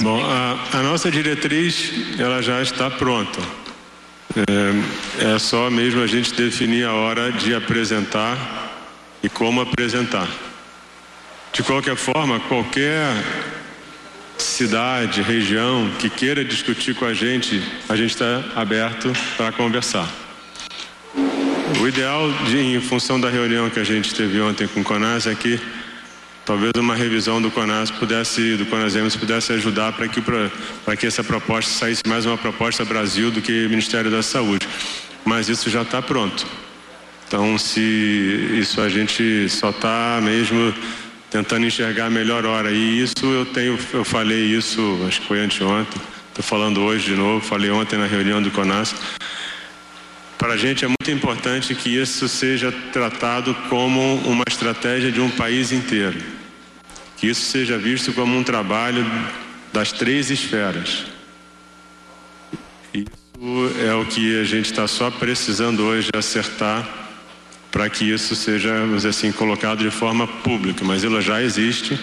Bom, 0.00 0.22
a, 0.24 0.78
a 0.78 0.82
nossa 0.82 1.10
diretriz 1.10 1.90
ela 2.18 2.42
já 2.42 2.60
está 2.60 2.90
pronta. 2.90 3.40
É, 4.36 5.34
é 5.34 5.38
só 5.38 5.70
mesmo 5.70 6.02
a 6.02 6.06
gente 6.06 6.34
definir 6.34 6.84
a 6.84 6.92
hora 6.92 7.32
de 7.32 7.54
apresentar 7.54 8.65
e 9.26 9.28
como 9.28 9.60
apresentar. 9.60 10.28
De 11.52 11.60
qualquer 11.64 11.96
forma, 11.96 12.38
qualquer 12.38 13.12
cidade, 14.38 15.20
região 15.20 15.90
que 15.98 16.08
queira 16.08 16.44
discutir 16.44 16.94
com 16.94 17.04
a 17.04 17.12
gente, 17.12 17.60
a 17.88 17.96
gente 17.96 18.10
está 18.10 18.44
aberto 18.54 19.12
para 19.36 19.50
conversar. 19.50 20.08
O 21.80 21.88
ideal, 21.88 22.30
de, 22.44 22.56
em 22.56 22.80
função 22.80 23.20
da 23.20 23.28
reunião 23.28 23.68
que 23.68 23.80
a 23.80 23.84
gente 23.84 24.14
teve 24.14 24.40
ontem 24.40 24.68
com 24.68 24.80
o 24.80 24.84
CONAS, 24.84 25.26
é 25.26 25.34
que 25.34 25.60
talvez 26.44 26.70
uma 26.76 26.94
revisão 26.94 27.42
do 27.42 27.50
CONAS 27.50 27.90
pudesse, 27.90 28.56
do 28.56 28.66
CONASEMS 28.66 29.16
pudesse 29.16 29.52
ajudar 29.54 29.92
para 29.92 30.06
que, 30.06 30.20
para 30.20 30.96
que 30.96 31.04
essa 31.04 31.24
proposta 31.24 31.72
saísse 31.72 32.02
mais 32.06 32.24
uma 32.26 32.38
proposta 32.38 32.84
Brasil 32.84 33.32
do 33.32 33.42
que 33.42 33.66
Ministério 33.66 34.08
da 34.08 34.22
Saúde. 34.22 34.68
Mas 35.24 35.48
isso 35.48 35.68
já 35.68 35.82
está 35.82 36.00
pronto. 36.00 36.46
Então, 37.26 37.58
se 37.58 37.80
isso 38.60 38.80
a 38.80 38.88
gente 38.88 39.48
só 39.48 39.70
está 39.70 40.20
mesmo 40.22 40.72
tentando 41.30 41.66
enxergar 41.66 42.06
a 42.06 42.10
melhor 42.10 42.46
hora. 42.46 42.70
E 42.70 43.02
isso 43.02 43.26
eu 43.26 43.44
tenho, 43.44 43.78
eu 43.92 44.04
falei 44.04 44.44
isso, 44.44 45.04
acho 45.06 45.20
que 45.20 45.26
foi 45.26 45.40
anteontem, 45.40 46.00
estou 46.28 46.44
falando 46.44 46.80
hoje 46.80 47.06
de 47.06 47.16
novo, 47.16 47.44
falei 47.44 47.70
ontem 47.70 47.98
na 47.98 48.06
reunião 48.06 48.40
do 48.40 48.50
CONAS. 48.50 48.94
Para 50.38 50.54
a 50.54 50.56
gente 50.56 50.84
é 50.84 50.88
muito 50.88 51.10
importante 51.10 51.74
que 51.74 51.88
isso 51.88 52.28
seja 52.28 52.70
tratado 52.92 53.54
como 53.68 54.16
uma 54.18 54.44
estratégia 54.46 55.10
de 55.10 55.20
um 55.20 55.30
país 55.30 55.72
inteiro. 55.72 56.18
Que 57.16 57.26
isso 57.26 57.50
seja 57.50 57.76
visto 57.78 58.12
como 58.12 58.36
um 58.36 58.44
trabalho 58.44 59.04
das 59.72 59.90
três 59.92 60.30
esferas. 60.30 61.06
Isso 62.94 63.08
é 63.84 63.94
o 63.94 64.04
que 64.04 64.40
a 64.40 64.44
gente 64.44 64.70
está 64.70 64.86
só 64.86 65.10
precisando 65.10 65.82
hoje 65.82 66.10
acertar 66.14 67.05
para 67.76 67.90
que 67.90 68.10
isso 68.10 68.34
seja, 68.34 68.72
assim, 69.06 69.30
colocado 69.30 69.84
de 69.84 69.90
forma 69.90 70.26
pública, 70.26 70.82
mas 70.82 71.04
ela 71.04 71.20
já 71.20 71.42
existe. 71.42 72.00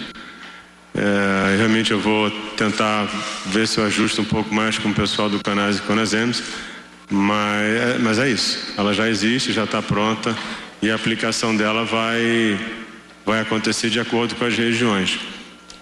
É, 0.94 1.56
realmente 1.58 1.90
eu 1.90 2.00
vou 2.00 2.30
tentar 2.56 3.10
ver 3.48 3.68
se 3.68 3.80
eu 3.80 3.86
ajusto 3.88 4.22
um 4.22 4.26
pouco 4.26 4.54
mais 4.54 4.78
com 4.78 4.90
o 4.90 4.94
pessoal 4.94 5.32
do 5.32 5.44
Canais 5.44 5.80
e 5.80 5.82
Conasems, 5.82 6.44
mas, 7.10 7.64
é, 7.64 7.98
mas 8.00 8.20
é 8.20 8.30
isso. 8.30 8.76
Ela 8.78 8.94
já 8.94 9.10
existe, 9.10 9.52
já 9.52 9.64
está 9.64 9.82
pronta 9.82 10.38
e 10.80 10.92
a 10.92 10.96
aplicação 10.96 11.58
dela 11.58 11.84
vai, 11.84 12.56
vai 13.26 13.42
acontecer 13.42 13.90
de 13.90 14.00
acordo 14.00 14.36
com 14.36 14.46
as 14.46 14.56
regiões. 14.56 15.18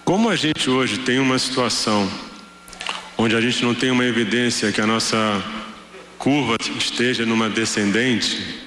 Como 0.05 0.29
a 0.29 0.37
gente 0.37 0.69
hoje 0.69 0.99
tem 0.99 1.19
uma 1.19 1.37
situação 1.37 2.09
onde 3.17 3.35
a 3.35 3.41
gente 3.41 3.61
não 3.61 3.75
tem 3.75 3.91
uma 3.91 4.05
evidência 4.05 4.71
que 4.71 4.79
a 4.79 4.87
nossa 4.87 5.43
curva 6.17 6.55
esteja 6.77 7.25
numa 7.25 7.49
descendente, 7.49 8.61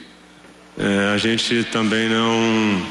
é, 0.77 1.13
a 1.15 1.19
gente 1.19 1.65
também 1.65 2.09
não, 2.09 2.87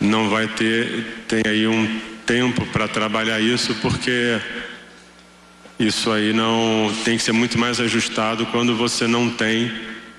não 0.00 0.28
vai 0.28 0.48
ter, 0.48 1.24
tem 1.28 1.42
aí 1.46 1.66
um 1.66 2.00
tempo 2.26 2.66
para 2.66 2.88
trabalhar 2.88 3.40
isso, 3.40 3.74
porque 3.76 4.40
isso 5.78 6.10
aí 6.10 6.32
não 6.32 6.92
tem 7.04 7.16
que 7.16 7.22
ser 7.22 7.32
muito 7.32 7.58
mais 7.58 7.80
ajustado 7.80 8.46
quando 8.46 8.76
você 8.76 9.06
não 9.06 9.30
tem 9.30 9.72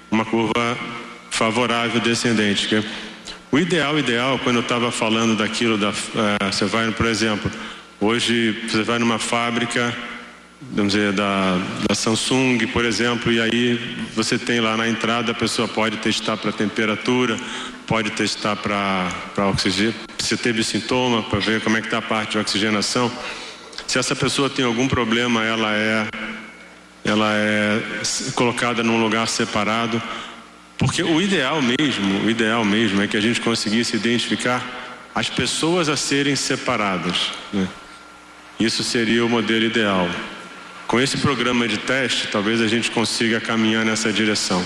uma 0.10 0.24
curva 0.24 0.78
favorável 1.30 2.00
descendente. 2.00 2.68
Que 2.68 2.84
o 3.52 3.60
ideal, 3.60 4.00
ideal, 4.00 4.40
quando 4.40 4.58
eu 4.58 4.62
estava 4.62 4.92
falando 4.92 5.36
daquilo, 5.36 5.78
da, 5.78 5.90
é, 5.90 6.52
você 6.52 6.66
vai, 6.66 6.90
por 6.92 7.06
exemplo, 7.06 7.52
hoje 8.00 8.52
você 8.68 8.84
vai 8.84 9.00
numa 9.00 9.20
fábrica 9.20 9.96
vamos 10.62 10.94
dizer, 10.94 11.12
da, 11.14 11.58
da 11.88 11.96
Samsung, 11.96 12.68
por 12.68 12.86
exemplo, 12.86 13.32
e 13.32 13.42
aí 13.42 13.80
você 14.16 14.38
tem 14.38 14.60
lá 14.60 14.78
na 14.78 14.88
entrada, 14.88 15.32
a 15.32 15.36
pessoa 15.36 15.68
pode 15.68 15.98
testar 15.98 16.38
para 16.38 16.52
temperatura, 16.52 17.38
pode 17.86 18.12
testar 18.12 18.56
para 18.56 19.48
oxigênio, 19.50 19.94
se 20.18 20.38
teve 20.38 20.64
sintoma, 20.64 21.24
para 21.24 21.40
ver 21.40 21.62
como 21.62 21.78
é 21.78 21.82
que 21.82 21.88
está 21.88 22.00
a 22.00 22.02
parte 22.02 22.32
de 22.32 22.40
oxigenação. 22.40 23.12
Se 23.88 24.00
essa 24.00 24.16
pessoa 24.16 24.50
tem 24.50 24.66
algum 24.66 24.88
problema, 24.88 25.44
ela 25.44 25.74
é, 25.74 26.08
ela 27.04 27.34
é 27.34 27.82
colocada 28.34 28.84
num 28.84 29.02
lugar 29.02 29.28
separado, 29.28 30.02
porque 30.78 31.04
o 31.04 31.22
ideal 31.22 31.62
mesmo, 31.62 32.26
o 32.26 32.30
ideal 32.30 32.66
mesmo 32.66 33.02
é 33.02 33.08
que 33.08 33.16
a 33.16 33.22
gente 33.22 33.40
conseguisse 33.40 33.96
identificar 33.96 34.64
as 35.14 35.30
pessoas 35.30 35.88
a 35.88 35.96
serem 35.96 36.36
separadas. 36.36 37.32
Né? 37.54 37.68
Isso 38.60 38.84
seria 38.84 39.26
o 39.26 39.30
modelo 39.30 39.66
ideal. 39.66 40.10
Com 40.88 41.00
esse 41.00 41.18
programa 41.18 41.68
de 41.68 41.78
teste, 41.78 42.28
talvez 42.28 42.62
a 42.62 42.68
gente 42.68 42.92
consiga 42.92 43.42
caminhar 43.42 43.84
nessa 43.84 44.14
direção. 44.14 44.64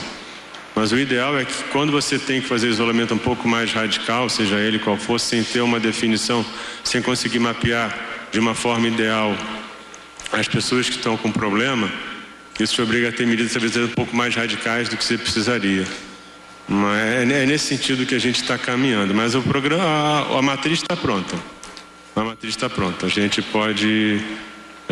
Mas 0.75 0.91
o 0.91 0.97
ideal 0.97 1.37
é 1.37 1.45
que 1.45 1.63
quando 1.71 1.91
você 1.91 2.19
tem 2.19 2.41
que 2.41 2.47
fazer 2.47 2.67
isolamento 2.67 3.13
um 3.13 3.17
pouco 3.17 3.47
mais 3.47 3.71
radical, 3.71 4.29
seja 4.29 4.59
ele 4.59 4.79
qual 4.79 4.97
for, 4.97 5.19
sem 5.19 5.43
ter 5.43 5.61
uma 5.61 5.79
definição, 5.79 6.45
sem 6.83 7.01
conseguir 7.01 7.39
mapear 7.39 7.97
de 8.31 8.39
uma 8.39 8.53
forma 8.53 8.87
ideal 8.87 9.35
as 10.31 10.47
pessoas 10.47 10.87
que 10.87 10.95
estão 10.95 11.17
com 11.17 11.31
problema, 11.31 11.91
isso 12.59 12.75
te 12.75 12.81
obriga 12.81 13.09
a 13.09 13.11
ter 13.11 13.25
medidas 13.25 13.53
talvez 13.53 13.75
um 13.77 13.87
pouco 13.87 14.15
mais 14.15 14.35
radicais 14.35 14.89
do 14.89 14.97
que 14.97 15.03
você 15.03 15.17
precisaria. 15.17 15.85
Mas 16.67 16.99
é, 16.99 17.43
é 17.43 17.45
nesse 17.45 17.65
sentido 17.65 18.05
que 18.05 18.13
a 18.13 18.19
gente 18.19 18.41
está 18.41 18.57
caminhando. 18.57 19.13
Mas 19.13 19.33
o 19.33 19.41
programa, 19.41 19.83
a, 19.83 20.37
a 20.37 20.41
matriz 20.41 20.79
está 20.79 20.95
pronta. 20.95 21.35
A 22.15 22.23
matriz 22.23 22.53
está 22.53 22.69
pronta. 22.69 23.07
A 23.07 23.09
gente 23.09 23.41
pode 23.41 24.21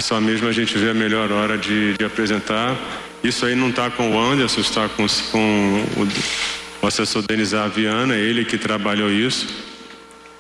só 0.02 0.22
mesmo 0.22 0.48
a 0.48 0.52
gente 0.52 0.78
ver 0.78 0.92
a 0.92 0.94
melhor 0.94 1.32
hora 1.32 1.58
de, 1.58 1.98
de 1.98 2.06
apresentar. 2.06 2.78
Isso 3.24 3.46
aí 3.46 3.56
não 3.56 3.70
está 3.70 3.90
com 3.90 4.12
o 4.12 4.20
Anderson, 4.20 4.62
está 4.62 4.88
com, 4.88 5.06
com 5.32 5.86
o, 5.98 6.84
o, 6.84 6.88
assessor 6.88 7.24
Denizar 7.24 7.68
Viana, 7.70 8.16
ele 8.16 8.46
que 8.46 8.58
trabalhou 8.58 9.12
isso. 9.12 9.48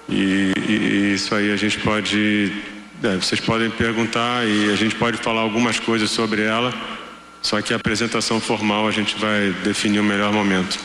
E, 0.07 0.53
e, 0.67 0.71
e 0.71 1.13
isso 1.15 1.33
aí 1.33 1.51
a 1.51 1.55
gente 1.55 1.79
pode. 1.79 2.53
É, 3.03 3.15
vocês 3.15 3.41
podem 3.41 3.69
perguntar 3.69 4.47
e 4.47 4.71
a 4.71 4.75
gente 4.75 4.95
pode 4.95 5.17
falar 5.17 5.41
algumas 5.41 5.79
coisas 5.79 6.11
sobre 6.11 6.43
ela. 6.43 6.71
Só 7.41 7.61
que 7.61 7.73
a 7.73 7.77
apresentação 7.77 8.39
formal 8.39 8.87
a 8.87 8.91
gente 8.91 9.15
vai 9.17 9.51
definir 9.63 9.99
o 9.99 10.03
melhor 10.03 10.31
momento. 10.31 10.79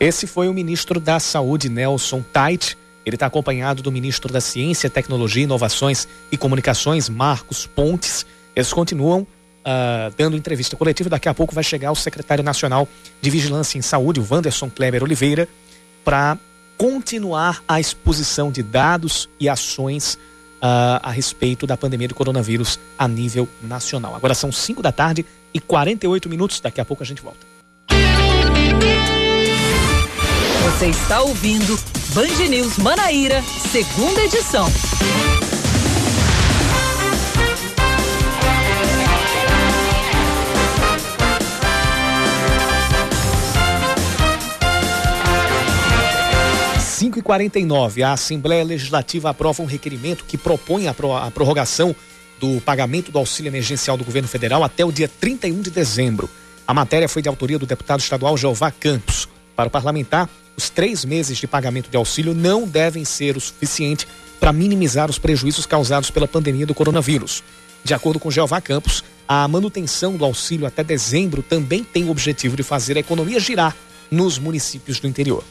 Esse 0.00 0.26
foi 0.26 0.48
o 0.48 0.54
ministro 0.54 0.98
da 0.98 1.20
Saúde, 1.20 1.68
Nelson 1.68 2.22
Tait 2.22 2.76
ele 3.04 3.16
está 3.16 3.26
acompanhado 3.26 3.82
do 3.82 3.92
ministro 3.92 4.32
da 4.32 4.40
Ciência, 4.40 4.88
Tecnologia, 4.88 5.44
Inovações 5.44 6.08
e 6.32 6.36
Comunicações, 6.36 7.08
Marcos 7.08 7.66
Pontes. 7.66 8.24
Eles 8.56 8.72
continuam 8.72 9.20
uh, 9.20 10.14
dando 10.16 10.36
entrevista 10.36 10.76
coletiva. 10.76 11.10
Daqui 11.10 11.28
a 11.28 11.34
pouco 11.34 11.54
vai 11.54 11.64
chegar 11.64 11.92
o 11.92 11.96
secretário 11.96 12.42
nacional 12.42 12.88
de 13.20 13.30
Vigilância 13.30 13.78
em 13.78 13.82
Saúde, 13.82 14.20
o 14.20 14.26
Wanderson 14.28 14.70
Kleber 14.70 15.02
Oliveira, 15.02 15.48
para 16.04 16.38
continuar 16.78 17.62
a 17.68 17.78
exposição 17.78 18.50
de 18.50 18.62
dados 18.62 19.28
e 19.38 19.48
ações 19.48 20.14
uh, 20.14 21.00
a 21.02 21.10
respeito 21.10 21.66
da 21.66 21.76
pandemia 21.76 22.08
do 22.08 22.14
coronavírus 22.14 22.78
a 22.98 23.06
nível 23.06 23.48
nacional. 23.62 24.14
Agora 24.14 24.34
são 24.34 24.50
5 24.50 24.82
da 24.82 24.92
tarde 24.92 25.24
e 25.52 25.60
48 25.60 26.28
minutos. 26.28 26.60
Daqui 26.60 26.80
a 26.80 26.84
pouco 26.84 27.02
a 27.02 27.06
gente 27.06 27.22
volta. 27.22 27.46
Você 30.64 30.86
está 30.86 31.20
ouvindo 31.20 31.78
Band 32.14 32.48
News 32.48 32.78
Manaíra, 32.78 33.42
segunda 33.72 34.22
edição. 34.22 34.68
Cinco 46.78 47.18
e 47.18 47.22
quarenta 47.22 47.58
a 47.58 48.12
Assembleia 48.12 48.62
Legislativa 48.62 49.30
aprova 49.30 49.60
um 49.64 49.66
requerimento 49.66 50.24
que 50.24 50.38
propõe 50.38 50.86
a, 50.86 50.94
prorrogação 50.94 51.96
do 52.38 52.60
pagamento 52.60 53.10
do 53.10 53.18
auxílio 53.18 53.50
emergencial 53.50 53.96
do 53.96 54.04
governo 54.04 54.28
federal 54.28 54.62
até 54.62 54.84
o 54.84 54.92
dia 54.92 55.08
31 55.08 55.60
de 55.60 55.70
dezembro. 55.72 56.30
A 56.64 56.72
matéria 56.72 57.08
foi 57.08 57.22
de 57.22 57.28
autoria 57.28 57.58
do 57.58 57.66
deputado 57.66 57.98
estadual 57.98 58.36
Jeová 58.36 58.70
Campos. 58.70 59.33
Para 59.56 59.68
o 59.68 59.70
parlamentar, 59.70 60.28
os 60.56 60.70
três 60.70 61.04
meses 61.04 61.38
de 61.38 61.46
pagamento 61.46 61.90
de 61.90 61.96
auxílio 61.96 62.34
não 62.34 62.66
devem 62.66 63.04
ser 63.04 63.36
o 63.36 63.40
suficiente 63.40 64.06
para 64.38 64.52
minimizar 64.52 65.08
os 65.08 65.18
prejuízos 65.18 65.66
causados 65.66 66.10
pela 66.10 66.28
pandemia 66.28 66.66
do 66.66 66.74
coronavírus. 66.74 67.42
De 67.82 67.94
acordo 67.94 68.18
com 68.18 68.30
Jeová 68.30 68.60
Campos, 68.60 69.04
a 69.26 69.46
manutenção 69.48 70.16
do 70.16 70.24
auxílio 70.24 70.66
até 70.66 70.82
dezembro 70.82 71.42
também 71.42 71.82
tem 71.84 72.04
o 72.04 72.10
objetivo 72.10 72.56
de 72.56 72.62
fazer 72.62 72.96
a 72.96 73.00
economia 73.00 73.40
girar 73.40 73.76
nos 74.10 74.38
municípios 74.38 75.00
do 75.00 75.06
interior. 75.06 75.42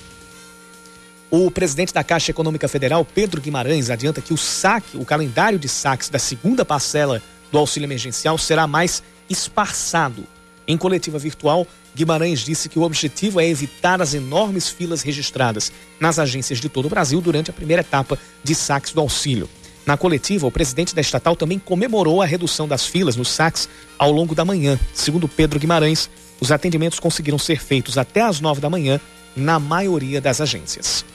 O 1.29 1.49
presidente 1.49 1.93
da 1.93 2.03
Caixa 2.03 2.29
Econômica 2.29 2.67
Federal, 2.67 3.03
Pedro 3.03 3.41
Guimarães, 3.41 3.89
adianta 3.89 4.21
que 4.21 4.33
o 4.33 4.37
saque, 4.37 4.97
o 4.97 5.05
calendário 5.05 5.57
de 5.57 5.67
saques 5.67 6.07
da 6.07 6.19
segunda 6.19 6.63
parcela 6.63 7.21
do 7.51 7.57
auxílio 7.57 7.87
emergencial 7.87 8.37
será 8.37 8.67
mais 8.67 9.01
esparçado. 9.29 10.25
Em 10.67 10.77
coletiva 10.77 11.17
virtual, 11.17 11.67
Guimarães 11.95 12.39
disse 12.39 12.67
que 12.67 12.79
o 12.79 12.81
objetivo 12.81 13.39
é 13.39 13.47
evitar 13.47 14.01
as 14.01 14.13
enormes 14.13 14.67
filas 14.69 15.01
registradas 15.01 15.71
nas 15.99 16.17
agências 16.17 16.59
de 16.59 16.67
todo 16.67 16.85
o 16.85 16.89
Brasil 16.89 17.21
durante 17.21 17.51
a 17.51 17.53
primeira 17.53 17.81
etapa 17.81 18.17
de 18.43 18.55
saques 18.55 18.93
do 18.93 19.01
auxílio. 19.01 19.49
Na 19.85 19.97
coletiva, 19.97 20.47
o 20.47 20.51
presidente 20.51 20.95
da 20.95 21.01
estatal 21.01 21.35
também 21.35 21.59
comemorou 21.59 22.21
a 22.21 22.25
redução 22.25 22.67
das 22.67 22.85
filas 22.85 23.15
nos 23.15 23.29
saques 23.29 23.67
ao 23.97 24.11
longo 24.11 24.33
da 24.33 24.45
manhã. 24.45 24.79
Segundo 24.93 25.27
Pedro 25.27 25.59
Guimarães, 25.59 26.09
os 26.39 26.51
atendimentos 26.51 26.99
conseguiram 26.99 27.37
ser 27.37 27.61
feitos 27.61 27.97
até 27.97 28.21
às 28.21 28.39
nove 28.39 28.61
da 28.61 28.69
manhã 28.69 28.99
na 29.35 29.59
maioria 29.59 30.21
das 30.21 30.39
agências. 30.39 31.05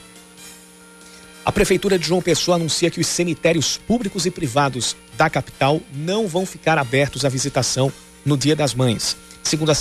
A 1.43 1.51
Prefeitura 1.51 1.97
de 1.97 2.05
João 2.05 2.21
Pessoa 2.21 2.55
anuncia 2.55 2.91
que 2.91 2.99
os 2.99 3.07
cemitérios 3.07 3.77
públicos 3.77 4.25
e 4.25 4.31
privados 4.31 4.95
da 5.17 5.29
capital 5.29 5.81
não 5.91 6.27
vão 6.27 6.45
ficar 6.45 6.77
abertos 6.77 7.25
à 7.25 7.29
visitação 7.29 7.91
no 8.23 8.37
Dia 8.37 8.55
das 8.55 8.75
Mães. 8.75 9.17
Segundo 9.49 9.71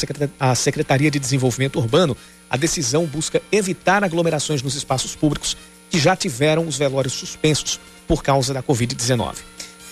a 0.40 0.54
Secretaria 0.54 1.10
de 1.10 1.18
Desenvolvimento 1.18 1.78
Urbano, 1.78 2.16
a 2.48 2.56
decisão 2.56 3.04
busca 3.04 3.42
evitar 3.52 4.02
aglomerações 4.02 4.62
nos 4.62 4.74
espaços 4.74 5.14
públicos 5.14 5.58
que 5.90 5.98
já 5.98 6.16
tiveram 6.16 6.66
os 6.66 6.78
velórios 6.78 7.12
suspensos 7.12 7.78
por 8.06 8.22
causa 8.22 8.54
da 8.54 8.62
Covid-19. 8.62 9.34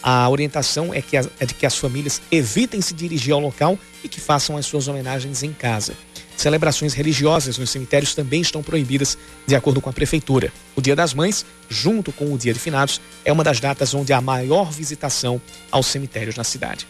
A 0.03 0.27
orientação 0.31 0.95
é, 0.95 1.03
que 1.03 1.19
é 1.19 1.45
de 1.45 1.53
que 1.53 1.67
as 1.67 1.77
famílias 1.77 2.23
evitem 2.33 2.81
se 2.81 2.95
dirigir 2.95 3.35
ao 3.35 3.41
local 3.41 3.79
e 4.03 4.09
que 4.09 4.19
façam 4.19 4.57
as 4.57 4.65
suas 4.65 4.89
homenagens 4.89 5.43
em 5.43 5.53
casa. 5.53 5.93
Celebrações 6.39 6.95
religiosas 6.95 7.59
nos 7.59 7.69
cemitérios 7.69 8.15
também 8.15 8.41
estão 8.41 8.63
proibidas, 8.63 9.19
de 9.47 9.55
acordo 9.55 9.83
com 9.83 9.91
a 9.91 9.93
Prefeitura. 9.93 10.51
O 10.75 10.81
Dia 10.81 10.97
das 10.97 11.13
Mães, 11.13 11.45
junto 11.69 12.13
com 12.13 12.33
o 12.33 12.39
Dia 12.39 12.55
de 12.55 12.59
Finados, 12.59 12.99
é 13.27 13.31
uma 13.31 13.45
das 13.45 13.61
datas 13.61 13.93
onde 13.93 14.15
há 14.15 14.23
maior 14.23 14.73
visitação 14.73 15.39
aos 15.71 15.85
cemitérios 15.85 16.35
na 16.35 16.45
cidade. 16.45 16.87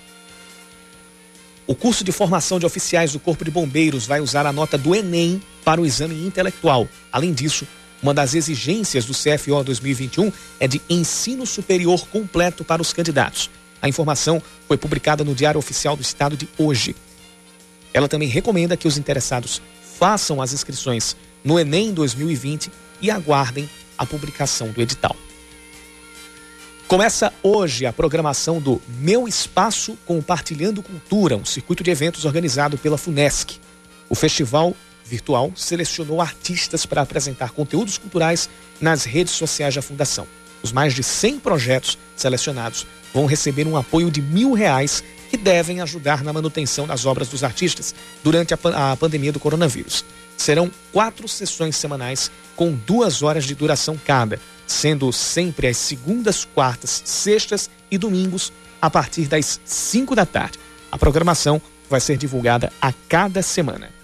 O 1.66 1.74
curso 1.74 2.04
de 2.04 2.12
formação 2.12 2.60
de 2.60 2.66
oficiais 2.66 3.12
do 3.12 3.18
Corpo 3.18 3.44
de 3.44 3.50
Bombeiros 3.50 4.06
vai 4.06 4.20
usar 4.20 4.46
a 4.46 4.52
nota 4.52 4.78
do 4.78 4.94
Enem 4.94 5.42
para 5.64 5.80
o 5.80 5.86
exame 5.86 6.24
intelectual. 6.24 6.88
Além 7.10 7.32
disso, 7.32 7.66
uma 8.00 8.14
das 8.14 8.34
exigências 8.34 9.04
do 9.04 9.12
CFO 9.12 9.64
2021 9.64 10.32
é 10.60 10.68
de 10.68 10.80
ensino 10.88 11.44
superior 11.44 12.06
completo 12.06 12.62
para 12.62 12.80
os 12.80 12.92
candidatos. 12.92 13.50
A 13.82 13.88
informação 13.88 14.40
foi 14.68 14.76
publicada 14.76 15.24
no 15.24 15.34
Diário 15.34 15.58
Oficial 15.58 15.96
do 15.96 16.02
Estado 16.02 16.36
de 16.36 16.48
hoje. 16.56 16.94
Ela 17.92 18.06
também 18.06 18.28
recomenda 18.28 18.76
que 18.76 18.86
os 18.86 18.96
interessados 18.96 19.60
façam 19.98 20.40
as 20.40 20.52
inscrições 20.52 21.16
no 21.42 21.58
Enem 21.58 21.92
2020 21.92 22.70
e 23.02 23.10
aguardem 23.10 23.68
a 23.98 24.06
publicação 24.06 24.70
do 24.70 24.80
edital. 24.80 25.16
Começa 26.88 27.32
hoje 27.42 27.84
a 27.84 27.92
programação 27.92 28.60
do 28.60 28.80
Meu 29.00 29.26
Espaço 29.26 29.98
Compartilhando 30.06 30.84
Cultura, 30.84 31.36
um 31.36 31.44
circuito 31.44 31.82
de 31.82 31.90
eventos 31.90 32.24
organizado 32.24 32.78
pela 32.78 32.96
FUNESC. 32.96 33.58
O 34.08 34.14
festival 34.14 34.72
virtual 35.04 35.50
selecionou 35.56 36.20
artistas 36.20 36.86
para 36.86 37.02
apresentar 37.02 37.50
conteúdos 37.50 37.98
culturais 37.98 38.48
nas 38.80 39.02
redes 39.02 39.32
sociais 39.34 39.74
da 39.74 39.82
Fundação. 39.82 40.28
Os 40.62 40.70
mais 40.70 40.94
de 40.94 41.02
100 41.02 41.40
projetos 41.40 41.98
selecionados 42.14 42.86
vão 43.12 43.26
receber 43.26 43.66
um 43.66 43.76
apoio 43.76 44.08
de 44.08 44.22
mil 44.22 44.52
reais 44.52 45.02
que 45.28 45.36
devem 45.36 45.80
ajudar 45.80 46.22
na 46.22 46.32
manutenção 46.32 46.86
das 46.86 47.04
obras 47.04 47.26
dos 47.26 47.42
artistas 47.42 47.96
durante 48.22 48.54
a, 48.54 48.92
a 48.92 48.96
pandemia 48.96 49.32
do 49.32 49.40
coronavírus. 49.40 50.04
Serão 50.36 50.70
quatro 50.92 51.26
sessões 51.26 51.74
semanais 51.74 52.30
com 52.54 52.70
duas 52.70 53.24
horas 53.24 53.44
de 53.44 53.56
duração 53.56 53.98
cada 54.06 54.38
sendo 54.66 55.12
sempre 55.12 55.68
às 55.68 55.76
segundas, 55.76 56.44
quartas, 56.44 57.02
sextas 57.04 57.70
e 57.90 57.96
domingos, 57.96 58.52
a 58.80 58.90
partir 58.90 59.26
das 59.26 59.60
5 59.64 60.14
da 60.14 60.26
tarde. 60.26 60.58
A 60.90 60.98
programação 60.98 61.60
vai 61.88 62.00
ser 62.00 62.16
divulgada 62.16 62.72
a 62.80 62.92
cada 63.08 63.42
semana. 63.42 63.95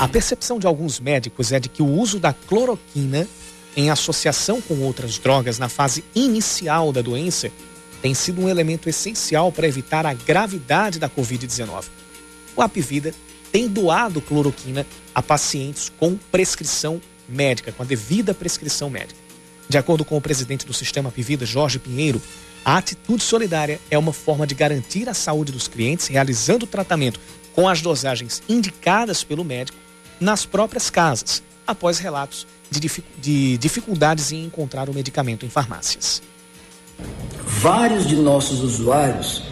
A 0.00 0.08
percepção 0.08 0.58
de 0.58 0.66
alguns 0.66 0.98
médicos 0.98 1.52
é 1.52 1.60
de 1.60 1.68
que 1.68 1.82
o 1.82 1.86
uso 1.86 2.18
da 2.18 2.32
cloroquina 2.32 3.28
em 3.76 3.90
associação 3.90 4.58
com 4.58 4.80
outras 4.80 5.18
drogas 5.18 5.58
na 5.58 5.68
fase 5.68 6.02
inicial 6.14 6.90
da 6.90 7.02
doença 7.02 7.52
tem 8.00 8.14
sido 8.14 8.40
um 8.40 8.48
elemento 8.48 8.88
essencial 8.88 9.52
para 9.52 9.68
evitar 9.68 10.06
a 10.06 10.14
gravidade 10.14 10.98
da 10.98 11.06
Covid-19. 11.06 11.84
O 12.56 12.62
Apivida 12.62 13.12
tem 13.52 13.68
doado 13.68 14.22
cloroquina 14.22 14.86
a 15.14 15.20
pacientes 15.20 15.92
com 16.00 16.16
prescrição 16.16 16.98
médica, 17.28 17.70
com 17.70 17.82
a 17.82 17.86
devida 17.86 18.32
prescrição 18.32 18.88
médica. 18.88 19.20
De 19.68 19.76
acordo 19.76 20.02
com 20.02 20.16
o 20.16 20.20
presidente 20.22 20.64
do 20.64 20.72
sistema 20.72 21.10
Apivida, 21.10 21.44
Jorge 21.44 21.78
Pinheiro, 21.78 22.22
a 22.64 22.78
atitude 22.78 23.22
solidária 23.22 23.78
é 23.90 23.98
uma 23.98 24.14
forma 24.14 24.46
de 24.46 24.54
garantir 24.54 25.10
a 25.10 25.14
saúde 25.14 25.52
dos 25.52 25.68
clientes 25.68 26.06
realizando 26.06 26.64
o 26.64 26.66
tratamento 26.66 27.20
com 27.52 27.68
as 27.68 27.82
dosagens 27.82 28.42
indicadas 28.48 29.22
pelo 29.22 29.44
médico 29.44 29.89
nas 30.20 30.44
próprias 30.44 30.90
casas, 30.90 31.42
após 31.66 31.98
relatos 31.98 32.46
de, 32.70 32.80
de 33.18 33.58
dificuldades 33.58 34.32
em 34.32 34.44
encontrar 34.44 34.88
o 34.88 34.94
medicamento 34.94 35.46
em 35.46 35.48
farmácias. 35.48 36.22
Vários 37.44 38.06
de 38.06 38.16
nossos 38.16 38.60
usuários 38.60 39.42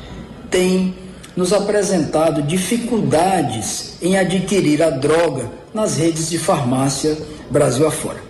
têm 0.51 0.95
nos 1.37 1.53
apresentado 1.53 2.43
dificuldades 2.43 3.95
em 4.03 4.17
adquirir 4.17 4.83
a 4.83 4.91
droga 4.91 5.51
nas 5.73 5.97
redes 5.97 6.29
de 6.29 6.39
farmácia 6.39 7.17
Brasil 7.51 7.87
afora. 7.87 8.21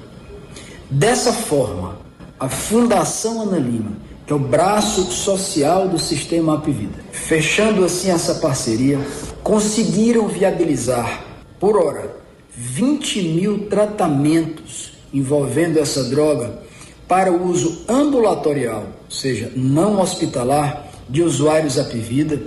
Dessa 0.90 1.32
forma, 1.32 1.98
a 2.38 2.48
Fundação 2.48 3.42
Ana 3.42 3.58
Lima, 3.58 3.92
que 4.26 4.32
é 4.32 4.36
o 4.36 4.38
braço 4.38 5.10
social 5.10 5.88
do 5.88 5.98
sistema 5.98 6.56
Apivida, 6.56 7.02
fechando 7.10 7.84
assim 7.84 8.10
essa 8.10 8.36
parceria, 8.36 8.98
conseguiram 9.42 10.28
viabilizar, 10.28 11.24
por 11.58 11.76
hora, 11.76 12.17
20 12.60 13.22
mil 13.22 13.68
tratamentos 13.68 14.90
envolvendo 15.14 15.78
essa 15.78 16.02
droga 16.02 16.60
para 17.06 17.32
o 17.32 17.48
uso 17.48 17.84
ambulatorial, 17.88 18.82
ou 19.04 19.10
seja, 19.10 19.52
não 19.54 20.00
hospitalar, 20.00 20.88
de 21.08 21.22
usuários 21.22 21.78
Apivida. 21.78 22.42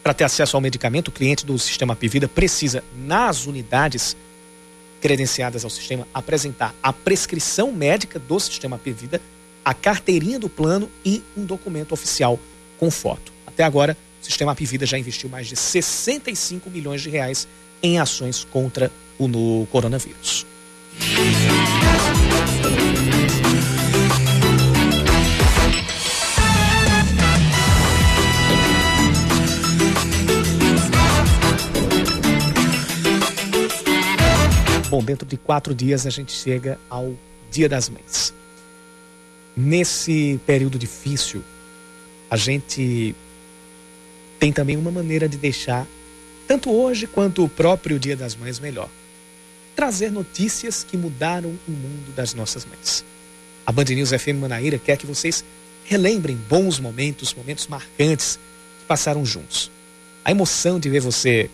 Para 0.00 0.14
ter 0.14 0.22
acesso 0.22 0.56
ao 0.56 0.60
medicamento, 0.60 1.08
o 1.08 1.12
cliente 1.12 1.44
do 1.44 1.58
sistema 1.58 1.94
Apivida 1.94 2.28
precisa, 2.28 2.84
nas 3.04 3.46
unidades 3.46 4.16
credenciadas 5.00 5.64
ao 5.64 5.70
sistema, 5.70 6.06
apresentar 6.14 6.72
a 6.80 6.92
prescrição 6.92 7.72
médica 7.72 8.16
do 8.16 8.38
sistema 8.38 8.76
Apivida, 8.76 9.20
a 9.64 9.74
carteirinha 9.74 10.38
do 10.38 10.48
plano 10.48 10.88
e 11.04 11.20
um 11.36 11.44
documento 11.44 11.90
oficial 11.92 12.38
com 12.78 12.92
foto. 12.92 13.32
Até 13.44 13.64
agora, 13.64 13.96
o 14.22 14.24
sistema 14.24 14.52
Apivida 14.52 14.86
já 14.86 14.96
investiu 14.96 15.28
mais 15.28 15.48
de 15.48 15.56
65 15.56 16.70
milhões 16.70 17.02
de 17.02 17.10
reais 17.10 17.48
em 17.82 17.98
ações 17.98 18.44
contra 18.44 18.90
o 19.18 19.28
no 19.28 19.66
coronavírus. 19.70 20.46
Bom, 34.90 35.04
dentro 35.04 35.24
de 35.24 35.36
quatro 35.36 35.72
dias 35.72 36.04
a 36.04 36.10
gente 36.10 36.32
chega 36.32 36.76
ao 36.90 37.14
Dia 37.50 37.68
das 37.68 37.88
Mães. 37.88 38.34
Nesse 39.56 40.40
período 40.44 40.78
difícil, 40.78 41.44
a 42.28 42.36
gente 42.36 43.14
tem 44.38 44.52
também 44.52 44.76
uma 44.76 44.90
maneira 44.90 45.28
de 45.28 45.36
deixar 45.36 45.86
tanto 46.50 46.68
hoje 46.72 47.06
quanto 47.06 47.44
o 47.44 47.48
próprio 47.48 47.96
Dia 47.96 48.16
das 48.16 48.34
Mães 48.34 48.58
melhor. 48.58 48.88
Trazer 49.76 50.10
notícias 50.10 50.82
que 50.82 50.96
mudaram 50.96 51.48
o 51.48 51.70
mundo 51.70 52.12
das 52.12 52.34
nossas 52.34 52.64
mães. 52.64 53.04
A 53.64 53.70
Band 53.70 53.84
News 53.84 54.10
FM 54.10 54.40
Manaíra 54.40 54.76
quer 54.76 54.96
que 54.96 55.06
vocês 55.06 55.44
relembrem 55.84 56.34
bons 56.48 56.80
momentos, 56.80 57.32
momentos 57.34 57.68
marcantes 57.68 58.36
que 58.80 58.84
passaram 58.86 59.24
juntos. 59.24 59.70
A 60.24 60.32
emoção 60.32 60.80
de 60.80 60.90
ver 60.90 60.98
você 60.98 61.48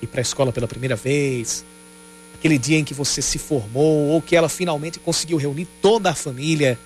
ir 0.00 0.06
para 0.06 0.22
a 0.22 0.22
escola 0.22 0.50
pela 0.50 0.66
primeira 0.66 0.96
vez, 0.96 1.62
aquele 2.34 2.56
dia 2.56 2.78
em 2.78 2.84
que 2.84 2.94
você 2.94 3.20
se 3.20 3.36
formou 3.36 4.08
ou 4.08 4.22
que 4.22 4.34
ela 4.34 4.48
finalmente 4.48 4.98
conseguiu 4.98 5.36
reunir 5.36 5.68
toda 5.82 6.08
a 6.08 6.14
família, 6.14 6.78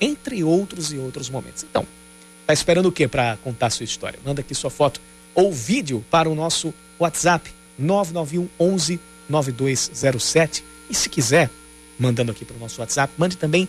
entre 0.00 0.44
outros 0.44 0.92
e 0.92 0.98
outros 0.98 1.28
momentos. 1.28 1.66
Então, 1.68 1.84
tá 2.46 2.52
esperando 2.52 2.86
o 2.86 2.92
que 2.92 3.08
para 3.08 3.36
contar 3.38 3.70
sua 3.70 3.82
história? 3.82 4.20
Manda 4.24 4.40
aqui 4.40 4.54
sua 4.54 4.70
foto 4.70 5.00
ou 5.34 5.52
vídeo 5.52 6.04
para 6.08 6.30
o 6.30 6.34
nosso 6.36 6.72
WhatsApp 6.98 7.50
991 7.78 8.48
11 8.58 9.00
9207. 9.28 10.64
E 10.90 10.94
se 10.94 11.08
quiser, 11.08 11.50
mandando 11.98 12.32
aqui 12.32 12.44
para 12.44 12.56
o 12.56 12.60
nosso 12.60 12.80
WhatsApp, 12.80 13.12
mande 13.16 13.36
também 13.36 13.68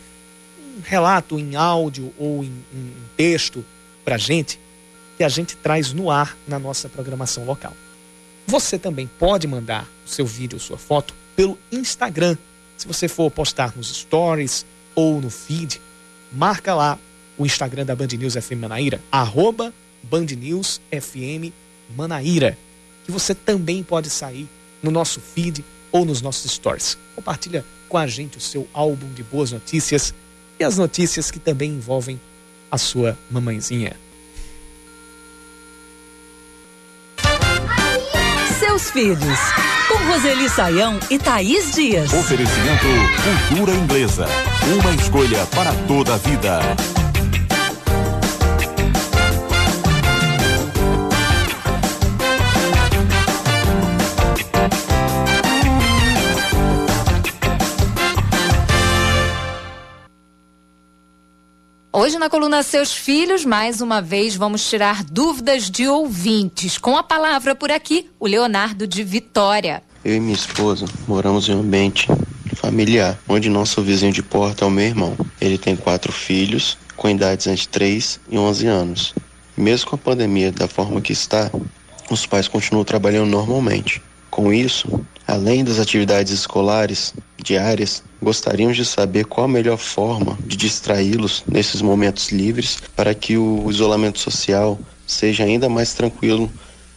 um 0.78 0.82
relato 0.82 1.38
em 1.38 1.56
áudio 1.56 2.14
ou 2.18 2.44
em, 2.44 2.54
texto 3.18 3.66
para 4.06 4.16
a 4.16 4.18
gente, 4.18 4.60
que 5.18 5.24
a 5.24 5.30
gente 5.30 5.56
traz 5.58 5.92
no 5.92 6.10
ar 6.10 6.38
na 6.48 6.58
nossa 6.58 6.88
programação 6.88 7.46
local. 7.46 7.74
Você 8.48 8.80
também 8.80 9.10
pode 9.20 9.46
mandar 9.48 9.88
o 10.06 10.10
seu 10.10 10.26
vídeo, 10.26 10.60
sua 10.60 10.78
foto, 10.78 11.14
pelo 11.36 11.58
Instagram. 11.72 12.38
Se 12.78 12.88
você 12.88 13.08
for 13.08 13.30
postar 13.30 13.76
nos 13.76 13.94
stories 13.94 14.66
ou 14.96 15.20
no 15.20 15.30
feed, 15.30 15.82
marca 16.32 16.74
lá 16.74 16.98
o 17.38 17.46
Instagram 17.46 17.86
da 17.86 17.96
Band 17.96 18.08
News 18.18 18.34
FM 18.36 18.60
Manaíra, 18.62 19.02
arroba 19.12 19.74
Band 20.02 20.26
News 20.38 20.82
FM 20.90 21.54
Manaíra, 21.96 22.58
que 23.10 23.12
você 23.12 23.34
também 23.34 23.82
pode 23.82 24.08
sair 24.08 24.48
no 24.84 24.92
nosso 24.92 25.20
feed 25.20 25.66
ou 25.92 26.06
nos 26.06 26.22
nossos 26.22 26.52
stories. 26.52 26.96
Compartilha 27.16 27.66
com 27.90 27.98
a 27.98 28.06
gente 28.06 28.38
o 28.38 28.42
seu 28.42 28.68
álbum 28.72 29.12
de 29.14 29.24
boas 29.24 29.52
notícias 29.52 30.14
e 30.60 30.64
as 30.64 30.78
notícias 30.78 31.32
que 31.32 31.40
também 31.40 31.72
envolvem 31.72 32.22
a 32.70 32.78
sua 32.78 33.18
mamãezinha. 33.32 33.98
Seus 38.60 38.92
filhos, 38.92 39.40
com 39.88 39.98
Roseli 40.12 40.48
Saião 40.48 41.00
e 41.10 41.18
Thaís 41.18 41.74
Dias. 41.74 42.14
Oferecimento 42.14 42.86
Cultura 43.50 43.76
Inglesa. 43.76 44.28
Uma 44.80 44.94
escolha 44.94 45.48
para 45.48 45.74
toda 45.88 46.14
a 46.14 46.18
vida. 46.18 46.60
Hoje 62.10 62.18
na 62.18 62.28
coluna 62.28 62.64
Seus 62.64 62.92
Filhos, 62.92 63.46
mais 63.46 63.82
uma 63.82 64.02
vez 64.02 64.36
vamos 64.36 64.68
tirar 64.68 65.04
dúvidas 65.04 65.70
de 65.70 65.88
ouvintes. 65.88 66.76
Com 66.76 66.98
a 66.98 67.04
palavra 67.04 67.54
por 67.54 67.72
aqui, 67.72 68.10
o 68.20 68.26
Leonardo 68.26 68.88
de 68.88 69.04
Vitória. 69.04 69.84
Eu 70.04 70.16
e 70.16 70.20
minha 70.20 70.34
esposa 70.34 70.88
moramos 71.08 71.48
em 71.48 71.54
um 71.54 71.60
ambiente 71.60 72.08
familiar, 72.56 73.16
onde 73.28 73.48
nosso 73.48 73.84
vizinho 73.84 74.12
de 74.12 74.24
porta 74.24 74.66
é 74.66 74.68
o 74.68 74.72
meu 74.72 74.86
irmão. 74.86 75.16
Ele 75.40 75.56
tem 75.56 75.76
quatro 75.76 76.12
filhos, 76.12 76.80
com 76.98 77.08
idades 77.08 77.46
entre 77.46 77.68
3 77.68 78.20
e 78.28 78.40
11 78.40 78.66
anos. 78.66 79.14
Mesmo 79.56 79.92
com 79.92 79.96
a 79.96 80.00
pandemia 80.00 80.52
da 80.52 80.68
forma 80.68 81.02
que 81.02 81.14
está, 81.14 81.52
os 82.10 82.26
pais 82.26 82.48
continuam 82.48 82.84
trabalhando 82.84 83.30
normalmente. 83.30 84.02
Com 84.32 84.52
isso, 84.52 85.06
além 85.30 85.64
das 85.64 85.80
atividades 85.80 86.34
escolares 86.34 87.14
diárias, 87.38 88.04
gostaríamos 88.22 88.76
de 88.76 88.84
saber 88.84 89.26
qual 89.26 89.46
a 89.46 89.48
melhor 89.48 89.78
forma 89.78 90.38
de 90.46 90.58
distraí-los 90.58 91.44
nesses 91.48 91.82
momentos 91.82 92.30
livres 92.30 92.80
para 92.96 93.14
que 93.14 93.38
o 93.38 93.70
isolamento 93.70 94.20
social 94.20 94.78
seja 95.06 95.44
ainda 95.44 95.70
mais 95.70 95.94
tranquilo 95.94 96.52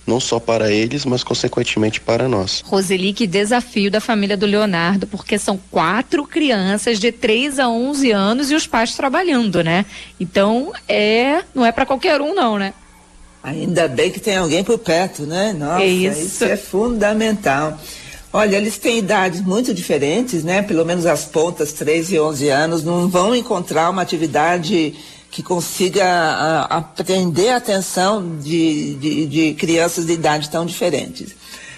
não 0.04 0.18
só 0.18 0.40
para 0.40 0.70
eles, 0.70 1.04
mas 1.04 1.22
consequentemente 1.22 2.00
para 2.00 2.28
nós. 2.28 2.60
Roseli, 2.66 3.12
que 3.12 3.24
desafio 3.24 3.88
da 3.88 4.00
família 4.00 4.36
do 4.36 4.46
Leonardo, 4.46 5.06
porque 5.06 5.38
são 5.38 5.58
quatro 5.70 6.26
crianças 6.26 6.98
de 6.98 7.12
3 7.12 7.60
a 7.60 7.68
11 7.68 8.10
anos 8.10 8.50
e 8.50 8.54
os 8.56 8.66
pais 8.66 8.96
trabalhando, 8.96 9.62
né? 9.62 9.86
Então, 10.18 10.72
é, 10.88 11.42
não 11.54 11.64
é 11.64 11.70
para 11.70 11.86
qualquer 11.86 12.20
um 12.20 12.34
não, 12.34 12.58
né? 12.58 12.74
Ainda 13.44 13.86
bem 13.88 14.10
que 14.10 14.20
tem 14.20 14.36
alguém 14.36 14.62
por 14.62 14.78
perto, 14.78 15.22
né? 15.22 15.52
Nossa, 15.52 15.82
É 15.82 15.86
isso. 15.86 16.20
isso 16.20 16.44
é 16.44 16.56
fundamental. 16.56 17.78
Olha, 18.32 18.56
eles 18.56 18.78
têm 18.78 18.98
idades 18.98 19.42
muito 19.42 19.74
diferentes, 19.74 20.42
né? 20.42 20.62
Pelo 20.62 20.86
menos 20.86 21.04
as 21.04 21.24
pontas, 21.26 21.72
3 21.74 22.12
e 22.12 22.18
11 22.18 22.48
anos, 22.48 22.82
não 22.82 23.06
vão 23.06 23.34
encontrar 23.34 23.90
uma 23.90 24.00
atividade 24.00 24.94
que 25.30 25.42
consiga 25.42 26.04
a, 26.04 26.78
a, 26.78 26.80
prender 26.82 27.52
a 27.52 27.56
atenção 27.56 28.38
de, 28.38 28.94
de, 28.94 29.26
de 29.26 29.54
crianças 29.54 30.06
de 30.06 30.14
idade 30.14 30.48
tão 30.48 30.64
diferentes. 30.64 31.34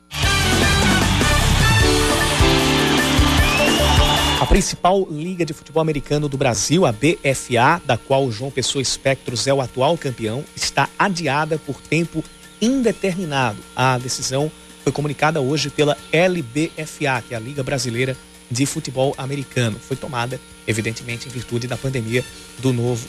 A 4.42 4.46
principal 4.46 5.06
liga 5.08 5.46
de 5.46 5.52
futebol 5.52 5.80
americano 5.80 6.28
do 6.28 6.36
Brasil, 6.36 6.84
a 6.84 6.90
BFA, 6.90 7.80
da 7.86 7.96
qual 7.96 8.26
o 8.26 8.32
João 8.32 8.50
Pessoa 8.50 8.82
Espectros 8.82 9.46
é 9.46 9.54
o 9.54 9.60
atual 9.60 9.96
campeão, 9.96 10.44
está 10.56 10.88
adiada 10.98 11.58
por 11.58 11.80
tempo 11.80 12.24
indeterminado. 12.60 13.60
A 13.76 13.98
decisão 13.98 14.50
foi 14.82 14.90
comunicada 14.90 15.40
hoje 15.40 15.70
pela 15.70 15.96
LBFA, 16.12 17.22
que 17.22 17.34
é 17.34 17.36
a 17.36 17.38
Liga 17.38 17.62
Brasileira 17.62 18.16
de 18.50 18.66
Futebol 18.66 19.14
Americano. 19.16 19.78
Foi 19.78 19.96
tomada, 19.96 20.40
evidentemente, 20.66 21.28
em 21.28 21.30
virtude 21.30 21.68
da 21.68 21.76
pandemia 21.76 22.24
do 22.58 22.72
novo, 22.72 23.06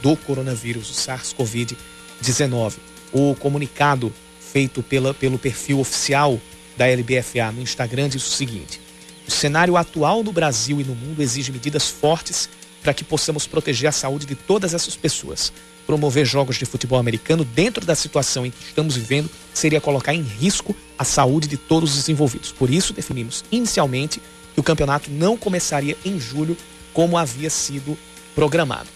do 0.00 0.16
coronavírus, 0.18 0.90
o 0.90 0.94
SARS-CoV-19. 0.94 2.74
O 3.12 3.34
comunicado 3.34 4.12
feito 4.38 4.80
pela, 4.80 5.12
pelo 5.12 5.40
perfil 5.40 5.80
oficial 5.80 6.40
da 6.76 6.86
LBFA 6.86 7.50
no 7.50 7.62
Instagram 7.62 8.08
diz 8.08 8.24
o 8.24 8.30
seguinte: 8.30 8.86
o 9.28 9.30
cenário 9.30 9.76
atual 9.76 10.24
no 10.24 10.32
Brasil 10.32 10.80
e 10.80 10.84
no 10.84 10.94
mundo 10.94 11.20
exige 11.20 11.52
medidas 11.52 11.88
fortes 11.88 12.48
para 12.82 12.94
que 12.94 13.04
possamos 13.04 13.46
proteger 13.46 13.90
a 13.90 13.92
saúde 13.92 14.24
de 14.24 14.34
todas 14.34 14.72
essas 14.72 14.96
pessoas. 14.96 15.52
Promover 15.86 16.24
jogos 16.24 16.56
de 16.56 16.64
futebol 16.64 16.98
americano 16.98 17.44
dentro 17.44 17.84
da 17.84 17.94
situação 17.94 18.46
em 18.46 18.50
que 18.50 18.64
estamos 18.64 18.96
vivendo 18.96 19.30
seria 19.52 19.82
colocar 19.82 20.14
em 20.14 20.22
risco 20.22 20.74
a 20.98 21.04
saúde 21.04 21.46
de 21.46 21.58
todos 21.58 21.96
os 21.96 22.08
envolvidos. 22.08 22.52
Por 22.52 22.70
isso, 22.70 22.94
definimos 22.94 23.44
inicialmente 23.52 24.22
que 24.54 24.60
o 24.60 24.62
campeonato 24.62 25.10
não 25.10 25.36
começaria 25.36 25.96
em 26.04 26.18
julho, 26.18 26.56
como 26.94 27.18
havia 27.18 27.50
sido 27.50 27.98
programado. 28.34 28.88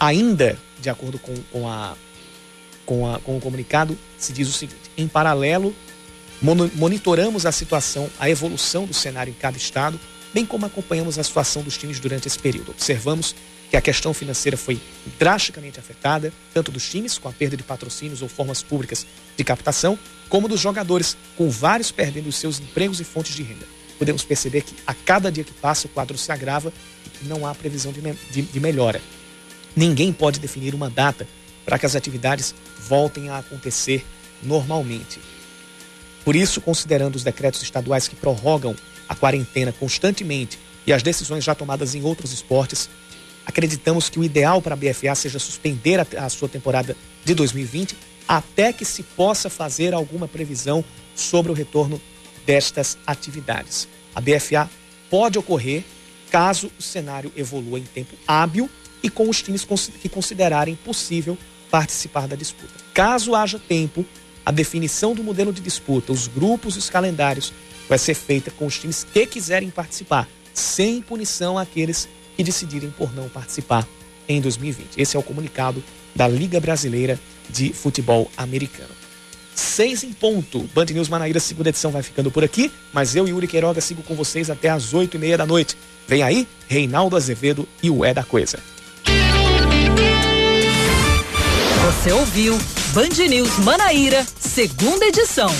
Ainda, 0.00 0.58
de 0.80 0.90
acordo 0.90 1.20
com, 1.20 1.34
com, 1.52 1.68
a, 1.68 1.94
com, 2.84 3.14
a, 3.14 3.20
com 3.20 3.36
o 3.36 3.40
comunicado, 3.40 3.96
se 4.18 4.32
diz 4.32 4.48
o 4.48 4.52
seguinte: 4.52 4.90
em 4.96 5.06
paralelo, 5.06 5.74
monitoramos 6.74 7.46
a 7.46 7.52
situação, 7.52 8.10
a 8.18 8.28
evolução 8.28 8.84
do 8.84 8.92
cenário 8.92 9.30
em 9.30 9.34
cada 9.34 9.56
estado, 9.56 9.98
bem 10.32 10.44
como 10.44 10.66
acompanhamos 10.66 11.18
a 11.18 11.24
situação 11.24 11.62
dos 11.62 11.78
times 11.78 11.98
durante 11.98 12.28
esse 12.28 12.38
período. 12.38 12.72
Observamos 12.72 13.34
que 13.70 13.76
a 13.78 13.80
questão 13.80 14.12
financeira 14.12 14.56
foi 14.56 14.78
drasticamente 15.18 15.80
afetada, 15.80 16.32
tanto 16.52 16.70
dos 16.70 16.88
times, 16.88 17.16
com 17.16 17.28
a 17.28 17.32
perda 17.32 17.56
de 17.56 17.62
patrocínios 17.62 18.20
ou 18.20 18.28
formas 18.28 18.62
públicas 18.62 19.06
de 19.36 19.42
captação, 19.42 19.98
como 20.28 20.46
dos 20.46 20.60
jogadores, 20.60 21.16
com 21.34 21.48
vários 21.48 21.90
perdendo 21.90 22.30
seus 22.30 22.60
empregos 22.60 23.00
e 23.00 23.04
fontes 23.04 23.34
de 23.34 23.42
renda. 23.42 23.66
Podemos 23.98 24.22
perceber 24.22 24.62
que 24.62 24.74
a 24.86 24.92
cada 24.92 25.32
dia 25.32 25.44
que 25.44 25.52
passa 25.52 25.86
o 25.86 25.90
quadro 25.90 26.18
se 26.18 26.30
agrava 26.30 26.72
e 27.06 27.08
que 27.08 27.24
não 27.26 27.46
há 27.46 27.54
previsão 27.54 27.90
de, 27.90 28.02
de, 28.30 28.42
de 28.42 28.60
melhora. 28.60 29.00
Ninguém 29.74 30.12
pode 30.12 30.40
definir 30.40 30.74
uma 30.74 30.90
data 30.90 31.26
para 31.64 31.78
que 31.78 31.86
as 31.86 31.96
atividades 31.96 32.54
voltem 32.86 33.30
a 33.30 33.38
acontecer 33.38 34.04
normalmente. 34.42 35.18
Por 36.24 36.34
isso, 36.34 36.60
considerando 36.60 37.16
os 37.16 37.22
decretos 37.22 37.62
estaduais 37.62 38.08
que 38.08 38.16
prorrogam 38.16 38.74
a 39.08 39.14
quarentena 39.14 39.72
constantemente 39.72 40.58
e 40.86 40.92
as 40.92 41.02
decisões 41.02 41.44
já 41.44 41.54
tomadas 41.54 41.94
em 41.94 42.02
outros 42.02 42.32
esportes, 42.32 42.88
acreditamos 43.44 44.08
que 44.08 44.18
o 44.18 44.24
ideal 44.24 44.62
para 44.62 44.74
a 44.74 44.76
BFA 44.76 45.14
seja 45.14 45.38
suspender 45.38 46.00
a, 46.00 46.06
a, 46.24 46.28
sua 46.28 46.48
temporada 46.48 46.96
de 47.24 47.34
2020 47.34 47.96
até 48.26 48.72
que 48.72 48.84
se 48.84 49.02
possa 49.02 49.50
fazer 49.50 49.92
alguma 49.92 50.26
previsão 50.26 50.82
sobre 51.14 51.52
o 51.52 51.54
retorno 51.54 52.00
destas 52.46 52.96
atividades. 53.06 53.86
A 54.14 54.20
BFA 54.20 54.70
pode 55.10 55.38
ocorrer 55.38 55.84
caso 56.30 56.70
o 56.78 56.82
cenário 56.82 57.30
evolua 57.36 57.78
em 57.78 57.84
tempo 57.84 58.16
hábil 58.26 58.68
e 59.02 59.10
com 59.10 59.28
os 59.28 59.42
times 59.42 59.66
que 60.00 60.08
considerarem 60.08 60.74
possível 60.74 61.36
participar 61.70 62.26
da 62.26 62.34
disputa. 62.34 62.72
Caso 62.94 63.34
haja 63.34 63.58
tempo, 63.58 64.04
a 64.44 64.50
definição 64.50 65.14
do 65.14 65.24
modelo 65.24 65.52
de 65.52 65.60
disputa, 65.60 66.12
os 66.12 66.26
grupos 66.26 66.76
e 66.76 66.78
os 66.78 66.90
calendários 66.90 67.52
vai 67.88 67.98
ser 67.98 68.14
feita 68.14 68.50
com 68.50 68.66
os 68.66 68.78
times 68.78 69.04
que 69.04 69.26
quiserem 69.26 69.70
participar, 69.70 70.28
sem 70.52 71.00
punição 71.00 71.58
àqueles 71.58 72.08
que 72.36 72.44
decidirem 72.44 72.90
por 72.90 73.14
não 73.14 73.28
participar 73.28 73.86
em 74.28 74.40
2020. 74.40 75.00
Esse 75.00 75.16
é 75.16 75.20
o 75.20 75.22
comunicado 75.22 75.82
da 76.14 76.28
Liga 76.28 76.60
Brasileira 76.60 77.18
de 77.48 77.72
Futebol 77.72 78.30
Americano. 78.36 78.90
Seis 79.54 80.02
em 80.02 80.12
ponto. 80.12 80.68
Band 80.74 80.86
News 80.86 81.08
Manaíra, 81.08 81.38
segunda 81.38 81.68
edição, 81.68 81.90
vai 81.90 82.02
ficando 82.02 82.30
por 82.30 82.42
aqui, 82.42 82.72
mas 82.92 83.14
eu 83.14 83.26
e 83.26 83.30
Yuri 83.30 83.46
Queiroga 83.46 83.80
sigo 83.80 84.02
com 84.02 84.14
vocês 84.14 84.50
até 84.50 84.68
às 84.68 84.92
oito 84.94 85.16
e 85.16 85.20
meia 85.20 85.38
da 85.38 85.46
noite. 85.46 85.76
Vem 86.08 86.22
aí, 86.22 86.46
Reinaldo 86.68 87.16
Azevedo 87.16 87.68
e 87.82 87.88
o 87.88 88.04
É 88.04 88.12
da 88.12 88.24
Coisa. 88.24 88.58
Você 91.86 92.12
ouviu 92.12 92.58
Band 92.94 93.26
News 93.28 93.58
Manaíra, 93.58 94.24
segunda 94.38 95.04
edição. 95.06 95.50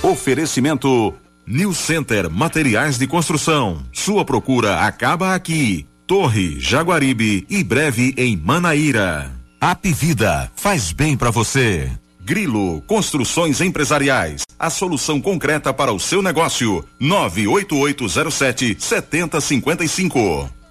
Oferecimento 0.00 1.12
New 1.44 1.74
Center 1.74 2.30
Materiais 2.30 2.96
de 2.96 3.08
Construção. 3.08 3.82
Sua 3.92 4.24
procura 4.24 4.78
acaba 4.78 5.34
aqui. 5.34 5.84
Torre, 6.06 6.60
Jaguaribe 6.60 7.44
e 7.50 7.64
breve 7.64 8.14
em 8.16 8.36
Manaíra. 8.36 9.32
Apivida 9.60 10.52
faz 10.54 10.92
bem 10.92 11.16
para 11.16 11.32
você. 11.32 11.90
Grilo 12.20 12.80
Construções 12.82 13.60
Empresariais. 13.60 14.44
A 14.56 14.70
solução 14.70 15.20
concreta 15.20 15.74
para 15.74 15.92
o 15.92 15.98
seu 15.98 16.22
negócio. 16.22 16.84
98807 17.00 18.76
7055. 18.78 20.61